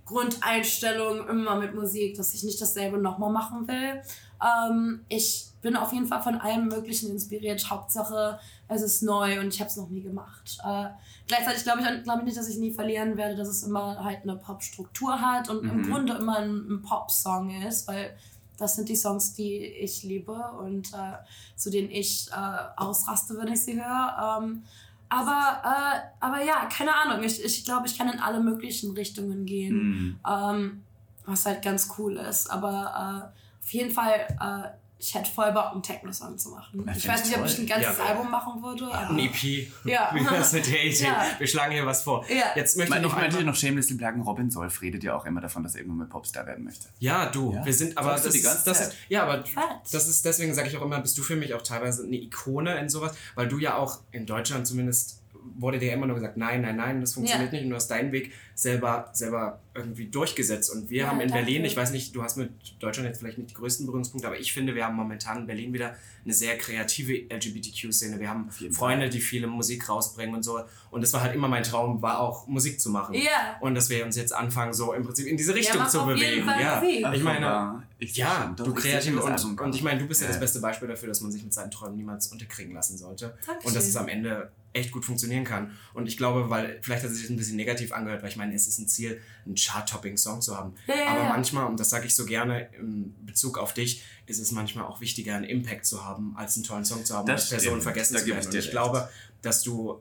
Grundeinstellung 0.06 1.27
immer 1.27 1.56
mit 1.58 1.73
Musik, 1.75 2.15
dass 2.15 2.34
ich 2.34 2.43
nicht 2.43 2.62
dasselbe 2.62 2.97
nochmal 2.97 3.32
machen 3.32 3.67
will. 3.67 4.01
Ähm, 4.43 5.06
ich 5.10 5.45
bin 5.62 5.75
auf 5.77 5.93
jeden 5.93 6.08
Fall 6.08 6.21
von 6.21 6.36
allem 6.36 6.67
Möglichen 6.67 7.10
inspiriert. 7.10 7.69
Hauptsache, 7.69 8.39
es 8.67 8.82
ist 8.82 9.01
neu 9.03 9.39
und 9.39 9.47
ich 9.53 9.60
habe 9.62 9.69
es 9.69 9.77
noch 9.77 9.88
nie 9.89 10.01
gemacht. 10.01 10.58
Äh, 10.65 10.88
gleichzeitig 11.27 11.63
glaube 11.63 11.82
ich, 11.82 12.03
glaub 12.03 12.19
ich 12.19 12.25
nicht, 12.25 12.38
dass 12.38 12.49
ich 12.49 12.58
nie 12.58 12.73
verlieren 12.73 13.15
werde, 13.17 13.36
dass 13.36 13.47
es 13.47 13.63
immer 13.63 14.03
halt 14.03 14.23
eine 14.23 14.36
Pop-Struktur 14.36 15.21
hat 15.21 15.49
und 15.49 15.63
im 15.63 15.77
Mhm. 15.77 15.84
Grunde 15.89 16.13
immer 16.15 16.38
ein, 16.39 16.58
ein 16.69 16.82
Pop-Song 16.82 17.49
ist, 17.63 17.88
weil 17.88 18.15
das 18.58 18.75
sind 18.75 18.89
die 18.89 18.95
Songs, 18.95 19.34
die 19.34 19.56
ich 19.58 20.03
liebe 20.03 20.34
und 20.60 20.93
äh, 20.93 21.17
zu 21.56 21.69
denen 21.71 21.89
ich 21.89 22.29
äh, 22.32 22.58
ausraste, 22.77 23.38
wenn 23.38 23.47
ich 23.47 23.62
sie 23.63 23.75
höre. 23.82 24.39
Ähm, 24.41 24.63
aber, 25.10 25.62
äh, 25.63 25.99
aber 26.19 26.43
ja, 26.43 26.65
keine 26.65 26.93
Ahnung. 26.95 27.23
Ich, 27.23 27.43
ich 27.43 27.63
glaube, 27.65 27.88
ich 27.88 27.97
kann 27.97 28.10
in 28.10 28.19
alle 28.19 28.39
möglichen 28.39 28.91
Richtungen 28.93 29.45
gehen, 29.45 29.75
Mhm. 29.75 30.19
ähm, 30.27 30.84
was 31.25 31.45
halt 31.45 31.62
ganz 31.62 31.89
cool 31.97 32.17
ist. 32.17 32.49
Aber 32.49 33.32
äh, 33.34 33.42
auf 33.63 33.71
jeden 33.71 33.91
Fall, 33.91 34.13
äh, 34.39 34.69
ich 34.99 35.13
hätte 35.15 35.30
voll 35.30 35.52
Bock, 35.52 35.73
einen 35.73 35.84
Techno-Song 35.84 36.38
zu 36.38 36.49
machen. 36.52 36.86
Ich 36.95 37.02
find 37.02 37.08
weiß 37.13 37.21
ich 37.23 37.28
nicht, 37.32 37.38
ob 37.39 37.45
ich 37.45 37.56
toll. 37.56 37.65
ein 37.65 37.67
ganzes 37.67 37.97
Ja. 37.97 38.06
Album 38.06 38.32
machen 38.32 38.63
würde. 38.63 38.86
Aber 38.86 39.10
Ein 39.10 39.19
EP. 39.19 39.67
Ja. 39.84 40.15
Idee? 40.54 40.89
Ja. 40.91 41.26
Wir 41.38 41.47
schlagen 41.47 41.73
hier 41.73 41.86
was 41.86 42.04
vor. 42.04 42.23
Ja. 42.30 42.45
Jetzt 42.56 42.73
Ich, 42.73 42.78
möchte 42.78 42.84
ich 42.84 42.89
meine, 42.89 43.02
noch 43.08 43.17
ich 43.17 43.21
möchte 43.34 43.43
noch 43.43 43.56
shamelessly 43.56 43.97
pluggen, 43.97 44.21
Robin 44.21 44.49
Solf 44.49 44.82
redet 44.82 45.04
ja 45.04 45.13
auch 45.15 45.26
immer 45.26 45.41
davon, 45.41 45.62
dass 45.63 45.76
er 45.76 45.82
irgendwann 45.82 45.97
mal 45.99 46.08
Popstar 46.08 46.45
werden 46.45 46.63
möchte. 46.63 46.88
Ja, 46.99 47.26
du, 47.26 47.54
Ja. 47.54 47.65
wir 47.65 47.73
sind, 47.73 47.97
aber 47.97 48.12
das, 48.12 48.30
die 48.30 48.38
ist, 48.38 48.45
ganze 48.45 48.63
das 48.65 48.78
Zeit. 48.78 48.88
ist, 48.89 48.97
ja, 49.10 49.23
aber 49.23 49.43
Fett. 49.45 49.63
das 49.91 50.08
ist, 50.08 50.23
deswegen 50.23 50.54
sage 50.54 50.69
ich 50.69 50.78
auch 50.78 50.82
immer, 50.84 51.02
bist 51.02 51.17
du 51.17 51.23
für 51.23 51.36
mich 51.36 51.54
auch 51.54 51.62
teilweise 51.63 52.04
eine 52.04 52.15
Ikone 52.15 52.78
in 52.78 52.88
sowas, 52.88 53.13
weil 53.36 53.49
du 53.49 53.58
ja 53.58 53.76
auch 53.76 53.99
in 54.12 54.26
Deutschland 54.26 54.65
zumindest 54.67 55.19
wurde 55.56 55.79
dir 55.79 55.93
immer 55.93 56.06
nur 56.06 56.15
gesagt, 56.15 56.38
nein, 56.38 56.62
nein, 56.62 56.75
nein, 56.77 57.01
das 57.01 57.13
funktioniert 57.13 57.51
Ja. 57.51 57.53
nicht 57.53 57.63
und 57.65 57.69
du 57.71 57.75
hast 57.75 57.88
deinen 57.89 58.12
Weg 58.12 58.32
selber, 58.56 59.10
selber 59.13 59.60
irgendwie 59.75 60.06
durchgesetzt 60.08 60.69
und 60.71 60.89
wir 60.89 61.03
Ja, 61.03 61.08
haben 61.10 61.19
in. 61.21 61.32
Berlin, 61.32 61.65
ich 61.65 61.75
weiß 61.75 61.91
nicht, 61.91 62.15
du 62.15 62.21
hast 62.23 62.38
mit 62.38 62.51
Deutschland 62.79 63.08
jetzt 63.08 63.19
vielleicht 63.19 63.38
nicht 63.39 63.49
die 63.49 63.56
größten 63.56 63.86
Berührungspunkte, 63.88 64.27
aber 64.27 64.38
ich 64.39 64.53
finde, 64.53 64.75
wir 64.75 64.86
haben 64.86 64.95
momentan 64.95 65.39
in 65.39 65.47
Berlin 65.47 65.73
wieder 65.73 65.95
eine 66.23 66.34
sehr 66.34 66.58
kreative 66.58 67.13
LGBTQ-Szene, 67.34 68.19
wir 68.19 68.29
haben 68.29 68.49
Freunde, 68.71 69.10
die 69.10 69.19
viele 69.19 69.47
Musik 69.47 69.89
rausbringen 69.89 70.36
und 70.36 70.43
so 70.43 70.62
und 70.91 71.01
das 71.01 71.12
war 71.13 71.21
halt 71.21 71.34
immer 71.36 71.47
mein 71.47 71.63
Traum, 71.63 72.01
war 72.01 72.19
auch 72.19 72.47
Musik 72.47 72.79
zu 72.79 72.89
machen 72.91 73.15
Ja. 73.15 73.58
und 73.62 73.75
dass 73.75 73.89
wir 73.89 74.06
uns 74.06 74.15
jetzt 74.15 74.34
anfangen, 74.34 74.73
so 74.73 74.93
im 74.93 75.03
Prinzip 75.03 75.25
in 75.27 75.38
diese 75.38 75.56
Richtung 75.56 75.79
mach 75.79 75.89
zu 75.89 76.06
bewegen. 76.06 76.45
Ja, 76.47 76.79
Musik. 76.82 77.06
ich 77.13 77.23
meine, 77.23 77.47
Aber 77.47 77.84
ich 77.99 78.15
ja, 78.15 78.53
du 78.56 78.73
kreativ 78.73 79.19
und, 79.21 79.60
und 79.60 79.75
ich 79.75 79.82
meine, 79.84 79.99
du 79.99 80.08
bist 80.08 80.21
ja, 80.21 80.27
Ja. 80.27 80.34
das 80.34 80.39
beste 80.39 80.60
Beispiel 80.60 80.88
dafür, 80.88 81.08
dass 81.10 81.21
man 81.21 81.32
sich 81.32 81.43
mit 81.43 81.53
seinen 81.53 81.71
Träumen 81.71 81.95
niemals 81.97 82.27
unterkriegen 82.27 82.73
lassen 82.73 82.97
sollte 82.97 83.36
Dankeschön. 83.45 83.67
und 83.69 83.75
dass 83.75 83.88
es 83.88 83.95
am 83.97 84.08
Ende 84.08 84.51
echt 84.73 84.91
gut 84.91 85.05
funktionieren 85.05 85.43
kann. 85.43 85.77
Und 85.93 86.07
ich 86.07 86.17
glaube, 86.17 86.49
weil 86.49 86.79
vielleicht 86.81 87.03
hat 87.03 87.12
es 87.12 87.17
sich 87.19 87.29
ein 87.29 87.38
bisschen 87.38 87.55
negativ 87.55 87.91
angehört, 87.91 88.21
weil 88.23 88.29
ich 88.29 88.36
meine, 88.36 88.53
es 88.55 88.67
ist 88.67 88.79
ein 88.79 88.88
Ziel, 88.88 89.21
einen 89.45 89.55
Chart-Topping-Song 89.55 90.41
zu 90.41 90.57
haben. 90.57 90.73
Ja, 90.88 90.95
ja, 90.95 91.07
Aber 91.07 91.23
manchmal, 91.25 91.65
und 91.67 91.79
das 91.79 91.89
sage 91.91 92.07
ich 92.07 92.15
so 92.15 92.25
gerne 92.25 92.69
im 92.79 93.13
Bezug 93.25 93.57
auf 93.57 93.73
dich, 93.73 94.03
ist 94.25 94.39
es 94.39 94.51
manchmal 94.51 94.86
auch 94.86 94.99
wichtiger, 95.01 95.36
einen 95.36 95.45
Impact 95.45 95.86
zu 95.86 96.03
haben, 96.03 96.36
als 96.36 96.55
einen 96.55 96.63
tollen 96.65 96.86
Song 96.86 97.05
zu 97.05 97.15
haben, 97.15 97.27
Das 97.27 97.41
als 97.43 97.49
Person 97.51 97.67
stimmt. 97.73 97.83
vergessen 97.83 98.13
Da 98.15 98.19
zu 98.21 98.27
werden. 98.27 98.39
ich 98.41 98.47
Und 98.47 98.55
ich 98.55 98.71
glaube, 98.71 99.09
dass 99.41 99.62
du 99.62 99.99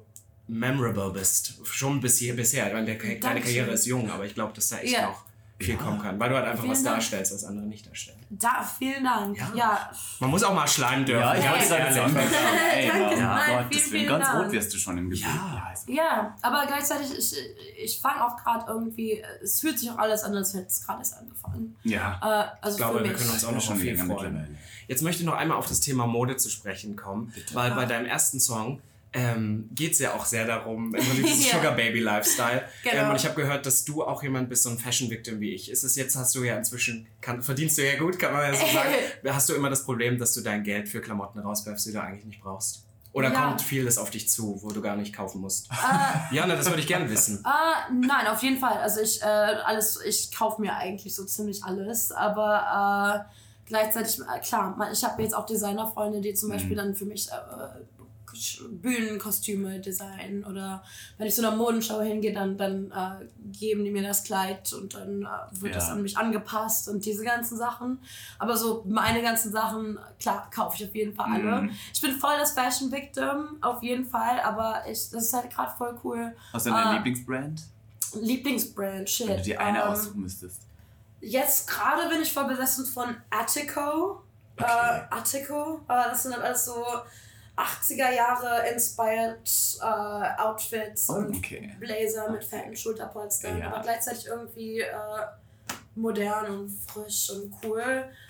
memorable 0.49 1.13
bist. 1.13 1.55
Schon 1.65 2.01
bis 2.01 2.19
hier, 2.19 2.35
bisher. 2.35 2.67
Ich 2.69 2.73
meine, 2.73 2.87
deine 2.87 2.99
Dankeschön. 2.99 3.43
Karriere 3.43 3.71
ist 3.73 3.87
jung, 3.87 4.11
aber 4.11 4.25
ich 4.27 4.35
glaube, 4.35 4.53
dass 4.55 4.69
da 4.69 4.79
echt 4.79 4.93
Ja. 4.95 5.09
noch 5.09 5.25
viel 5.63 5.77
kommen 5.77 6.01
kann, 6.01 6.19
weil 6.21 6.29
du 6.29 6.37
halt 6.37 6.47
einfach 6.47 6.63
Vielen 6.63 6.73
was 6.73 6.83
Dank. 6.83 6.97
darstellst, 6.97 7.35
was 7.35 7.45
andere 7.45 7.67
nicht 7.67 7.87
darstellen. 7.87 8.19
Da, 8.31 8.63
vielen 8.79 9.05
Dank. 9.05 9.39
Ja. 9.39 9.53
ja. 9.55 9.91
Man 10.21 10.31
muss 10.31 10.43
auch 10.43 10.55
mal 10.55 10.67
schleimen 10.67 11.05
dürfen. 11.07 11.21
Ja, 11.21 11.35
ich 11.35 11.49
wollte 11.49 11.65
ja. 11.75 11.93
sagen, 11.93 12.17
Ey, 12.75 12.89
Danke, 12.89 13.17
Mann, 13.17 13.19
nein, 13.19 13.39
Gott, 13.49 13.59
vielen, 13.59 13.69
deswegen 13.71 13.91
vielen 13.91 14.09
ganz 14.09 14.27
Dank. 14.27 14.45
rot 14.45 14.53
wirst 14.53 14.75
du 14.75 14.79
schon 14.79 14.99
im 14.99 15.11
Gesicht. 15.11 15.29
Ja. 15.29 15.73
Ja, 15.87 16.37
aber 16.43 16.67
gleichzeitig, 16.67 17.19
ich, 17.19 17.35
ich 17.83 18.01
fange 18.01 18.25
auch 18.25 18.37
gerade 18.37 18.65
irgendwie, 18.69 19.23
es 19.43 19.61
fühlt 19.61 19.79
sich 19.79 19.91
auch 19.91 19.99
alles 19.99 20.23
an, 20.23 20.35
als 20.37 20.55
hätte 20.55 20.67
es 20.67 20.87
gerade 20.87 21.01
erst 21.01 21.17
angefangen. 21.19 21.77
ja. 21.85 22.19
Äh, 22.23 22.65
also 22.65 22.77
Ich 22.79 22.83
glaube, 22.85 22.99
für 22.99 23.05
wir 23.05 23.13
können 23.15 23.31
uns 23.31 23.45
auch 23.45 23.53
noch 23.53 23.61
schon 23.61 23.77
viel 23.79 23.95
länger 23.95 24.15
freuen. 24.15 24.59
Jetzt 24.89 25.03
möchte 25.03 25.23
ich 25.23 25.27
noch 25.27 25.37
einmal 25.37 25.57
auf 25.59 25.67
das 25.67 25.81
Thema 25.81 26.07
Mode 26.07 26.37
zu 26.37 26.51
sprechen 26.51 26.97
kommen, 26.97 27.33
weil 27.53 27.73
bei 27.73 27.87
deinem 27.87 28.07
ersten 28.07 28.41
Song 28.41 28.81
ähm, 29.15 29.69
geht 29.73 29.93
es 29.93 29.99
ja 29.99 30.15
auch 30.15 30.25
sehr 30.25 30.47
darum, 30.47 30.95
im 30.95 31.05
Prinzip 31.05 31.27
dieses 31.27 31.51
Ja. 31.53 31.59
Sugar 31.59 31.75
Baby 31.77 32.01
Lifestyle. 32.01 32.65
Genau. 32.83 32.97
Ähm, 33.05 33.11
und 33.11 33.17
ich 33.17 33.25
habe 33.27 33.35
gehört, 33.35 33.67
dass 33.67 33.85
du 33.85 34.03
auch 34.05 34.23
jemand 34.23 34.49
bist, 34.49 34.63
so 34.63 34.71
ein 34.71 34.79
Fashion 34.79 35.11
Victim 35.11 35.39
wie 35.41 35.53
ich. 35.55 35.71
Ist 35.71 35.85
es 35.85 35.97
jetzt, 35.97 36.17
hast 36.17 36.35
du 36.35 36.43
ja 36.45 36.57
inzwischen, 36.57 37.07
kann, 37.21 37.43
verdienst 37.43 37.77
du 37.79 37.87
ja 37.87 37.99
gut, 37.99 38.19
kann 38.19 38.33
man 38.33 38.43
ja 38.53 38.55
so 38.59 38.65
sagen. 38.67 38.95
Hast 39.35 39.49
du 39.49 39.55
immer 39.55 39.69
das 39.71 39.85
Problem, 39.85 40.19
dass 40.19 40.33
du 40.35 40.41
dein 40.41 40.63
Geld 40.65 40.89
für 40.89 41.01
Klamotten 41.01 41.39
rauswerfst, 41.41 41.87
die 41.87 41.93
du 41.93 42.03
eigentlich 42.03 42.25
nicht 42.25 42.41
brauchst? 42.41 42.85
Oder 43.15 43.31
Ja. 43.31 43.49
kommt 43.49 43.61
vieles 43.61 43.99
auf 43.99 44.09
dich 44.09 44.31
zu, 44.31 44.59
wo 44.63 44.71
du 44.71 44.81
gar 44.81 44.97
nicht 44.97 45.15
kaufen 45.15 45.43
musst? 45.43 45.69
Äh, 45.71 45.75
Jana, 46.35 46.57
das 46.57 46.65
würde 46.67 46.81
ich 46.81 46.87
gerne 46.87 47.11
wissen. 47.11 47.45
äh, 47.45 47.93
nein, 47.93 48.27
auf 48.29 48.43
jeden 48.43 48.57
Fall. 48.59 48.79
Also 48.79 49.01
ich, 49.03 49.21
äh, 49.21 49.27
alles, 49.27 50.01
ich 50.07 50.35
kaufe 50.35 50.63
mir 50.63 50.75
eigentlich 50.75 51.15
so 51.15 51.25
ziemlich 51.27 51.63
alles, 51.63 52.11
aber 52.11 53.27
äh, 53.29 53.69
gleichzeitig, 53.69 54.19
äh, 54.21 54.41
klar, 54.41 54.75
ich 54.91 55.05
habe 55.05 55.23
jetzt 55.23 55.35
auch 55.35 55.45
Designerfreunde, 55.45 56.23
die 56.23 56.33
zum 56.33 56.49
Beispiel 56.49 56.75
dann 56.77 56.95
für 56.95 57.05
mich 57.05 57.29
äh, 57.29 57.33
Bühnenkostüme 58.71 59.81
designen 59.81 60.45
oder 60.45 60.83
wenn 61.19 61.27
ich 61.27 61.35
zu 61.35 61.47
einer 61.47 61.57
Modenschau 61.57 62.01
hingehe, 62.01 62.33
dann, 62.33 62.57
dann 62.57 62.91
äh, 62.91 63.25
geben 63.59 63.85
die 63.85 63.91
mir 63.91 64.03
das 64.03 64.25
Kleid 64.25 64.73
und 64.73 64.95
dann 64.95 65.23
äh, 65.23 65.27
wird 65.61 65.75
Ja. 65.75 65.81
das 65.81 65.91
an 65.91 66.03
mich 66.03 66.17
angepasst 66.17 66.89
und 66.89 67.05
diese 67.05 67.25
ganzen 67.25 67.57
Sachen. 67.57 67.99
Aber 68.39 68.57
so 68.57 68.85
meine 68.89 69.23
ganzen 69.23 69.53
Sachen, 69.53 69.99
klar, 70.21 70.51
kaufe 70.55 70.77
ich 70.79 70.89
auf 70.89 70.95
jeden 70.95 71.15
Fall 71.15 71.33
alle. 71.33 71.63
Mhm. 71.63 71.71
Ich 71.93 72.01
bin 72.01 72.13
voll 72.13 72.35
das 72.39 72.53
Fashion 72.53 72.91
Victim, 72.93 73.57
auf 73.61 73.83
jeden 73.83 74.05
Fall, 74.05 74.41
aber 74.41 74.83
ich, 74.87 75.11
das 75.11 75.25
ist 75.25 75.33
halt 75.33 75.51
gerade 75.51 75.73
voll 75.77 75.99
cool. 76.05 76.35
Was 76.53 76.67
ist 76.67 76.73
deine 76.73 76.87
Ah. 76.87 76.93
Lieblingsbrand? 76.97 77.63
Lieblingsbrand, 78.15 79.09
shit. 79.09 79.29
Wenn 79.29 79.37
du 79.39 79.43
dir 79.43 79.61
eine 79.61 79.83
Ähm, 79.83 79.89
aussuchen 79.89 80.21
müsstest. 80.21 80.61
Jetzt 81.21 81.69
gerade 81.69 82.09
bin 82.09 82.21
ich 82.21 82.33
voll 82.33 82.45
besessen 82.47 82.85
von 82.85 83.17
Attico. 83.31 84.23
Okay. 84.57 84.65
Äh, 84.69 85.03
Attico. 85.15 85.77
Äh, 85.89 86.11
das 86.11 86.25
sind 86.25 86.35
halt 86.35 86.45
alles 86.45 86.65
so 86.67 86.85
80er 87.57 88.11
Jahre 88.11 88.67
inspired 88.73 89.39
äh, 89.81 90.41
Outfits 90.41 91.09
Oh, 91.11 91.15
und 91.15 91.37
okay. 91.37 91.77
Blazer 91.79 92.31
mit 92.31 92.43
fetten 92.45 92.75
Schulterpolstern, 92.75 93.59
Ja. 93.59 93.67
aber 93.73 93.83
gleichzeitig 93.83 94.27
irgendwie 94.27 94.81
äh, 94.81 94.87
modern 95.95 96.47
und 96.61 96.71
frisch 96.71 97.29
und 97.31 97.53
cool. 97.63 97.83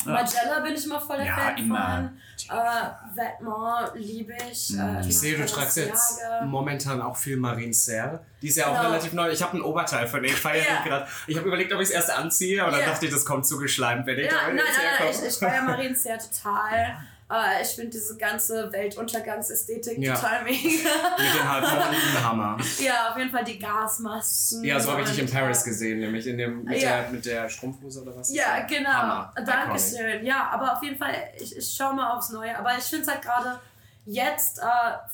Ja. 0.04 0.12
Magella 0.12 0.58
bin 0.64 0.74
ich 0.74 0.84
immer 0.84 1.00
voll 1.00 1.18
der 1.18 1.26
Ja, 1.26 1.36
Fan 1.36 1.56
immer. 1.58 2.10
von. 2.48 2.56
Äh, 2.58 3.16
Vetements 3.16 3.92
liebe 3.94 4.34
ich. 4.50 4.70
Mhm. 4.70 4.80
Äh, 4.96 5.06
Ich 5.06 5.18
sehe, 5.20 5.38
du 5.38 5.46
tragst 5.46 5.76
jetzt 5.76 6.18
momentan 6.44 7.00
auch 7.00 7.16
viel 7.16 7.36
Marine 7.36 7.72
Serre. 7.72 8.18
Die 8.42 8.48
ist 8.48 8.56
ja 8.56 8.66
auch 8.66 8.76
Genau. 8.76 8.88
relativ 8.90 9.12
neu. 9.12 9.30
Ich 9.30 9.40
habe 9.40 9.56
ein 9.56 9.62
Oberteil 9.62 10.08
von 10.08 10.24
ihr. 10.24 10.30
Ich 10.30 10.36
feiere 10.40 10.64
Ja. 10.64 10.82
die 10.82 10.88
gerade. 10.88 11.06
Ich 11.28 11.36
habe 11.36 11.46
überlegt, 11.46 11.72
ob 11.72 11.80
ich 11.80 11.88
es 11.88 11.94
erst 11.94 12.10
anziehe, 12.10 12.60
aber 12.60 12.72
dann 12.72 12.80
Ja. 12.80 12.86
dachte 12.86 13.06
ich, 13.06 13.12
das 13.12 13.24
kommt 13.24 13.46
zugeschleimt, 13.46 14.04
wenn 14.06 14.18
ich 14.18 14.26
Ja, 14.26 14.32
da 14.32 14.46
nein, 14.48 14.56
nein, 14.56 14.64
nein, 14.98 15.08
ich, 15.12 15.22
ich 15.28 15.34
feiere 15.38 15.62
Marien 15.66 15.94
sehr 15.94 16.18
total. 16.18 16.96
Äh, 17.32 17.62
ich 17.62 17.68
finde 17.68 17.90
diese 17.90 18.16
ganze 18.18 18.70
Weltuntergangsästhetik 18.72 19.98
Ja. 19.98 20.14
total 20.14 20.44
mega. 20.44 20.58
Mit 20.58 21.34
dem 21.40 21.48
halbrunden 21.50 22.24
Hammer. 22.24 22.58
ja, 22.78 23.10
auf 23.10 23.16
jeden 23.16 23.30
Fall 23.30 23.44
die 23.44 23.58
Gasmasken. 23.58 24.64
Ja, 24.64 24.78
so 24.78 24.90
habe 24.92 25.02
ich 25.02 25.08
dich 25.10 25.18
in 25.20 25.30
Paris 25.30 25.64
gesehen, 25.64 26.00
nämlich 26.00 26.26
in 26.26 26.36
dem, 26.38 26.64
mit, 26.64 26.82
Ja. 26.82 27.02
der, 27.02 27.10
mit 27.10 27.24
der 27.24 27.48
Strumpfhose 27.48 28.02
oder 28.02 28.16
was? 28.16 28.32
Ja, 28.34 28.60
genau. 28.68 28.90
Hammer. 28.90 29.34
Dankeschön. 29.46 30.24
Ja, 30.26 30.50
aber 30.52 30.74
auf 30.76 30.82
jeden 30.82 30.98
Fall, 30.98 31.14
ich, 31.38 31.56
ich 31.56 31.74
schaue 31.74 31.94
mal 31.94 32.10
aufs 32.16 32.30
Neue. 32.30 32.56
Aber 32.58 32.70
ich 32.76 32.84
finde 32.84 33.04
es 33.04 33.10
halt 33.10 33.22
gerade 33.22 33.58
jetzt, 34.04 34.58
äh, 34.58 34.62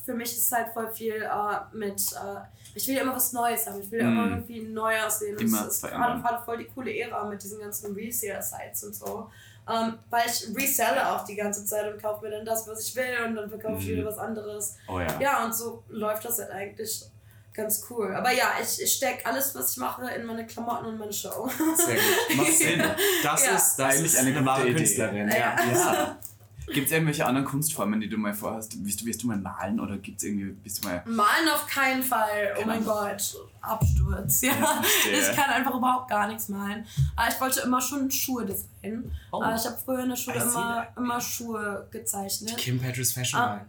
für 0.05 0.15
mich 0.15 0.33
ist 0.33 0.47
es 0.47 0.53
halt 0.53 0.73
voll 0.73 0.91
viel 0.93 1.15
äh, 1.23 1.77
mit, 1.77 2.01
äh, 2.13 2.41
ich 2.75 2.87
will 2.89 2.97
ja 2.97 3.03
immer 3.03 3.15
was 3.17 3.33
Neues 3.33 3.67
haben. 3.67 3.81
Ich 3.81 3.91
will 3.91 4.03
Mm. 4.03 4.09
immer 4.09 4.31
irgendwie 4.31 4.61
neu 4.63 4.95
aussehen. 5.05 5.37
Und 5.37 5.43
Immer 5.43 5.67
es 5.67 5.75
ist 5.77 5.83
gerade 5.83 6.21
gerade 6.23 6.43
voll 6.45 6.59
die 6.59 6.65
coole 6.67 6.91
Ära 6.97 7.25
mit 7.25 7.43
diesen 7.43 7.61
ganzen 7.61 7.95
Reseller-Sites 7.95 8.85
und 8.85 8.95
so. 8.95 9.31
Ähm, 9.69 9.99
weil 10.11 10.23
ich 10.27 10.47
reselle 10.57 11.09
auch 11.13 11.25
die 11.25 11.37
ganze 11.37 11.65
Zeit 11.65 11.93
und 11.93 12.01
kaufe 12.01 12.25
mir 12.25 12.31
dann 12.31 12.45
das, 12.47 12.67
was 12.67 12.87
ich 12.89 12.97
will 12.97 13.25
und 13.27 13.35
dann 13.37 13.49
verkaufe 13.51 13.79
ich 13.81 13.87
Mhm. 13.87 13.91
wieder 13.93 14.07
was 14.07 14.19
anderes. 14.19 14.77
Oh 14.89 14.99
ja. 14.99 15.07
Ja, 15.21 15.45
und 15.45 15.55
so 15.55 15.83
läuft 15.89 16.25
das 16.25 16.39
halt 16.39 16.51
eigentlich 16.51 17.05
ganz 17.53 17.85
cool. 17.91 18.15
Aber 18.15 18.31
ja, 18.33 18.53
ich, 18.63 18.81
ich 18.83 18.93
stecke 18.95 19.27
alles, 19.27 19.55
was 19.55 19.73
ich 19.73 19.77
mache, 19.79 20.09
in 20.13 20.25
meine 20.25 20.47
Klamotten 20.47 20.87
und 20.87 20.99
meine 20.99 21.13
Show. 21.13 21.49
Sehr 21.77 21.97
gut. 21.97 22.37
Macht 22.37 22.53
Sinn. 22.53 22.83
Das 23.23 23.45
Ja. 23.45 23.57
ist, 23.57 23.77
das 23.77 23.95
Eigentlich 23.95 24.05
ist 24.13 24.19
eine 24.21 24.37
eine, 24.37 24.47
wahre 24.47 24.69
Idee. 24.69 24.75
Künstlerin. 24.79 25.29
Ja. 25.29 25.57
Ja. 25.73 26.19
Gibt 26.73 26.87
es 26.87 26.93
irgendwelche 26.93 27.25
anderen 27.27 27.47
Kunstformen, 27.47 28.01
die 28.01 28.09
du 28.09 28.17
mal 28.19 28.35
vorhast? 28.35 28.85
Wirst 28.85 29.01
du, 29.01 29.07
wirst 29.07 29.23
du 29.23 29.27
mal 29.27 29.37
malen 29.39 29.81
oder 29.81 29.97
gibt 29.99 30.19
es 30.19 30.25
irgendwie, 30.25 30.47
bist 30.53 30.83
du 30.85 30.89
mal... 30.89 31.03
Malen 31.07 31.49
auf 31.53 31.67
keinen 31.67 32.03
Fall. 32.03 32.55
Oh 32.61 32.63
mein 32.67 32.85
Gott. 32.85 33.35
Absturz. 33.61 34.43
Ja. 34.43 34.53
Ja, 34.53 34.83
ich 35.13 35.37
kann 35.37 35.51
einfach 35.51 35.75
überhaupt 35.75 36.09
gar 36.11 36.27
nichts 36.29 36.49
malen. 36.49 36.85
Aber 37.17 37.29
ich 37.29 37.41
wollte 37.41 37.61
immer 37.61 37.81
schon 37.81 38.11
Schuhe 38.11 38.45
designen. 38.47 39.11
Oh. 39.31 39.43
Aber 39.43 39.55
ich 39.57 39.65
habe 39.65 39.77
früher 39.85 40.01
in 40.05 40.11
der 40.11 40.17
Schule 40.17 40.37
immer, 40.43 40.87
immer 40.97 41.21
Schuhe 41.21 41.87
gezeichnet. 41.91 42.57
Kim 42.57 42.79
Petras 42.81 43.13
Fashion 43.13 43.41
Ah. 43.41 43.55
Line. 43.55 43.67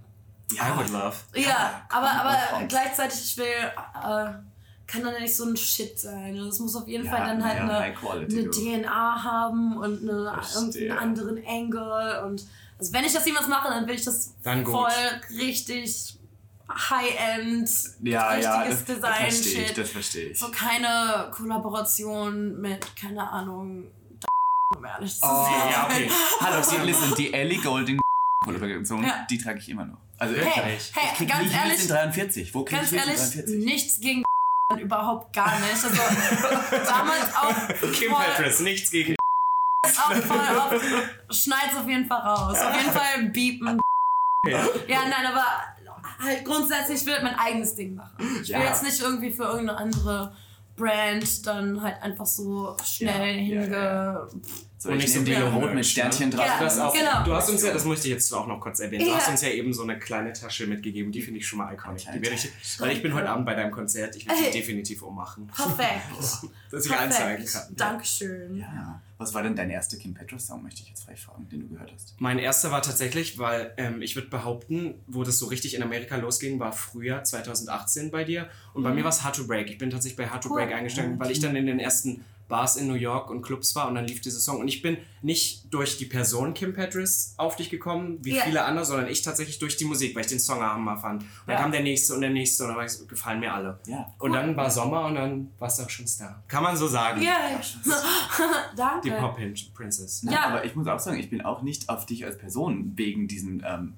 I 0.53 0.77
would 0.77 0.89
love. 0.89 1.15
Ja, 1.35 1.83
aber, 1.89 2.07
komm, 2.07 2.19
aber 2.19 2.37
komm. 2.51 2.67
gleichzeitig, 2.67 3.19
ich 3.23 3.37
will, 3.37 3.45
äh, 3.45 4.31
kann 4.87 5.03
dann 5.03 5.21
nicht 5.21 5.35
so 5.35 5.45
ein 5.45 5.55
Shit 5.55 5.99
sein. 5.99 6.35
Also 6.35 6.49
Es 6.49 6.59
muss 6.59 6.75
auf 6.75 6.87
jeden 6.87 7.05
Ja, 7.05 7.11
Fall 7.11 7.27
dann 7.27 7.43
halt 7.43 7.57
ja, 7.57 7.63
eine, 7.63 7.79
High 7.79 7.95
Quality, 7.99 8.39
eine. 8.39 8.81
DNA 8.81 9.23
haben 9.23 9.77
und 9.77 10.01
eine, 10.09 10.33
irgendeinen 10.55 10.91
anderen 10.97 11.43
Angle. 11.47 12.23
Und 12.25 12.47
also 12.79 12.93
wenn 12.93 13.03
ich 13.05 13.13
das 13.13 13.25
jemals 13.25 13.47
mache, 13.47 13.67
dann 13.69 13.85
will 13.87 13.95
ich 13.95 14.03
das 14.05 14.33
Dann 14.43 14.63
gut. 14.63 14.73
voll 14.73 15.37
richtig 15.37 16.15
High-End, 16.71 17.69
Ja, 18.03 18.35
ja, 18.37 18.63
das, 18.65 18.79
richtiges 18.79 18.79
ich, 18.79 18.95
Design-Shit. 18.95 19.77
das 19.77 19.89
verstehe 19.89 20.29
ich. 20.29 20.39
So 20.39 20.51
keine 20.51 21.29
Kollaboration 21.31 22.59
mit, 22.61 22.85
keine 22.95 23.27
Ahnung, 23.29 23.91
um 24.77 24.85
ehrlich 24.85 25.13
zu 25.19 25.25
Oh, 25.25 25.45
sein. 25.45 25.71
ja, 25.71 25.85
okay. 25.85 26.11
Hallo, 26.41 26.61
Sie, 26.63 26.77
listen, 26.85 27.15
die 27.15 27.33
Ellie 27.33 27.59
Golding 27.61 27.99
Kollaboration, 28.45 29.03
Ja. 29.03 29.25
die 29.29 29.37
trage 29.39 29.59
ich 29.59 29.69
immer 29.69 29.85
noch. 29.85 29.97
Also 30.19 30.35
Hey, 30.35 30.75
ich, 30.77 30.91
Hey, 30.95 31.09
ich 31.19 31.27
ganz 31.27 31.53
ehrlich, 31.53 31.81
in 31.81 31.87
43. 31.87 32.53
Wo 32.53 32.63
krieg 32.63 32.77
Ganz 32.79 32.91
ehrlich, 32.91 33.15
in 33.15 33.31
43? 33.31 33.65
nichts 33.65 33.99
gegen 33.99 34.23
überhaupt 34.79 35.33
gar 35.33 35.59
nicht. 35.59 35.71
Also 35.73 35.89
damals 36.85 37.35
auch 37.35 37.91
Kim 37.93 38.11
voll, 38.11 38.23
Petras, 38.35 38.59
nichts 38.59 38.91
gegen. 38.91 39.15
Auch 39.99 40.13
voll 40.13 40.57
auf, 40.57 40.81
schneid's 41.35 41.75
auf 41.77 41.87
jeden 41.87 42.05
Fall 42.05 42.19
raus. 42.21 42.57
Auf 42.59 42.75
jeden 42.75 42.91
Fall 42.91 43.23
beepen. 43.29 43.79
Ja. 44.45 44.65
Ja, 44.87 44.99
nein, 45.09 45.25
aber 45.31 45.45
halt 46.23 46.45
grundsätzlich 46.45 47.05
will 47.05 47.13
ich 47.17 47.23
mein 47.23 47.35
eigenes 47.37 47.75
Ding 47.75 47.95
machen. 47.95 48.15
Ich 48.41 48.49
will 48.49 48.55
Ja. 48.55 48.63
jetzt 48.63 48.83
nicht 48.83 48.99
irgendwie 49.01 49.31
für 49.31 49.43
irgendeine 49.43 49.77
andere 49.77 50.33
Brand 50.75 51.45
dann 51.45 51.81
halt 51.81 52.01
einfach 52.01 52.25
so 52.25 52.75
schnell 52.83 53.35
ja, 53.35 53.43
hinge... 53.43 53.69
ja, 53.71 54.27
So, 54.81 54.87
Und 54.89 54.95
ich 54.95 55.03
nicht 55.03 55.13
so 55.13 55.23
Billo 55.23 55.49
Rot 55.49 55.73
mit 55.75 55.85
Sternchen 55.85 56.31
drauf. 56.31 56.45
Ja, 56.45 56.57
Du 56.59 56.65
hast, 56.65 56.79
auch, 56.79 56.93
genau. 56.93 57.23
du 57.25 57.33
hast 57.33 57.49
uns 57.49 57.61
ja, 57.63 57.73
das 57.73 57.83
möchte 57.83 58.07
ich 58.07 58.13
jetzt 58.13 58.31
auch 58.33 58.47
noch 58.47 58.61
kurz 58.61 58.79
erwähnen, 58.79 59.03
du 59.03 59.11
Ja. 59.11 59.17
hast 59.17 59.27
uns 59.27 59.41
ja 59.41 59.49
eben 59.49 59.73
so 59.73 59.83
eine 59.83 59.99
kleine 59.99 60.31
Tasche 60.31 60.67
mitgegeben, 60.67 61.11
die 61.11 61.21
finde 61.21 61.41
ich 61.41 61.47
schon 61.47 61.59
mal 61.59 61.73
iconic. 61.73 62.07
Die 62.13 62.21
werde 62.21 62.35
ich, 62.35 62.49
weil 62.79 62.91
ich 62.93 63.01
bin 63.01 63.13
heute 63.13 63.27
Abend 63.29 63.45
bei 63.45 63.55
deinem 63.55 63.71
Konzert, 63.71 64.15
ich 64.15 64.25
werde 64.25 64.39
Hey. 64.41 64.51
definitiv 64.53 65.01
ummachen, 65.01 65.47
Perfekt. 65.47 66.01
dass 66.71 66.85
ich 66.85 66.91
anzeigen 66.93 67.43
Perfekt. 67.43 67.53
kann. 67.53 67.75
Dankeschön. 67.75 68.55
Ja. 68.57 69.01
Was 69.17 69.33
war 69.33 69.43
denn 69.43 69.53
dein 69.53 69.69
erster 69.69 69.97
Kim 69.97 70.13
Petras 70.13 70.47
Song, 70.47 70.63
möchte 70.63 70.81
ich 70.81 70.87
jetzt 70.87 71.03
frei 71.03 71.17
fragen, 71.17 71.49
den 71.49 71.59
du 71.59 71.67
gehört 71.67 71.91
hast? 71.93 72.15
Mein 72.19 72.39
erster 72.39 72.71
war 72.71 72.81
tatsächlich, 72.81 73.37
weil 73.37 73.73
ähm, 73.75 74.01
ich 74.01 74.15
würde 74.15 74.29
behaupten, 74.29 74.93
wo 75.07 75.25
das 75.25 75.37
so 75.39 75.47
richtig 75.47 75.73
in 75.75 75.83
Amerika 75.83 76.15
losging, 76.15 76.57
war 76.57 76.71
Frühjahr 76.71 77.25
2018 77.25 78.11
bei 78.11 78.23
dir. 78.23 78.49
Und 78.73 78.83
bei 78.83 78.93
mir 78.93 79.03
war 79.03 79.09
es 79.09 79.23
Hard 79.23 79.35
to 79.35 79.45
Break. 79.45 79.69
Ich 79.69 79.77
bin 79.77 79.89
tatsächlich 79.89 80.15
bei 80.15 80.29
Hard 80.29 80.43
to 80.43 80.47
Mhm. 80.47 80.53
Cool. 80.53 80.61
Break 80.61 80.73
eingestiegen, 80.73 81.19
weil 81.19 81.31
ich 81.31 81.41
dann 81.41 81.53
in 81.57 81.65
den 81.65 81.79
ersten 81.81 82.23
Bars 82.49 82.75
in 82.75 82.87
New 82.87 82.95
York 82.95 83.29
und 83.29 83.41
Clubs 83.43 83.73
war 83.75 83.87
und 83.87 83.95
dann 83.95 84.05
lief 84.05 84.19
dieser 84.19 84.39
Song. 84.39 84.59
Und 84.59 84.67
ich 84.67 84.81
bin 84.81 84.97
nicht 85.21 85.73
durch 85.73 85.97
die 85.97 86.05
Person 86.05 86.53
Kim 86.53 86.73
Petras 86.73 87.35
auf 87.37 87.55
dich 87.55 87.69
gekommen, 87.69 88.17
wie 88.23 88.35
Ja. 88.35 88.43
viele 88.43 88.65
andere, 88.65 88.83
sondern 88.85 89.07
ich 89.07 89.21
tatsächlich 89.21 89.59
durch 89.59 89.77
die 89.77 89.85
Musik, 89.85 90.15
weil 90.15 90.23
ich 90.23 90.27
den 90.29 90.39
Song 90.39 90.59
Hammer 90.59 90.97
fand. 90.97 91.21
Und 91.23 91.29
dann 91.45 91.55
Ja. 91.55 91.61
kam 91.61 91.71
der 91.71 91.83
nächste 91.83 92.15
und 92.15 92.21
der 92.21 92.31
nächste 92.31 92.63
und 92.63 92.69
dann 92.69 92.77
war 92.77 92.85
ich 92.85 92.91
so, 92.91 93.05
gefallen 93.05 93.39
mir 93.39 93.53
alle. 93.53 93.79
Ja. 93.85 94.11
Und 94.19 94.33
dann 94.33 94.57
war 94.57 94.69
Sommer 94.69 95.05
und 95.05 95.15
dann 95.15 95.51
warst 95.59 95.79
du 95.79 95.83
auch 95.83 95.89
schon 95.89 96.07
Star. 96.07 96.43
Kann 96.47 96.63
man 96.63 96.75
so 96.75 96.87
sagen. 96.87 97.21
Ja, 97.21 97.37
danke. 98.75 99.09
Die 99.09 99.11
Pop-Princess. 99.11 100.23
Nein, 100.23 100.33
Ja. 100.33 100.45
aber 100.47 100.65
ich 100.65 100.75
muss 100.75 100.87
auch 100.87 100.99
sagen, 100.99 101.19
ich 101.19 101.29
bin 101.29 101.41
auch 101.41 101.61
nicht 101.61 101.87
auf 101.89 102.05
dich 102.05 102.25
als 102.25 102.37
Person 102.37 102.93
wegen 102.95 103.27
diesem 103.27 103.61
ähm, 103.65 103.93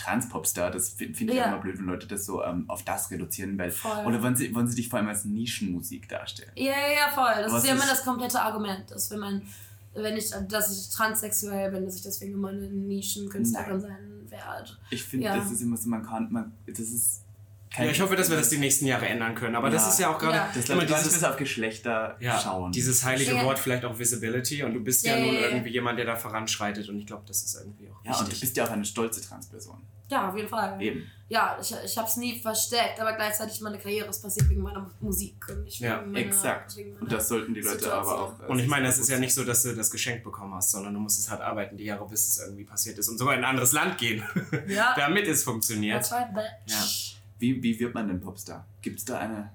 Trans-Popstar. 0.00 0.70
Das 0.70 0.90
fi- 0.90 1.12
finde 1.14 1.32
ich 1.32 1.38
Ja. 1.38 1.44
auch 1.44 1.48
immer 1.52 1.58
blöd, 1.58 1.78
wenn 1.78 1.86
Leute 1.86 2.06
das 2.06 2.24
so 2.26 2.42
ähm, 2.44 2.64
auf 2.68 2.82
das 2.84 3.10
reduzieren, 3.10 3.58
weil. 3.58 3.70
Voll. 3.70 4.06
Oder 4.06 4.22
wollen 4.22 4.36
sie, 4.36 4.54
wollen 4.54 4.66
sie 4.68 4.76
dich 4.76 4.88
vor 4.88 4.98
allem 4.98 5.08
als 5.08 5.24
Nischenmusik 5.24 6.08
darstellen? 6.08 6.50
Ja, 6.56 6.72
ja, 6.72 6.72
ja, 7.06 7.12
voll. 7.14 7.42
Das 7.42 7.52
Was 7.52 7.62
ist 7.62 7.68
ja 7.68 7.74
immer 7.74 7.86
das 7.86 8.04
komplette 8.04 8.40
Argument, 8.40 8.90
dass 8.90 9.10
wenn 9.10 9.18
man, 9.20 9.42
wenn 9.94 10.16
ich, 10.16 10.30
dass 10.48 10.70
ich 10.76 10.88
transsexuell 10.94 11.70
bin, 11.70 11.84
dass 11.84 11.96
ich 11.96 12.02
deswegen 12.02 12.34
immer 12.34 12.48
eine 12.48 12.68
Nischenkünstlerin 12.68 13.80
sein 13.80 13.96
werde. 14.28 14.70
Ich 14.90 15.02
finde, 15.04 15.26
Ja. 15.26 15.36
das 15.36 15.50
ist 15.50 15.60
immer 15.62 15.76
so, 15.76 15.88
man 15.88 16.04
kann, 16.04 16.30
man, 16.32 16.52
das 16.66 16.78
ist. 16.78 17.22
Ja, 17.78 17.84
ich 17.84 18.00
hoffe, 18.00 18.16
dass 18.16 18.28
wir 18.28 18.36
das 18.36 18.48
die 18.48 18.58
nächsten 18.58 18.84
Jahre 18.86 19.06
ändern 19.06 19.34
können. 19.36 19.54
Aber 19.54 19.70
das 19.70 19.84
Ja. 19.84 19.88
ist 19.90 19.98
ja 20.00 20.10
auch 20.14 20.18
gerade 20.18 20.36
Ja. 20.38 20.50
Das 20.52 20.68
immer 20.68 20.84
dieses, 20.84 21.20
so 21.20 21.26
auf 21.26 21.36
Geschlechter 21.36 22.16
ja, 22.18 22.36
schauen. 22.38 22.72
dieses 22.72 23.04
heilige 23.04 23.32
Ja. 23.32 23.44
Wort, 23.44 23.60
vielleicht 23.60 23.84
auch 23.84 23.96
Visibility. 23.98 24.64
Und 24.64 24.74
du 24.74 24.80
bist 24.80 25.04
ja, 25.06 25.16
Ja, 25.16 25.24
nun 25.24 25.36
irgendwie 25.36 25.70
jemand, 25.70 25.96
der 25.98 26.06
da 26.06 26.16
voranschreitet. 26.16 26.88
Und 26.88 26.98
ich 26.98 27.06
glaube, 27.06 27.22
das 27.28 27.42
ist 27.44 27.54
irgendwie 27.54 27.88
auch 27.88 28.04
ja, 28.04 28.10
und 28.12 28.20
du 28.22 28.26
wichtig. 28.26 28.40
bist 28.40 28.56
ja 28.56 28.64
auch 28.66 28.70
eine 28.70 28.84
stolze 28.84 29.20
Transperson. 29.22 29.80
Ja, 30.08 30.28
auf 30.28 30.36
jeden 30.36 30.48
Fall. 30.48 30.82
Eben. 30.82 31.08
Ja, 31.28 31.56
ich, 31.62 31.72
ich 31.84 31.96
habe 31.96 32.08
es 32.08 32.16
nie 32.16 32.40
versteckt, 32.40 32.98
aber 32.98 33.12
gleichzeitig 33.12 33.60
meine 33.60 33.78
Karriere 33.78 34.08
ist 34.08 34.20
passiert 34.20 34.48
wegen 34.50 34.62
meiner 34.62 34.90
Musik 34.98 35.36
Ja, 35.78 36.00
meiner, 36.02 36.18
Exakt. 36.18 36.76
Und 37.00 37.12
das 37.12 37.28
sollten 37.28 37.54
die 37.54 37.60
Leute 37.60 37.78
Situation. 37.78 38.10
aber 38.16 38.20
auch. 38.20 38.40
äh, 38.40 38.46
und 38.46 38.58
ich 38.58 38.66
meine, 38.66 38.88
es 38.88 38.98
ist 38.98 39.08
ja 39.08 39.20
nicht 39.20 39.32
so, 39.32 39.44
dass 39.44 39.62
du 39.62 39.72
das 39.76 39.92
geschenkt 39.92 40.24
bekommen 40.24 40.52
hast, 40.54 40.72
sondern 40.72 40.92
du 40.92 40.98
musstest 40.98 41.30
hart 41.30 41.40
arbeiten, 41.40 41.76
die 41.76 41.84
Jahre, 41.84 42.04
bis 42.08 42.26
es 42.26 42.40
irgendwie 42.44 42.64
passiert 42.64 42.98
ist. 42.98 43.08
Und 43.08 43.18
sogar 43.18 43.34
in 43.34 43.44
ein 43.44 43.50
anderes 43.50 43.70
Land 43.70 43.96
gehen, 43.98 44.24
Ja, 44.66 44.92
damit 44.96 45.28
es 45.28 45.44
funktioniert. 45.44 45.98
that's 46.02 46.10
right, 46.10 46.34
bitch. 46.34 46.42
Ja. 46.66 47.19
Wie, 47.40 47.60
wie 47.62 47.78
wird 47.80 47.94
man 47.94 48.06
denn 48.08 48.20
Popstar? 48.20 48.64
Gibt 48.82 48.98
es 49.00 49.04
da 49.04 49.18
eine. 49.18 49.50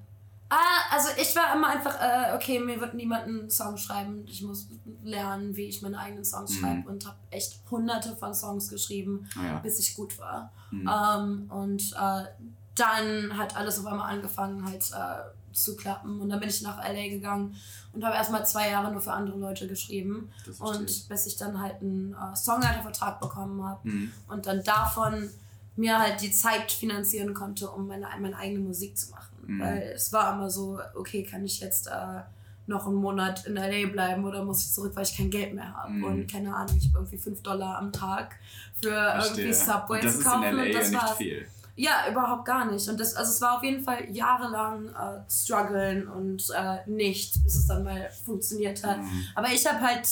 Ah, 0.49 0.55
also 0.91 1.09
ich 1.19 1.35
war 1.35 1.55
immer 1.55 1.69
einfach, 1.69 1.95
äh, 1.99 2.35
okay, 2.35 2.59
mir 2.59 2.79
wird 2.79 2.93
niemand 2.93 3.23
einen 3.23 3.49
Song 3.49 3.77
schreiben. 3.77 4.23
Ich 4.27 4.43
muss 4.43 4.67
lernen, 5.03 5.55
wie 5.55 5.63
ich 5.65 5.81
meine 5.81 5.97
eigenen 5.97 6.23
Songs 6.25 6.51
Mhm. 6.51 6.59
schreibe 6.59 6.89
und 6.89 7.05
habe 7.05 7.17
echt 7.31 7.59
hunderte 7.71 8.15
von 8.15 8.33
Songs 8.33 8.69
geschrieben, 8.69 9.27
Naja. 9.35 9.59
bis 9.59 9.79
ich 9.79 9.95
gut 9.95 10.17
war. 10.19 10.51
Mhm. 10.71 10.89
Ähm, 10.89 11.51
und 11.51 11.93
äh, 11.93 12.25
dann 12.75 13.37
hat 13.37 13.55
alles 13.55 13.79
auf 13.79 13.85
einmal 13.87 14.11
angefangen 14.13 14.65
halt 14.65 14.83
äh, 14.91 15.53
zu 15.53 15.75
klappen. 15.77 16.19
Und 16.21 16.29
dann 16.29 16.39
bin 16.39 16.49
ich 16.49 16.61
nach 16.61 16.77
LA 16.77 17.07
gegangen 17.09 17.55
und 17.93 18.03
habe 18.03 18.15
erstmal 18.15 18.45
zwei 18.45 18.69
Jahre 18.69 18.91
nur 18.91 19.01
für 19.01 19.13
andere 19.13 19.37
Leute 19.39 19.67
geschrieben. 19.67 20.29
Und 20.59 21.07
bis 21.09 21.25
ich 21.25 21.37
dann 21.37 21.59
halt 21.61 21.81
einen 21.81 22.13
äh, 22.13 22.35
Songwriter-Vertrag 22.35 23.19
bekommen 23.19 23.63
habe 23.63 23.87
Mhm. 23.89 24.11
und 24.27 24.45
dann 24.45 24.63
davon 24.63 25.29
mir 25.75 25.99
halt 25.99 26.21
die 26.21 26.31
Zeit 26.31 26.71
finanzieren 26.71 27.33
konnte, 27.33 27.69
um 27.69 27.87
meine, 27.87 28.07
meine 28.19 28.37
eigene 28.37 28.59
Musik 28.59 28.97
zu 28.97 29.11
machen. 29.11 29.35
Mhm. 29.45 29.59
Weil 29.59 29.81
es 29.95 30.13
war 30.13 30.33
immer 30.33 30.49
so, 30.49 30.79
okay, 30.95 31.23
kann 31.23 31.43
ich 31.43 31.59
jetzt 31.59 31.87
äh, 31.87 32.21
noch 32.67 32.87
einen 32.87 32.95
Monat 32.95 33.45
in 33.45 33.55
LA 33.55 33.87
bleiben 33.91 34.25
oder 34.25 34.43
muss 34.43 34.65
ich 34.65 34.71
zurück, 34.71 34.93
weil 34.95 35.03
ich 35.03 35.15
kein 35.15 35.29
Geld 35.29 35.53
mehr 35.53 35.73
habe. 35.75 35.93
Mhm. 35.93 36.03
Und 36.03 36.31
keine 36.31 36.55
Ahnung, 36.55 36.75
ich 36.77 36.87
habe 36.87 36.99
irgendwie 36.99 37.17
5 37.17 37.41
Dollar 37.41 37.77
am 37.77 37.91
Tag 37.91 38.35
für 38.81 38.89
irgendwie 38.89 39.53
Subway 39.53 40.01
zu 40.01 40.19
kaufen. 40.23 40.59
und 40.59 40.73
das 40.73 40.91
ja 40.91 40.91
nicht 40.91 40.93
war 40.93 41.15
viel. 41.15 41.47
ja, 41.75 41.91
überhaupt 42.09 42.45
gar 42.45 42.71
nicht. 42.71 42.87
Und 42.89 42.99
das, 42.99 43.15
also 43.15 43.31
es 43.31 43.41
war 43.41 43.57
auf 43.57 43.63
jeden 43.63 43.83
Fall 43.83 44.09
jahrelang 44.11 44.87
äh, 44.89 45.29
strugglen 45.29 46.07
und 46.07 46.43
äh, 46.55 46.77
nichts, 46.89 47.43
bis 47.43 47.55
es 47.55 47.67
dann 47.67 47.83
mal 47.83 48.09
funktioniert 48.25 48.83
hat. 48.83 48.97
Mhm. 48.97 49.25
Aber 49.35 49.49
ich 49.49 49.65
habe 49.67 49.81
halt 49.81 50.07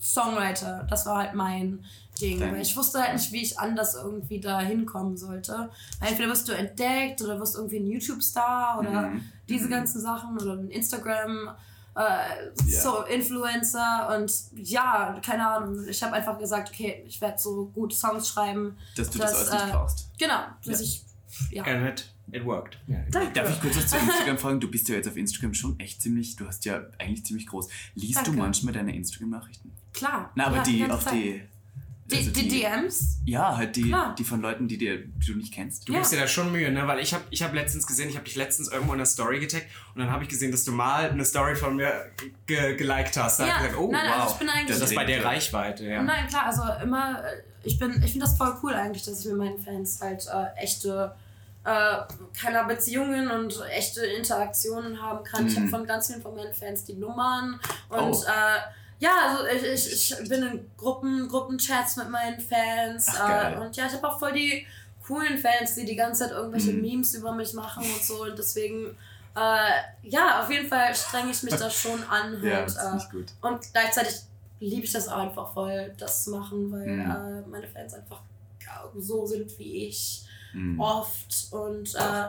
Songwriter, 0.00 0.86
das 0.88 1.06
war 1.06 1.18
halt 1.18 1.34
mein 1.34 1.84
Ding. 2.20 2.40
Weil 2.40 2.60
ich 2.60 2.76
wusste 2.76 3.00
halt 3.00 3.14
nicht, 3.14 3.32
wie 3.32 3.42
ich 3.42 3.58
anders 3.58 3.94
irgendwie 3.94 4.40
da 4.40 4.60
hinkommen 4.60 5.16
sollte. 5.16 5.70
Entweder 6.00 6.28
wirst 6.28 6.48
du 6.48 6.52
entdeckt 6.52 7.20
oder 7.22 7.38
wirst 7.40 7.56
irgendwie 7.56 7.78
ein 7.78 7.86
YouTube-Star 7.86 8.78
oder 8.78 9.08
Mhm. 9.08 9.22
diese 9.48 9.66
Mhm. 9.66 9.70
ganzen 9.70 10.00
Sachen 10.00 10.38
oder 10.40 10.52
ein 10.54 10.70
Instagram. 10.70 11.50
Äh, 11.96 12.00
Ja. 12.66 12.80
so 12.80 13.02
Influencer 13.02 14.16
und 14.16 14.32
ja, 14.54 15.18
keine 15.24 15.46
Ahnung. 15.48 15.84
Ich 15.88 16.02
habe 16.02 16.12
einfach 16.14 16.38
gesagt, 16.38 16.70
okay, 16.70 17.02
ich 17.06 17.20
werde 17.20 17.36
so 17.38 17.66
gut 17.66 17.92
Songs 17.92 18.28
schreiben. 18.28 18.76
Dass 18.96 19.10
du 19.10 19.18
Das, 19.18 19.32
das, 19.32 19.48
alles 19.48 19.52
nicht 19.64 19.72
äh, 19.74 19.76
brauchst. 19.76 20.10
Genau, 20.18 20.40
dass 20.64 20.78
Ja. 20.80 20.84
ich 20.86 21.04
ja. 21.50 21.64
And 21.64 21.86
it, 21.88 22.12
it 22.32 22.44
worked. 22.44 22.78
Ja. 22.86 22.98
Danke. 23.10 23.32
Darf 23.32 23.50
ich 23.50 23.60
kurz 23.60 23.76
was 23.76 23.88
zu 23.88 23.96
Instagram 23.98 24.38
fragen? 24.38 24.60
Du 24.60 24.70
bist 24.70 24.88
ja 24.88 24.94
jetzt 24.96 25.08
auf 25.08 25.16
Instagram 25.16 25.52
schon 25.54 25.78
echt 25.80 26.00
ziemlich, 26.00 26.36
du 26.36 26.46
hast 26.46 26.64
ja 26.64 26.80
eigentlich 26.98 27.24
ziemlich 27.24 27.46
groß. 27.48 27.68
Liest 27.96 28.16
Danke. 28.18 28.30
du 28.32 28.36
manchmal 28.38 28.72
deine 28.72 28.94
Instagram-Nachrichten? 28.94 29.72
Klar. 29.92 30.30
Na, 30.36 30.46
aber 30.46 30.56
ja, 30.58 30.62
die 30.62 30.90
auf 30.90 31.04
Zeit. 31.04 31.14
die. 31.14 31.42
Die, 32.10 32.16
also 32.18 32.30
die 32.30 32.48
DMs? 32.48 33.18
Ja, 33.24 33.56
halt 33.56 33.76
die, 33.76 33.82
Klar. 33.82 34.14
die 34.18 34.24
von 34.24 34.40
Leuten, 34.40 34.66
die, 34.68 34.78
dir, 34.78 34.98
die 34.98 35.26
du 35.32 35.36
nicht 35.36 35.52
kennst. 35.54 35.88
Du 35.88 35.92
Ja. 35.92 35.98
gibst 35.98 36.12
dir 36.12 36.18
da 36.20 36.26
schon 36.26 36.50
Mühe, 36.52 36.70
ne? 36.70 36.86
Weil 36.86 36.98
ich 37.00 37.14
habe 37.14 37.24
ich 37.30 37.42
hab 37.42 37.52
letztens 37.54 37.86
gesehen, 37.86 38.08
ich 38.08 38.16
habe 38.16 38.24
dich 38.24 38.36
letztens 38.36 38.68
irgendwo 38.70 38.92
in 38.92 38.98
der 38.98 39.06
Story 39.06 39.40
getaggt 39.40 39.66
und 39.94 40.00
dann 40.00 40.10
habe 40.10 40.22
ich 40.24 40.28
gesehen, 40.28 40.50
dass 40.50 40.64
du 40.64 40.72
mal 40.72 41.10
eine 41.10 41.24
Story 41.24 41.54
von 41.56 41.76
mir 41.76 42.10
ge 42.46 42.76
geliked 42.76 43.16
hast. 43.16 43.40
Da 43.40 43.46
Ja, 43.46 43.52
hab 43.54 43.60
ich 43.62 43.66
gesagt, 43.68 43.82
oh 43.82 43.90
nein, 43.92 44.06
wow. 44.08 44.20
also 44.22 44.32
ich 44.34 44.38
bin 44.38 44.48
eigentlich- 44.48 44.78
das 44.78 44.88
ist 44.90 44.94
bei 44.94 45.04
der. 45.04 45.24
Reichweite, 45.24 45.84
ja. 45.86 46.02
Nein, 46.02 46.26
klar, 46.28 46.46
also 46.46 46.62
immer, 46.82 47.22
äh, 47.24 47.42
ich 47.62 47.78
bin, 47.78 47.92
ich 48.02 48.12
finde 48.12 48.26
das 48.26 48.36
voll 48.36 48.54
cool 48.62 48.72
eigentlich, 48.74 49.04
dass 49.04 49.20
ich 49.20 49.26
mit 49.26 49.36
meinen 49.36 49.58
Fans 49.58 50.00
halt 50.00 50.26
äh, 50.26 50.60
echte, 50.62 51.14
äh, 51.64 51.96
keine 52.40 52.64
Beziehungen 52.64 53.30
und 53.30 53.54
echte 53.70 54.00
Interaktionen 54.06 55.00
haben 55.02 55.22
kann. 55.24 55.46
Ich 55.46 55.56
habe 55.56 55.66
Mhm. 55.66 55.70
von 55.70 55.86
ganz 55.86 56.06
vielen 56.06 56.22
von 56.22 56.34
meinen 56.34 56.54
Fans 56.54 56.84
die 56.84 56.94
Nummern 56.94 57.60
und 57.90 57.98
Oh. 58.00 58.24
äh, 58.26 58.60
ja, 59.00 59.38
also 59.42 59.46
ich, 59.66 59.92
ich, 59.92 60.12
ich 60.20 60.28
bin 60.28 60.42
in 60.42 60.70
Gruppen, 60.76 61.28
Gruppenchats 61.28 61.96
mit 61.96 62.08
meinen 62.10 62.40
Fans 62.40 63.08
Ach, 63.08 63.52
äh, 63.52 63.56
und 63.56 63.76
ja, 63.76 63.86
ich 63.86 63.92
habe 63.94 64.08
auch 64.08 64.18
voll 64.18 64.32
die 64.32 64.66
coolen 65.04 65.38
Fans, 65.38 65.74
die 65.74 65.84
die 65.86 65.96
ganze 65.96 66.24
Zeit 66.24 66.32
irgendwelche 66.32 66.72
Mhm. 66.72 66.80
Memes 66.82 67.14
über 67.14 67.32
mich 67.32 67.52
machen 67.54 67.82
und 67.82 68.02
so. 68.02 68.22
Und 68.22 68.38
deswegen, 68.38 68.96
äh, 69.34 69.70
ja, 70.02 70.42
auf 70.42 70.50
jeden 70.50 70.68
Fall 70.68 70.94
strenge 70.94 71.30
ich 71.32 71.42
mich 71.42 71.54
da 71.56 71.68
schon 71.70 72.02
an. 72.04 72.40
Ja, 72.44 72.58
Halt, 72.58 72.68
das 72.76 73.08
äh, 73.12 73.46
und 73.46 73.72
gleichzeitig 73.72 74.14
liebe 74.60 74.84
ich 74.84 74.92
das 74.92 75.08
auch 75.08 75.16
einfach 75.18 75.52
voll, 75.54 75.94
das 75.98 76.24
zu 76.24 76.30
machen, 76.30 76.70
weil 76.70 76.86
Mhm. 76.86 77.00
äh, 77.00 77.48
meine 77.48 77.66
Fans 77.68 77.94
einfach 77.94 78.20
ja, 78.64 78.84
so 78.96 79.26
sind 79.26 79.58
wie 79.58 79.86
ich 79.88 80.26
Mhm. 80.52 80.80
oft. 80.80 81.46
Und 81.52 81.94
äh, 81.94 82.24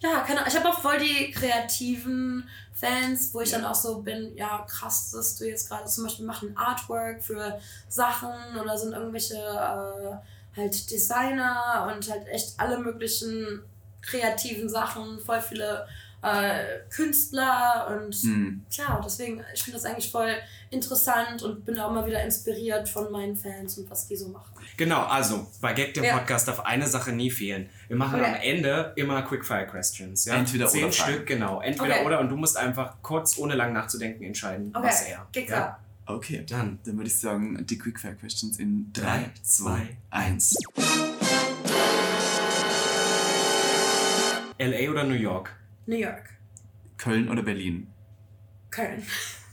ja, 0.00 0.20
keine 0.20 0.40
Ahnung. 0.40 0.48
Ich 0.48 0.56
habe 0.56 0.68
auch 0.68 0.80
voll 0.80 0.98
die 0.98 1.30
kreativen 1.30 2.48
Fans, 2.74 3.32
wo 3.32 3.40
ich 3.40 3.50
Ja. 3.50 3.58
dann 3.58 3.66
auch 3.66 3.74
so 3.74 4.02
bin, 4.02 4.36
ja, 4.36 4.64
krass, 4.68 5.10
dass 5.10 5.36
du 5.36 5.44
jetzt 5.48 5.68
gerade 5.68 5.86
zum 5.86 6.04
Beispiel 6.04 6.26
machen 6.26 6.56
Artwork 6.56 7.22
für 7.22 7.58
Sachen 7.88 8.30
oder 8.60 8.76
sind 8.76 8.92
irgendwelche 8.92 9.36
äh, 9.36 10.56
halt 10.56 10.90
Designer 10.90 11.90
und 11.94 12.10
halt 12.10 12.26
echt 12.28 12.58
alle 12.58 12.78
möglichen 12.78 13.62
kreativen 14.02 14.68
Sachen, 14.68 15.18
voll 15.20 15.40
viele 15.40 15.86
äh, 16.26 16.80
Künstler 16.90 17.86
und 17.90 18.22
Mhm. 18.24 18.64
ja, 18.70 19.00
deswegen, 19.04 19.42
ich 19.54 19.62
finde 19.62 19.78
das 19.78 19.84
eigentlich 19.86 20.10
voll 20.10 20.34
interessant 20.70 21.42
und 21.42 21.64
bin 21.64 21.78
auch 21.78 21.90
immer 21.90 22.04
wieder 22.06 22.22
inspiriert 22.24 22.88
von 22.88 23.12
meinen 23.12 23.36
Fans 23.36 23.78
und 23.78 23.88
was 23.88 24.08
die 24.08 24.16
so 24.16 24.28
machen. 24.28 24.50
Genau, 24.76 25.04
also 25.04 25.46
bei 25.60 25.72
Gag 25.72 25.94
dem 25.94 26.02
Ja. 26.04 26.18
Podcast 26.18 26.48
darf 26.48 26.60
eine 26.60 26.86
Sache 26.88 27.12
nie 27.12 27.30
fehlen. 27.30 27.68
Wir 27.88 27.96
machen 27.96 28.20
Okay. 28.20 28.28
am 28.28 28.40
Ende 28.42 28.92
immer 28.96 29.22
Quickfire 29.22 29.66
Questions. 29.66 30.24
Ja? 30.24 30.34
Entweder 30.34 30.66
Zehn 30.66 30.84
oder 30.84 30.92
Fragen. 30.92 31.12
Stück, 31.14 31.26
genau. 31.26 31.60
Entweder 31.60 31.94
Okay. 31.96 32.04
oder 32.06 32.18
und 32.20 32.28
du 32.28 32.36
musst 32.36 32.56
einfach 32.56 32.96
kurz, 33.02 33.38
ohne 33.38 33.54
lang 33.54 33.72
nachzudenken, 33.72 34.24
entscheiden, 34.24 34.72
Okay, 34.74 34.86
was 34.86 35.02
er. 35.02 35.26
geht 35.32 35.48
ja? 35.48 35.56
klar. 35.56 35.80
Okay, 36.08 36.44
Dann 36.48 36.78
dann 36.84 36.96
würde 36.96 37.08
ich 37.08 37.18
sagen, 37.18 37.64
die 37.66 37.78
Quickfire 37.78 38.14
Questions 38.14 38.58
in 38.58 38.92
3, 38.92 39.02
Drei, 39.02 39.30
2, 39.42 39.64
zwei, 39.64 39.96
1. 40.10 40.56
LA 44.58 44.90
oder 44.90 45.04
New 45.04 45.14
York? 45.14 45.50
New 45.86 45.96
York, 45.96 46.28
Köln 46.98 47.28
oder 47.28 47.42
Berlin? 47.42 47.92
Köln, 48.70 49.02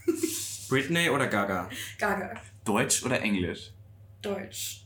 Britney 0.68 1.08
oder 1.10 1.26
Gaga? 1.28 1.68
Gaga, 1.98 2.34
Deutsch 2.64 3.02
oder 3.04 3.20
Englisch? 3.20 3.72
Deutsch. 4.22 4.80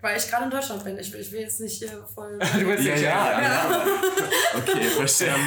Weil 0.00 0.18
ich 0.18 0.28
gerade 0.28 0.44
in 0.44 0.50
Deutschland 0.50 0.84
bin. 0.84 0.98
Ich 0.98 1.10
will, 1.12 1.20
ich 1.20 1.32
will 1.32 1.40
jetzt 1.40 1.60
nicht 1.60 1.78
hier 1.78 2.06
voll. 2.14 2.38
Du 2.52 2.66
willst 2.66 2.84
Ja, 2.84 2.92
nicht 2.94 3.02
ja, 3.02 3.26
checken, 3.26 3.42
ja. 3.42 3.86
Okay, 4.58 4.84
verstehe. 4.90 5.28
Ähm, 5.28 5.40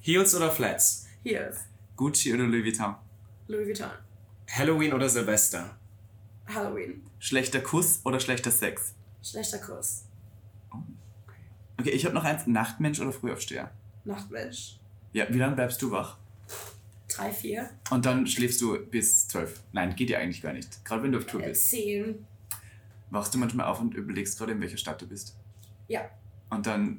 Heels 0.00 0.34
oder 0.34 0.50
Flats? 0.50 1.06
Ist 1.24 1.66
Gucci 1.94 2.32
oder 2.32 2.44
Louis 2.44 2.64
Vuitton? 2.64 2.94
Louis 3.48 3.66
Vuitton. 3.68 3.90
Halloween 4.50 4.94
oder 4.94 5.08
Silvester? 5.10 5.76
Halloween. 6.46 7.02
Schlechter 7.18 7.60
Kuss 7.60 8.00
oder 8.04 8.18
schlechter 8.18 8.50
Sex? 8.50 8.94
Schlechter 9.22 9.58
Kurs. 9.58 10.04
Okay, 11.78 11.90
ich 11.90 12.04
habe 12.06 12.14
noch 12.14 12.24
eins. 12.24 12.46
Nachtmensch 12.46 12.98
oder 13.00 13.12
Frühaufsteher? 13.12 13.70
Nachtmensch. 14.04 14.77
Ja, 15.12 15.26
wie 15.28 15.38
lange 15.38 15.54
bleibst 15.56 15.80
du 15.82 15.90
wach? 15.90 16.16
Drei, 17.08 17.32
vier. 17.32 17.70
Und 17.90 18.04
dann 18.06 18.26
schläfst 18.26 18.60
du 18.60 18.78
bis 18.86 19.26
zwölf. 19.28 19.60
Nein, 19.72 19.96
geht 19.96 20.10
ja 20.10 20.18
eigentlich 20.18 20.42
gar 20.42 20.52
nicht. 20.52 20.84
Gerade 20.84 21.02
wenn 21.02 21.12
du 21.12 21.18
auf 21.18 21.24
Tour 21.26 21.42
Äh, 21.42 21.48
bist. 21.48 21.70
zehn. 21.70 22.26
Wachst 23.10 23.32
du 23.34 23.38
manchmal 23.38 23.66
auf 23.66 23.80
und 23.80 23.94
überlegst 23.94 24.38
gerade, 24.38 24.52
in 24.52 24.60
welcher 24.60 24.76
Stadt 24.76 25.00
du 25.00 25.06
bist? 25.06 25.34
Ja. 25.88 26.02
Und 26.50 26.66
dann, 26.66 26.98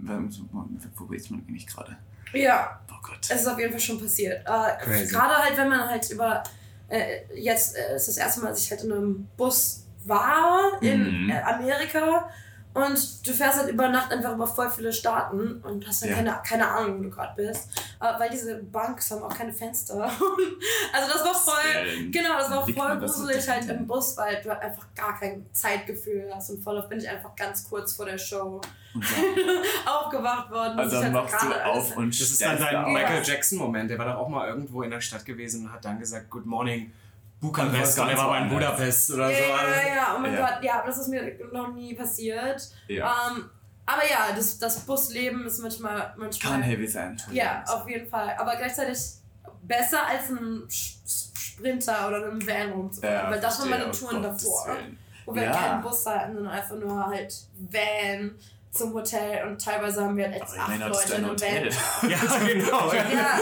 wo 0.95 1.11
ist 1.13 1.29
man 1.31 1.41
eigentlich 1.47 1.67
gerade? 1.67 1.97
Ja, 2.33 2.79
Oh 2.91 2.95
Gott. 3.01 3.19
es 3.29 3.41
ist 3.41 3.47
auf 3.47 3.57
jeden 3.59 3.71
Fall 3.71 3.79
schon 3.79 3.99
passiert. 3.99 4.41
Äh, 4.45 4.77
Crazy. 4.83 5.13
Gerade 5.13 5.35
halt, 5.37 5.57
wenn 5.57 5.69
man 5.69 5.87
halt 5.89 6.09
über. 6.11 6.43
Äh, 6.87 7.21
jetzt 7.35 7.75
äh, 7.77 7.95
ist 7.95 8.07
das 8.07 8.17
erste 8.17 8.41
Mal, 8.41 8.49
dass 8.49 8.63
ich 8.63 8.71
halt 8.71 8.83
in 8.83 8.91
einem 8.91 9.27
Bus 9.37 9.85
war 10.05 10.81
in 10.81 11.25
Mhm. 11.25 11.29
äh, 11.29 11.39
Amerika. 11.41 12.29
Und 12.71 13.27
du 13.27 13.33
fährst 13.33 13.57
halt 13.59 13.69
über 13.71 13.89
Nacht 13.89 14.11
einfach 14.11 14.33
über 14.35 14.45
voll 14.47 14.69
viele 14.69 14.93
Staaten 14.93 15.59
und 15.63 15.87
hast 15.87 16.03
dann 16.03 16.09
Ja. 16.09 16.15
keine, 16.17 16.39
keine 16.47 16.67
Ahnung, 16.67 16.99
wo 16.99 17.03
du 17.03 17.09
gerade 17.09 17.33
bist. 17.35 17.67
Äh, 17.99 18.19
weil 18.19 18.29
diese 18.29 18.55
Banks 18.63 19.09
haben 19.09 19.23
auch 19.23 19.35
keine 19.35 19.51
Fenster. 19.51 20.03
also 20.93 21.11
das 21.13 21.23
war 21.25 21.33
voll. 21.33 22.11
Genau, 22.11 22.37
das 22.37 22.51
war 22.51 22.65
voll 22.67 22.99
gruselig 22.99 23.49
halt 23.49 23.67
im 23.69 23.87
Bus, 23.87 24.15
weil 24.17 24.39
du 24.43 24.57
einfach 24.57 24.85
gar 24.95 25.19
kein 25.19 25.45
Zeitgefühl 25.51 26.29
hast. 26.33 26.51
Und 26.51 26.63
voll 26.63 26.77
oft 26.77 26.89
bin 26.89 26.99
ich 26.99 27.09
einfach 27.09 27.35
ganz 27.35 27.67
kurz 27.67 27.93
vor 27.93 28.05
der 28.05 28.19
Show 28.19 28.61
aufgewacht 29.85 30.51
worden. 30.51 30.79
ich 30.79 30.91
dann 30.91 31.03
halt 31.03 31.13
machst 31.13 31.35
du 31.43 31.65
auf 31.65 31.97
und 31.97 32.19
Das 32.19 32.29
ist 32.29 32.41
dann 32.41 32.61
auf. 32.61 32.87
Michael 32.87 33.23
Jackson-Moment. 33.23 33.89
Der 33.89 33.97
war 33.97 34.05
doch 34.05 34.17
auch 34.17 34.29
mal 34.29 34.47
irgendwo 34.47 34.83
in 34.83 34.91
der 34.91 35.01
Stadt 35.01 35.25
gewesen 35.25 35.65
und 35.65 35.73
hat 35.73 35.83
dann 35.83 35.99
gesagt, 35.99 36.29
Good 36.29 36.45
morning, 36.45 36.91
Bukarest. 37.41 37.97
Und 37.99 38.09
er 38.09 38.17
war 38.17 38.25
in 38.37 38.49
woanders. 38.49 38.53
Budapest 38.53 39.11
oder 39.11 39.29
Ja, 39.31 39.37
so. 39.37 39.43
ja, 39.43 39.81
ja, 39.87 39.95
ja, 39.95 40.13
oh 40.15 40.19
mein 40.19 40.33
Ja. 40.33 40.39
Gott, 40.47 40.63
ja, 40.63 40.83
das 40.85 40.97
ist 40.97 41.07
mir 41.07 41.35
noch 41.51 41.73
nie 41.73 41.93
passiert. 41.93 42.61
Ja. 42.87 43.29
Ähm, 43.35 43.49
aber 43.85 44.01
ja, 44.09 44.27
das, 44.35 44.59
das 44.59 44.79
Busleben 44.81 45.45
ist 45.47 45.59
manchmal. 45.59 46.13
manchmal 46.17 46.51
Kann 46.53 46.61
heavy 46.61 46.85
sein. 46.87 47.19
Ja, 47.31 47.63
auf 47.67 47.87
jeden 47.89 48.07
Fall. 48.09 48.35
Aber 48.37 48.55
gleichzeitig 48.55 48.97
besser 49.63 50.05
als 50.05 50.29
einem 50.29 50.65
Sch- 50.67 50.97
Sprinter 51.37 52.07
oder 52.07 52.17
einem 52.17 52.45
Van 52.45 52.71
rumzufahren. 52.71 53.15
Ja, 53.15 53.31
Weil 53.31 53.39
das 53.39 53.59
waren 53.59 53.69
meine 53.69 53.91
Touren 53.91 54.17
um 54.17 54.23
Gottes 54.23 54.43
davor. 54.43 54.67
Willen. 54.75 54.97
Wo 55.25 55.35
wir 55.35 55.43
Ja. 55.43 55.51
keinen 55.51 55.81
Bus 55.81 56.05
hatten, 56.05 56.33
sondern 56.35 56.53
einfach 56.53 56.75
nur 56.75 57.05
halt 57.07 57.33
Van 57.57 58.35
zum 58.71 58.93
Hotel 58.93 59.47
und 59.47 59.59
teilweise 59.63 60.03
haben 60.03 60.15
wir 60.15 60.25
halt 60.25 60.35
echt 60.35 60.59
acht 60.59 60.79
Leute 60.79 61.07
in 61.07 61.13
ein 61.13 61.23
einem 61.23 61.29
Hotel. 61.31 61.69
Ja, 62.09 62.37
genau. 62.45 62.93
Ja. 62.93 63.39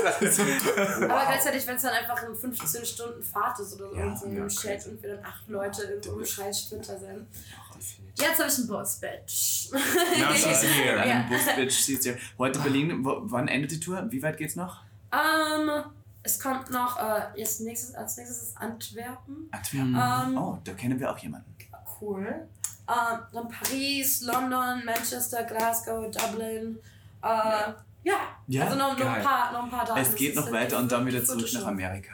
Aber 1.16 1.26
gleichzeitig, 1.26 1.68
wenn 1.68 1.76
es 1.76 1.82
dann 1.82 1.94
einfach 1.94 2.24
eine 2.24 2.34
15 2.34 2.86
Stunden 2.86 3.22
Fahrt 3.22 3.60
ist 3.60 3.74
oder 3.76 3.90
so 3.90 3.96
Ja, 3.96 4.06
und 4.06 4.18
so 4.20 4.28
ja, 4.28 4.44
im 4.44 4.48
Chat 4.48 4.88
und 4.88 5.04
wir 5.04 5.16
dann 5.16 5.26
acht 5.26 5.48
Leute 5.50 5.84
in 5.84 6.02
so 6.04 6.16
einem 6.16 6.26
scheiß 6.26 6.64
Sprinter 6.64 6.98
sind. 6.98 7.28
Jetzt 8.16 8.40
habe 8.40 8.50
ich 8.50 8.58
einen 8.58 8.68
Bus, 8.68 8.96
Bitch. 8.96 9.72
Now 9.72 10.34
she's 10.34 10.64
here. 10.64 11.00
Ein 11.00 11.30
Ja. 11.30 11.66
Du. 11.66 12.18
Heute 12.40 12.60
Berlin, 12.60 13.00
wann 13.04 13.48
endet 13.48 13.72
die 13.72 13.80
Tour? 13.80 14.04
Wie 14.10 14.24
weit 14.24 14.38
geht's 14.38 14.56
noch? 14.56 14.82
Ähm, 15.12 15.84
es 16.24 16.40
kommt 16.40 16.72
noch, 16.72 16.98
äh, 17.00 17.22
jetzt 17.36 17.62
nächstes, 17.62 17.94
als 17.94 18.18
nächstes 18.18 18.42
ist 18.50 18.58
Antwerpen. 18.58 19.50
Antwerpen. 19.52 19.96
Ähm, 19.96 20.38
Oh, 20.38 20.58
da 20.64 20.74
kennen 20.74 21.00
wir 21.00 21.12
auch 21.12 21.18
jemanden. 21.20 21.54
Cool. 22.00 22.48
Ähm, 22.90 23.20
dann 23.34 23.50
Paris, 23.50 24.22
London, 24.22 24.84
Manchester, 24.86 25.44
Glasgow, 25.44 26.10
Dublin. 26.10 26.80
Äh, 27.22 27.28
ja. 27.28 28.16
Ja, 28.48 28.64
also 28.64 28.78
noch, 28.78 28.98
noch, 28.98 29.06
ein 29.06 29.24
paar, 29.24 29.52
noch 29.52 29.64
ein 29.64 29.70
paar 29.70 29.86
Daten. 29.86 30.00
Es 30.00 30.16
geht 30.16 30.36
noch 30.36 30.50
weiter 30.52 30.78
und 30.78 30.92
dann 30.92 31.06
wieder 31.06 31.24
zurück 31.24 31.50
nach. 31.54 31.66
Amerika. 31.66 32.14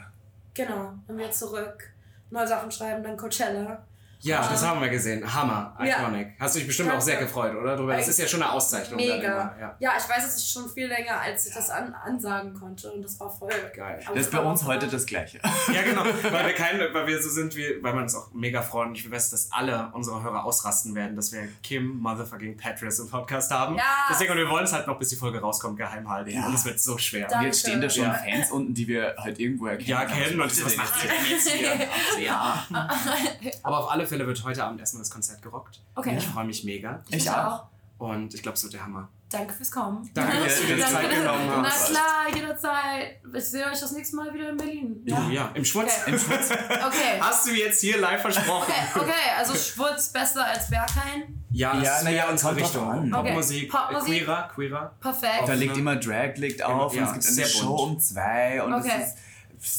Genau, 0.56 0.94
dann 1.08 1.18
wieder 1.18 1.32
zurück. 1.32 1.92
Neue 2.32 2.48
Sachen 2.48 2.72
schreiben, 2.72 3.04
dann 3.04 3.16
Coachella. 3.16 3.86
Ja, 4.24 4.48
das 4.50 4.66
haben 4.66 4.80
wir 4.82 4.90
gesehen. 4.90 5.22
Hammer. 5.34 5.76
ja. 5.84 6.00
Iconic. 6.02 6.30
Hast 6.40 6.56
du 6.56 6.60
dich 6.60 6.68
bestimmt 6.68 6.90
auch 6.90 6.94
Danke. 6.94 7.06
sehr 7.06 7.18
gefreut, 7.18 7.56
oder? 7.56 7.76
Drüber. 7.76 7.96
Das 7.96 8.08
ist 8.08 8.20
ja 8.20 8.28
schon 8.28 8.42
eine 8.42 8.52
Auszeichnung. 8.52 8.96
Mega. 8.98 9.56
Ja. 9.60 9.76
Ja, 9.80 9.92
ich 9.98 10.10
weiß, 10.10 10.26
es 10.28 10.36
ist 10.38 10.52
schon 10.52 10.70
viel 10.70 10.88
länger, 10.88 11.20
als 11.20 11.48
ich 11.48 11.54
das 11.54 11.70
an, 11.70 11.94
ansagen 11.94 12.54
konnte 12.54 12.92
und 12.92 13.04
das 13.04 13.20
war 13.20 13.30
voll 13.30 13.50
Geil. 13.76 14.02
Aber 14.06 14.16
Das 14.16 14.26
ist 14.28 14.32
bei 14.32 14.40
uns 14.40 14.64
auch- 14.64 14.68
heute 14.68 14.88
das 14.88 15.06
Gleiche. 15.06 15.40
Ja, 15.74 15.82
genau, 15.82 16.04
weil 16.32 16.46
wir 16.48 16.54
keine, 16.54 16.94
weil 16.94 17.06
wir 17.08 17.22
so 17.22 17.30
sind, 17.30 17.56
wie, 17.56 17.82
weil 17.82 17.94
wir 17.94 18.02
uns 18.02 18.16
auch 18.16 18.32
mega 18.34 18.62
freuen. 18.62 18.90
Und 18.90 18.96
ich 18.98 19.10
weiß, 19.12 19.30
dass 19.32 19.52
alle 19.52 19.90
unsere 19.94 20.24
Hörer 20.24 20.46
ausrasten 20.46 20.96
werden, 20.96 21.16
dass 21.16 21.32
wir 21.34 21.48
Kim 21.62 21.98
Motherfucking 22.00 22.56
Patris 22.56 23.00
im 23.00 23.10
Podcast 23.10 23.52
haben. 23.52 23.76
Ja. 23.76 23.84
Deswegen, 24.10 24.32
und 24.32 24.38
wir 24.38 24.50
wollen 24.50 24.64
es 24.64 24.72
halt 24.74 24.88
noch, 24.88 24.98
bis 25.00 25.10
die 25.10 25.16
Folge 25.18 25.40
rauskommt, 25.42 25.78
geheim 25.78 26.08
halten. 26.10 26.30
Ja. 26.32 26.46
Und 26.46 26.54
es 26.56 26.64
wird 26.66 26.80
so 26.80 26.98
schwer. 26.98 27.28
Danke. 27.28 27.48
Jetzt 27.48 27.60
stehen 27.60 27.82
da 27.82 27.90
schon 27.90 28.06
Ja. 28.06 28.14
Fans 28.14 28.52
unten, 28.52 28.74
die 28.74 28.88
wir 28.88 29.16
halt 29.18 29.40
irgendwo 29.40 29.68
erkennen. 29.68 29.90
Ja, 29.90 30.06
kennen 30.06 30.40
und 30.40 30.50
Was 30.50 30.64
was 30.66 30.78
macht 30.78 31.04
ihr 31.04 31.10
denn 31.10 31.26
jetzt 31.30 31.50
hier? 31.50 32.24
Ja. 32.26 32.64
Aber 33.64 33.80
auf 33.80 33.92
alle 33.92 34.06
Fälle 34.06 34.13
wird 34.20 34.44
heute 34.44 34.64
Abend 34.64 34.80
erstmal 34.80 35.02
das 35.04 35.12
Konzert 35.12 35.42
gerockt. 35.42 35.82
Okay. 35.96 36.16
Ich 36.18 36.28
freue 36.28 36.46
mich 36.46 36.64
mega. 36.64 37.02
Ich 37.10 37.16
mich 37.16 37.30
auch. 37.30 37.66
Und 37.98 38.34
ich 38.34 38.42
glaube, 38.42 38.56
es 38.58 38.64
wird 38.64 38.74
der 38.74 38.84
Hammer. 38.84 39.08
Danke 39.30 39.54
fürs 39.54 39.72
Kommen. 39.72 40.08
Danke, 40.14 40.44
dass 40.44 40.60
du 40.62 40.68
dir 40.68 40.76
die. 40.76 40.82
Zeit 40.82 41.10
genommen 41.10 41.48
Na 41.48 41.64
hast. 41.64 41.90
klar, 41.90 42.28
jederzeit. 42.36 43.20
Ich 43.34 43.44
sehe 43.46 43.66
euch 43.66 43.80
das 43.80 43.92
nächste 43.94 44.16
Mal 44.16 44.32
wieder 44.34 44.50
in 44.50 44.58
Berlin. 44.58 45.02
Du, 45.06 45.16
ja, 45.32 45.50
im 45.56 45.66
Schwutz. 45.66 45.92
Okay. 46.02 46.12
Im 46.12 46.20
Schwutz. 46.20 46.52
Okay. 46.52 47.20
Hast 47.20 47.48
du 47.48 47.52
jetzt 47.52 47.82
hier 47.82 47.98
live 48.00 48.22
versprochen? 48.22 48.72
Okay, 48.94 49.00
okay, 49.00 49.32
also 49.38 49.56
Schwurz 49.56 50.10
besser 50.10 50.46
als 50.46 50.70
Berghain. 50.70 51.44
Ja, 51.52 51.82
Ja, 51.82 51.98
ist 51.98 52.04
na 52.04 52.10
ja, 52.12 52.26
ja 52.26 52.30
unsere 52.30 52.52
kommt 52.54 52.64
Richtung. 52.64 52.92
an. 52.92 53.14
Okay. 53.14 53.28
Popmusik, 53.30 53.72
Popmusik. 53.72 54.14
äh, 54.14 54.18
queerer, 54.26 54.50
queerer. 54.54 54.94
Perfekt. 55.00 55.34
Da 55.48 55.54
Auf- 55.54 55.60
liegt 55.60 55.78
immer 55.78 55.96
Drag 55.96 56.36
liegt 56.36 56.62
auf 56.64 56.94
Ja, 56.96 57.08
und 57.10 57.18
es 57.18 57.28
gibt 57.28 57.40
eine 57.40 57.48
Show 57.48 57.76
bunt. 57.76 57.92
um 57.94 58.00
zwei 58.00 58.62
und 58.64 58.74
Okay. 58.74 58.92
das, 59.00 59.08
ist, 59.10 59.18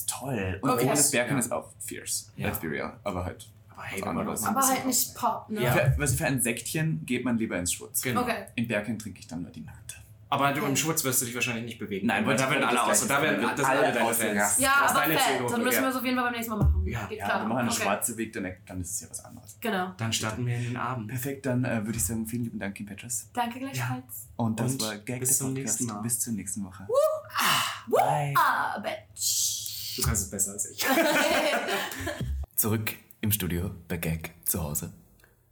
ist 0.01 0.09
toll. 0.09 0.59
Und 0.63 0.71
Okay. 0.71 0.87
Berghain 1.13 1.35
Ja. 1.37 1.39
ist 1.39 1.53
auch 1.53 1.71
fierce. 1.79 2.31
Ja. 2.37 2.49
Let's 2.49 2.59
be 2.59 2.69
real. 2.71 2.99
Aber 3.05 3.25
halt. 3.25 3.47
Aber 3.85 3.91
hey, 3.91 4.01
Was 4.03 4.09
anderes. 4.09 4.45
Aber 4.45 4.69
halt 4.69 4.87
nicht 4.87 5.15
Pop, 5.15 5.51
ne? 5.51 5.63
Ja. 5.63 5.73
Für, 5.73 5.97
also 6.01 6.17
für 6.17 6.27
ein 6.27 6.41
Säckchen 6.41 7.05
geht 7.07 7.25
man 7.25 7.39
lieber 7.39 7.59
ins 7.59 7.73
Schwutz. 7.73 8.03
Genau. 8.03 8.23
Okay. 8.23 8.47
Im 8.55 8.67
Berghain 8.69 8.99
trinke 8.99 9.21
ich 9.21 9.27
dann 9.27 9.43
nur 9.43 9.51
die 9.51 9.61
Mate. 9.61 9.97
Aber 10.31 10.53
du 10.53 10.65
im 10.67 10.75
Schwutz 10.75 11.05
wirst 11.05 11.21
du 11.23 11.27
dich 11.27 11.35
wahrscheinlich 11.37 11.65
nicht 11.65 11.79
bewegen. 11.79 12.09
Nein, 12.09 12.27
weil 12.27 12.37
da 12.37 12.51
werden 12.51 12.65
alle 12.65 12.83
aus. 12.83 13.03
Und 13.03 13.09
da 13.09 13.23
werden 13.23 13.41
das 13.57 13.65
alle 13.65 13.81
Alle 13.85 13.93
deine. 13.93 14.15
Fans. 14.15 14.59
Ja, 14.59 14.73
das 14.83 14.91
ist 14.91 14.97
aber 14.97 15.01
deine 15.01 15.15
fett. 15.15 15.23
Zielgruppe, 15.29 15.53
Dann 15.53 15.63
müssen 15.63 15.75
ja. 15.77 15.83
wir 15.83 15.89
es 15.91 15.97
auf 15.97 16.05
jeden 16.05 16.17
Fall 16.17 16.25
beim 16.25 16.33
nächsten 16.33 16.51
Mal 16.51 16.59
machen. 16.59 16.87
Ja. 16.87 17.07
Geht 17.07 17.19
Ja, 17.19 17.25
klar. 17.27 17.41
wir 17.43 17.49
machen 17.49 17.59
einen 17.59 17.69
okay. 17.69 17.83
schwarzen 17.83 18.17
Weg, 18.17 18.33
dann, 18.33 18.53
dann 18.67 18.81
ist 18.81 18.91
es 18.91 19.01
ja 19.03 19.11
was 19.11 19.25
anderes. 19.25 19.57
Genau. 19.61 19.93
Dann 19.97 20.13
starten 20.13 20.45
wir 20.47 20.57
in 20.57 20.65
den 20.65 20.77
Abend. 20.77 21.09
Perfekt, 21.09 21.47
dann 21.47 21.65
äh, 21.65 21.85
würde 21.87 21.97
ich 21.99 22.05
sagen, 22.05 22.27
vielen 22.27 22.45
lieben 22.45 22.59
Dank, 22.59 22.75
Kim 22.75 22.87
Petras. 22.87 23.29
Danke 23.33 23.61
gleichfalls. 23.61 24.29
Und 24.35 24.59
das 24.59 24.73
Und 24.73 24.83
war 24.83 24.97
Gag 24.97 25.21
bis 25.21 25.39
zum 25.39 25.55
Podcast. 25.55 25.81
nächsten 25.81 25.87
Mal. 25.95 26.03
Bis 26.03 26.19
zur 26.21 26.33
nächsten 26.33 26.65
Woche. 26.65 26.85
Woo! 26.89 27.95
Bye. 27.97 28.35
Ah, 28.37 28.79
Bitch. 28.81 29.97
Du 29.99 30.03
kannst 30.03 30.25
es 30.25 30.31
besser 30.31 30.53
als 30.53 30.69
ich. 30.69 30.85
Zurück 32.57 32.93
im 33.25 33.33
Studio 33.33 33.71
bei 33.89 33.97
Gag 33.97 34.33
zu 34.45 34.63
Hause. 34.63 34.93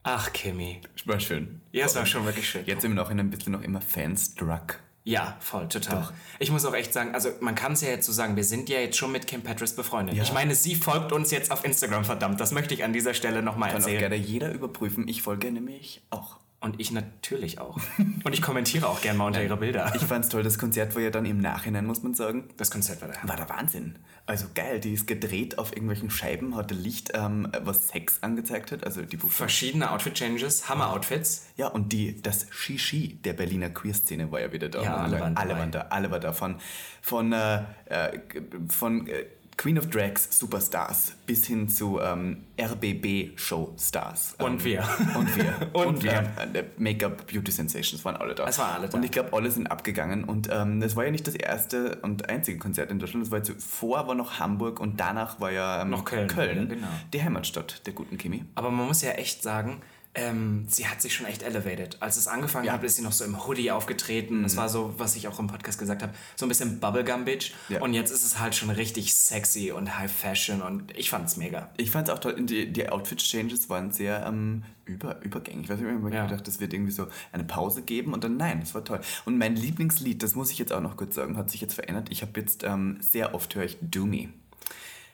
Ach, 0.03 0.31
Kimi. 0.33 0.83
War 1.07 1.19
schön. 1.19 1.63
Ja, 1.73 1.87
es 1.87 1.97
war 1.97 2.05
schon 2.05 2.25
wirklich 2.27 2.49
schön. 2.49 2.67
Jetzt 2.67 2.85
im 2.85 2.95
Nachhinein 2.95 3.31
bist 3.31 3.47
du 3.47 3.51
noch 3.51 3.63
immer 3.63 3.81
Fanstruck. 3.81 4.79
Ja, 5.05 5.37
voll, 5.41 5.67
total. 5.69 6.11
Ich 6.39 6.51
muss 6.51 6.65
auch 6.67 6.75
echt 6.75 6.93
sagen, 6.93 7.15
also 7.15 7.31
man 7.41 7.55
kann 7.55 7.73
es 7.73 7.81
ja 7.81 7.89
jetzt 7.89 8.07
so 8.07 8.13
sagen, 8.13 8.37
wir 8.37 8.45
sind 8.45 8.69
ja 8.69 8.79
jetzt 8.79 8.99
schon 8.99 9.11
mit 9.11 9.27
Kim 9.27 9.41
Petras 9.43 9.75
befreundet. 9.75 10.17
Ja. 10.17 10.23
Ich 10.23 10.33
meine, 10.35 10.55
sie 10.55 10.75
folgt 10.75 11.13
uns 11.13 11.31
jetzt 11.31 11.51
auf 11.51 11.65
Instagram, 11.65 12.05
verdammt. 12.05 12.41
Das 12.41 12.53
möchte 12.53 12.75
ich 12.75 12.85
an 12.85 12.93
dieser 12.93 13.15
Stelle 13.15 13.43
nochmal 13.43 13.71
Kann 13.71 13.79
auch 13.79 13.87
erzählen. 13.87 14.01
gerne 14.01 14.17
jeder 14.17 14.53
überprüfen. 14.53 15.09
Ich 15.09 15.23
folge 15.23 15.51
nämlich 15.51 16.03
auch. 16.11 16.39
Und 16.63 16.81
ich 16.81 16.93
natürlich 16.93 17.59
auch. 17.59 17.81
Und 17.99 18.33
ich 18.33 18.41
kommentiere 18.41 18.89
auch 18.89 19.01
gerne 19.01 19.19
mal 19.19 19.27
unter 19.27 19.43
ihre 19.43 19.57
Bilder. 19.57 19.93
Ich 19.97 20.03
fand's 20.03 20.29
toll, 20.29 20.45
das 20.45 20.59
Konzert 20.59 20.95
war 20.95 21.03
ja 21.03 21.11
dann 21.11 21.25
im 21.27 21.39
Nachhinein, 21.39 21.85
muss 21.87 22.05
man 22.05 22.15
sagen, 22.15 22.45
Das 22.57 22.71
Konzert 22.71 23.01
war 23.01 23.09
der 23.09 23.21
Hammer. 23.21 23.31
war 23.31 23.37
der 23.37 23.49
Wahnsinn. 23.49 23.99
Also 24.27 24.47
geil, 24.55 24.79
die 24.79 24.93
ist 24.93 25.09
gedreht 25.09 25.59
auf 25.59 25.73
irgendwelchen 25.73 26.09
Scheiben, 26.09 26.55
hatte 26.55 26.75
Licht, 26.75 27.11
ähm, 27.15 27.51
was 27.63 27.89
Sex 27.89 28.23
angezeigt 28.23 28.71
hat, 28.71 28.85
also 28.85 29.03
die 29.03 29.17
Buchstaben. 29.17 29.49
Verschiedene 29.49 29.91
Outfit-Changes, 29.91 30.69
Hammer-Outfits. 30.69 31.49
Ja, 31.57 31.67
und 31.67 31.93
die, 31.93 32.23
das 32.23 32.47
Shishi 32.51 33.19
der 33.25 33.33
Berliner 33.33 33.71
Queer-Szene 33.71 34.31
war 34.31 34.41
ja 34.41 34.53
wieder 34.53 34.69
da. 34.69 34.83
Ja, 34.83 34.97
alle 34.99 35.19
waren 35.19 35.37
alle 35.37 35.57
waren 35.59 35.73
da. 35.73 35.81
Alle 35.91 36.13
waren 36.13 36.21
da. 36.21 36.33
Von, 36.33 36.57
von, 37.01 37.33
äh, 37.33 37.63
äh, 37.87 38.21
von 38.69 39.09
äh, 39.09 39.25
Queen 39.57 39.79
of 39.79 39.89
Drags 39.91 40.39
Superstars 40.39 41.13
bis 41.27 41.47
hin 41.47 41.69
zu 41.69 42.01
ähm, 42.01 42.45
RBB-Show-Stars. 42.61 44.37
Und 44.39 44.53
ähm, 44.53 44.65
wir. 44.65 44.89
Und 45.15 45.37
wir. 45.37 45.71
Und 45.73 46.03
wir. 46.03 46.13
äh, 46.13 46.65
Make-up 46.79 47.27
Beauty 47.27 47.53
Sensations 47.53 48.05
waren 48.05 48.17
alle 48.17 48.35
da. 48.35 48.47
Es 48.47 48.59
waren 48.59 48.75
alle 48.75 48.89
da. 48.89 48.97
Und 48.97 49.05
ich 49.05 49.11
glaube, 49.11 49.33
alle 49.33 49.51
sind 49.51 49.67
abgegangen. 49.69 50.25
Und 50.25 50.49
ähm, 50.51 50.81
das 50.81 50.97
war 50.97 51.05
ja 51.05 51.11
nicht 51.11 51.27
das 51.27 51.35
erste 51.35 51.97
und 52.03 52.29
einzige 52.29 52.59
Konzert 52.59 52.91
in 52.91 52.99
Deutschland. 52.99 53.25
Das 53.25 53.31
war 53.31 53.39
jetzt 53.39 53.49
zuvor 53.49 54.09
war 54.09 54.15
noch 54.15 54.39
Hamburg 54.39 54.81
und 54.81 54.99
danach 54.99 55.41
war 55.41 55.51
ja 55.51 55.83
ähm, 55.83 55.91
Noch 55.91 56.05
Köln. 56.05 56.29
Ja, 56.37 56.65
genau. 56.65 56.89
die 57.13 57.23
Heimatstadt 57.23 57.87
der 57.87 57.93
guten 57.93 58.19
Kimi. 58.19 58.45
Aber 58.55 58.71
man 58.71 58.87
muss 58.87 59.03
ja 59.03 59.13
echt 59.13 59.43
sagen, 59.43 59.81
ähm, 60.15 60.67
sie 60.69 60.87
hat 60.87 61.01
sich 61.01 61.15
schon 61.15 61.25
echt 61.25 61.43
elevated. 61.43 61.97
Als 62.01 62.17
es 62.19 62.29
angefangen 62.29 62.67
Ja. 62.67 62.75
hat, 62.75 62.85
ist 62.85 62.97
sie 62.97 63.03
noch 63.03 63.13
so 63.13 63.25
im 63.25 63.47
Hoodie 63.47 63.71
aufgetreten. 63.71 64.43
Das 64.43 64.57
war 64.57 64.69
so, 64.69 64.93
was 64.99 65.17
ich 65.17 65.27
auch 65.27 65.39
im 65.39 65.47
Podcast 65.47 65.79
gesagt 65.79 66.03
habe, 66.03 66.13
so 66.37 66.45
ein 66.45 66.49
bisschen 66.51 66.81
Bubblegum-Bitch. 66.81 67.53
Ja. 67.71 67.81
Und 67.81 67.95
jetzt 67.95 68.11
ist 68.11 68.23
es 68.25 68.39
halt 68.39 68.55
schon 68.55 68.69
richtig 68.69 69.15
sexy 69.15 69.73
und 69.73 69.99
High 69.99 70.13
Fashion 70.13 70.61
und 70.61 70.95
ich 70.99 71.09
fand's 71.09 71.39
mega. 71.39 71.71
Ich 71.79 71.91
fand 71.91 72.09
es 72.09 72.15
auch 72.15 72.19
toll, 72.19 72.37
die, 72.45 72.71
die 72.73 72.89
Outfit-Changes 72.91 73.71
waren 73.71 73.91
sehr 73.91 74.27
ähm, 74.27 74.65
über, 74.85 75.21
übergängig. 75.23 75.65
Ich 75.65 75.71
weiß 75.71 75.79
nicht, 75.79 75.89
ich 75.89 75.95
habe 75.95 76.05
mir 76.11 76.15
Ja. 76.15 76.27
gedacht, 76.27 76.47
das 76.47 76.61
wird 76.61 76.75
irgendwie 76.75 76.93
so 76.93 77.07
eine 77.33 77.45
Pause 77.45 77.81
geben 77.83 78.13
und 78.13 78.23
dann 78.23 78.37
nein, 78.37 78.61
das 78.61 78.75
war 78.75 78.85
toll. 78.85 79.01
Und 79.25 79.39
mein 79.39 79.57
Lieblingslied, 79.57 80.23
das 80.23 80.35
muss 80.35 80.51
ich 80.51 80.59
jetzt 80.59 80.75
auch 80.75 80.83
noch 80.83 80.99
kurz 80.99 81.15
sagen, 81.15 81.39
hat 81.39 81.51
sich 81.51 81.63
jetzt 81.63 81.75
verändert. 81.75 82.09
Ich 82.11 82.21
habe 82.21 82.39
jetzt 82.39 82.65
ähm, 82.65 82.99
sehr 83.01 83.35
oft 83.35 83.55
höre 83.55 83.65
ich 83.65 83.79
Do 83.81 84.05
Me. 84.05 84.29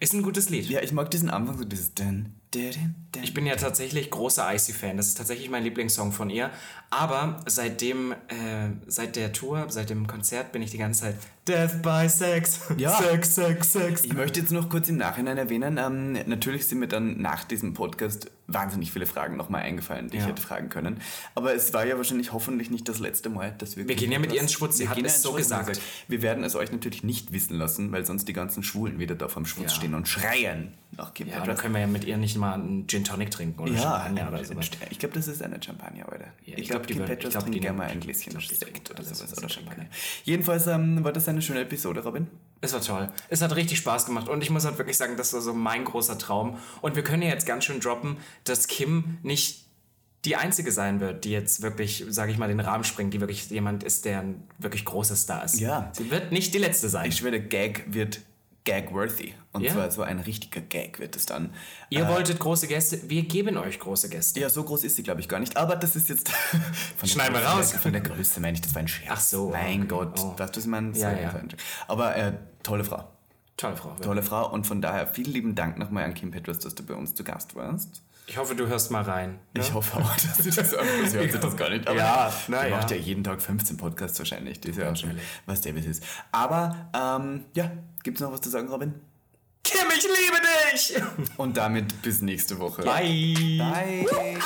Ist 0.01 0.12
ein 0.14 0.22
gutes 0.22 0.49
Lied. 0.49 0.68
Ja, 0.68 0.80
ich 0.80 0.92
mag 0.92 1.11
diesen 1.11 1.30
Anfang 1.30 1.57
so 1.59 1.64
dieses 1.64 1.94
dun. 1.94 2.34
Ich 3.22 3.34
bin 3.34 3.46
ja 3.46 3.57
tatsächlich 3.57 4.11
großer 4.11 4.55
Icy-Fan. 4.55 4.96
Das 4.96 5.09
ist 5.09 5.18
tatsächlich 5.18 5.51
mein 5.51 5.64
Lieblingssong 5.64 6.12
von 6.12 6.30
ihr. 6.30 6.51
Aber 6.90 7.42
seitdem, 7.46 8.12
äh, 8.12 8.70
seit 8.86 9.16
der 9.16 9.32
Tour, 9.32 9.66
seit 9.68 9.90
dem 9.90 10.07
Konzert 10.07 10.53
bin 10.53 10.62
ich 10.62 10.70
die 10.70 10.78
ganze 10.78 11.03
Zeit 11.03 11.16
Death 11.49 11.80
by 11.82 12.07
Sex. 12.09 12.61
Ja. 12.76 12.90
Sex, 13.01 13.34
Sex, 13.34 13.72
Sex. 13.72 14.05
Ich 14.05 14.12
möchte 14.12 14.40
jetzt 14.40 14.53
noch 14.53 14.68
kurz 14.68 14.88
im 14.88 14.96
Nachhinein 14.99 15.38
erwähnen, 15.38 15.78
ähm, 15.78 16.12
natürlich 16.26 16.66
sind 16.66 16.78
mir 16.78 16.88
dann 16.88 17.20
nach 17.22 17.44
diesem 17.44 17.72
Podcast 17.74 18.30
wahnsinnig 18.46 18.92
viele 18.92 19.07
Fragen 19.07 19.36
nochmal 19.36 19.62
eingefallen, 19.62 20.09
die 20.09 20.16
ich 20.18 20.22
Ja. 20.22 20.28
hätte 20.30 20.40
fragen 20.42 20.68
können. 20.68 21.01
Aber 21.34 21.55
es 21.55 21.72
war 21.74 21.86
ja 21.86 21.96
wahrscheinlich 21.96 22.32
hoffentlich 22.32 22.70
nicht 22.70 22.88
das 22.88 22.99
letzte 22.99 23.28
Mal, 23.28 23.55
dass 23.59 23.76
wir... 23.76 23.86
Wir 23.88 23.94
gehen 23.96 24.11
ja 24.12 24.18
mit 24.18 24.32
ins 24.32 24.53
Schwutz, 24.53 24.78
sie 24.78 24.88
hat 24.88 24.99
es 25.03 25.22
so 25.22 25.32
gesagt. 25.32 25.80
Wir 26.09 26.22
werden 26.22 26.44
es 26.44 26.55
euch 26.55 26.72
natürlich 26.72 27.03
nicht 27.05 27.32
wissen 27.32 27.57
lassen, 27.59 27.92
weil 27.92 28.07
sonst 28.07 28.26
die 28.28 28.32
ganzen 28.32 28.62
Schwulen 28.62 28.99
wieder 28.99 29.14
da 29.14 29.28
vom 29.28 29.44
Schwutz 29.44 29.72
Ja. 29.72 29.76
stehen 29.76 29.94
und 29.94 30.09
schreien 30.09 30.72
nach 30.96 31.12
Kim 31.12 31.28
Ja, 31.28 31.44
da 31.44 31.55
können 31.55 31.74
wir 31.74 31.82
ja 31.82 31.86
mit 31.86 32.05
ihr 32.05 32.16
nicht 32.16 32.38
mal 32.38 32.55
einen 32.55 32.86
Gin 32.88 33.05
Tonic 33.05 33.30
trinken 33.30 33.61
oder 33.61 33.72
Ja, 33.72 33.80
Champagner 33.82 34.28
oder 34.28 34.38
ein- 34.38 34.44
sowas. 34.46 34.70
ein- 34.80 34.86
ich 34.90 34.99
glaube, 34.99 35.14
das 35.14 35.28
ist 35.28 35.42
eine 35.42 35.62
Champagner, 35.62 36.09
oder? 36.09 36.20
Ich 36.46 36.57
ich 36.57 36.68
glaube, 36.68 36.86
glaub, 36.86 36.86
die 36.86 36.94
Kim 36.94 37.03
ich 37.03 37.09
Petras 37.09 37.44
trinkt 37.44 37.61
gerne 37.61 37.76
mal 37.78 37.84
ein 37.88 37.99
ich 37.99 38.05
Gläschen 38.05 38.32
Sekt 38.40 38.90
oder 38.90 39.03
sowas 39.05 39.24
was 39.30 39.38
oder 39.38 39.49
Champagner. 39.51 39.86
Jedenfalls 40.24 40.66
ähm, 40.68 41.05
war 41.05 41.12
das 41.12 41.28
eine 41.39 41.43
schöne 41.43 41.61
Episode, 41.61 42.03
Robin. 42.03 42.26
Es 42.61 42.72
war 42.72 42.80
toll. 42.80 43.12
Es 43.28 43.41
hat 43.41 43.55
richtig 43.55 43.78
Spaß 43.78 44.07
gemacht 44.07 44.28
und 44.28 44.43
ich 44.43 44.51
muss 44.51 44.64
halt 44.64 44.78
wirklich 44.78 44.97
sagen, 44.97 45.16
das 45.16 45.32
war 45.32 45.41
so 45.41 45.55
mein 45.55 45.84
großer 45.84 46.18
Traum. 46.18 46.59
Und 46.80 46.97
wir 46.97 47.05
können 47.05 47.22
ja 47.22 47.28
jetzt 47.28 47.47
ganz 47.47 47.64
schön 47.64 47.80
droppen, 47.80 48.16
dass 48.45 48.66
Kim 48.66 49.18
nicht 49.22 49.64
die 50.24 50.34
einzige 50.34 50.72
sein 50.72 50.99
wird, 50.99 51.24
die 51.24 51.30
jetzt 51.30 51.62
wirklich, 51.62 52.05
sage 52.09 52.32
ich 52.32 52.39
mal, 52.39 52.49
den 52.49 52.59
Rahmen 52.59 52.82
springt, 52.82 53.14
die 53.14 53.20
wirklich 53.20 53.49
jemand 53.51 53.84
ist, 53.84 54.05
der 54.05 54.20
ein 54.20 54.43
wirklich 54.59 54.84
großer 54.84 55.14
Star 55.14 55.45
ist. 55.45 55.61
Ja. 55.61 55.91
Sie 55.93 56.11
wird 56.11 56.32
nicht 56.32 56.53
die 56.55 56.59
letzte 56.59 56.89
sein. 56.89 57.09
Ich 57.09 57.16
schwöre, 57.16 57.41
Gag 57.41 57.84
wird 57.95 58.20
gag-worthy. 58.72 59.34
Und 59.52 59.62
Ja. 59.62 59.72
zwar 59.72 59.90
so 59.90 60.02
ein 60.02 60.18
richtiger 60.20 60.60
Gag 60.60 60.98
wird 60.98 61.16
es 61.16 61.26
dann. 61.26 61.52
Ihr 61.90 62.04
Äh, 62.04 62.08
wolltet 62.08 62.38
große 62.38 62.66
Gäste, 62.66 63.00
wir 63.08 63.22
geben 63.22 63.56
euch 63.56 63.78
große 63.78 64.08
Gäste. 64.10 64.40
Ja, 64.40 64.50
so 64.50 64.62
groß 64.62 64.84
ist 64.84 64.96
sie, 64.96 65.02
glaube 65.02 65.20
ich, 65.20 65.28
gar 65.28 65.40
nicht. 65.40 65.56
Aber 65.56 65.74
das 65.76 65.96
ist 65.96 66.08
jetzt. 66.08 66.28
Von 66.32 66.60
der 67.02 67.06
Schneiden 67.06 67.34
wir 67.34 67.40
Größe- 67.42 67.56
raus. 67.56 67.72
Von 67.72 67.92
der 67.92 68.02
Größe 68.02 68.40
meine 68.40 68.54
ich, 68.54 68.60
das 68.60 68.74
war 68.74 68.80
ein 68.80 68.88
Scherz. 68.88 69.10
Ach 69.12 69.20
so, 69.20 69.48
Mein 69.50 69.78
okay. 69.80 69.88
Gott. 69.88 70.20
Oh. 70.20 70.34
Das 70.36 70.54
Ja, 70.64 70.70
war 70.72 70.82
ja. 71.20 71.30
Scherz. 71.30 71.54
Aber 71.86 72.16
äh, 72.16 72.32
tolle 72.62 72.84
Frau. 72.84 73.04
Tolle 73.56 73.76
Frau. 73.76 73.96
Tolle 74.00 74.22
Frau. 74.22 74.52
Und 74.52 74.66
von 74.66 74.80
daher 74.80 75.06
vielen 75.08 75.32
lieben 75.32 75.54
Dank 75.54 75.78
nochmal 75.78 76.04
an 76.04 76.14
Kim 76.14 76.30
Petras, 76.30 76.58
dass 76.60 76.74
du 76.74 76.84
bei 76.84 76.94
uns 76.94 77.14
zu 77.14 77.24
Gast 77.24 77.56
warst. 77.56 78.02
Ich 78.31 78.37
hoffe, 78.37 78.55
du 78.55 78.66
hörst 78.66 78.91
mal 78.91 79.03
rein. 79.03 79.39
ne? 79.55 79.61
Ich 79.62 79.72
hoffe 79.72 79.97
auch, 79.97 80.14
dass 80.16 80.37
sie 80.39 80.51
das 80.51 80.74
anhört. 80.74 81.09
Sie 81.09 81.16
hört 81.16 81.33
sich 81.33 81.41
das 81.41 81.57
gar 81.57 81.70
nicht. 81.70 81.89
Aber 81.89 81.99
Ja, 81.99 82.29
die 82.47 82.51
na 82.53 82.66
ja. 82.68 82.76
macht 82.76 82.91
ja 82.91 82.97
jeden 82.99 83.24
Tag 83.24 83.41
15 83.41 83.79
Podcasts 83.79 84.18
wahrscheinlich. 84.18 84.61
Die 84.61 84.68
ist 84.68 84.79
ja 84.79 84.93
auch 84.93 84.97
schon, 84.97 85.18
was 85.47 85.62
Davis 85.62 85.87
ist. 85.87 86.05
Aber, 86.31 86.91
ähm, 86.95 87.47
ja, 87.55 87.70
gibt 88.03 88.18
es 88.18 88.22
noch 88.22 88.31
was 88.31 88.43
zu 88.43 88.51
sagen, 88.51 88.68
Robin? 88.68 88.95
Kim, 89.64 89.87
ich 89.97 90.03
liebe 90.05 90.41
dich! 90.74 91.03
Und 91.39 91.57
damit 91.57 92.03
bis 92.03 92.20
nächste 92.20 92.59
Woche. 92.59 92.83
Bye. 92.83 93.57
Bye. 93.59 94.39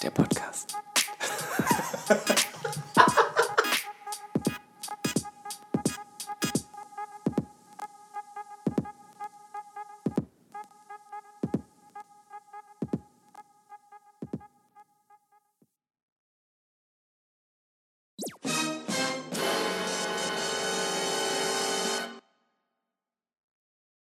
Der 0.00 0.10
Podcast. 0.10 0.76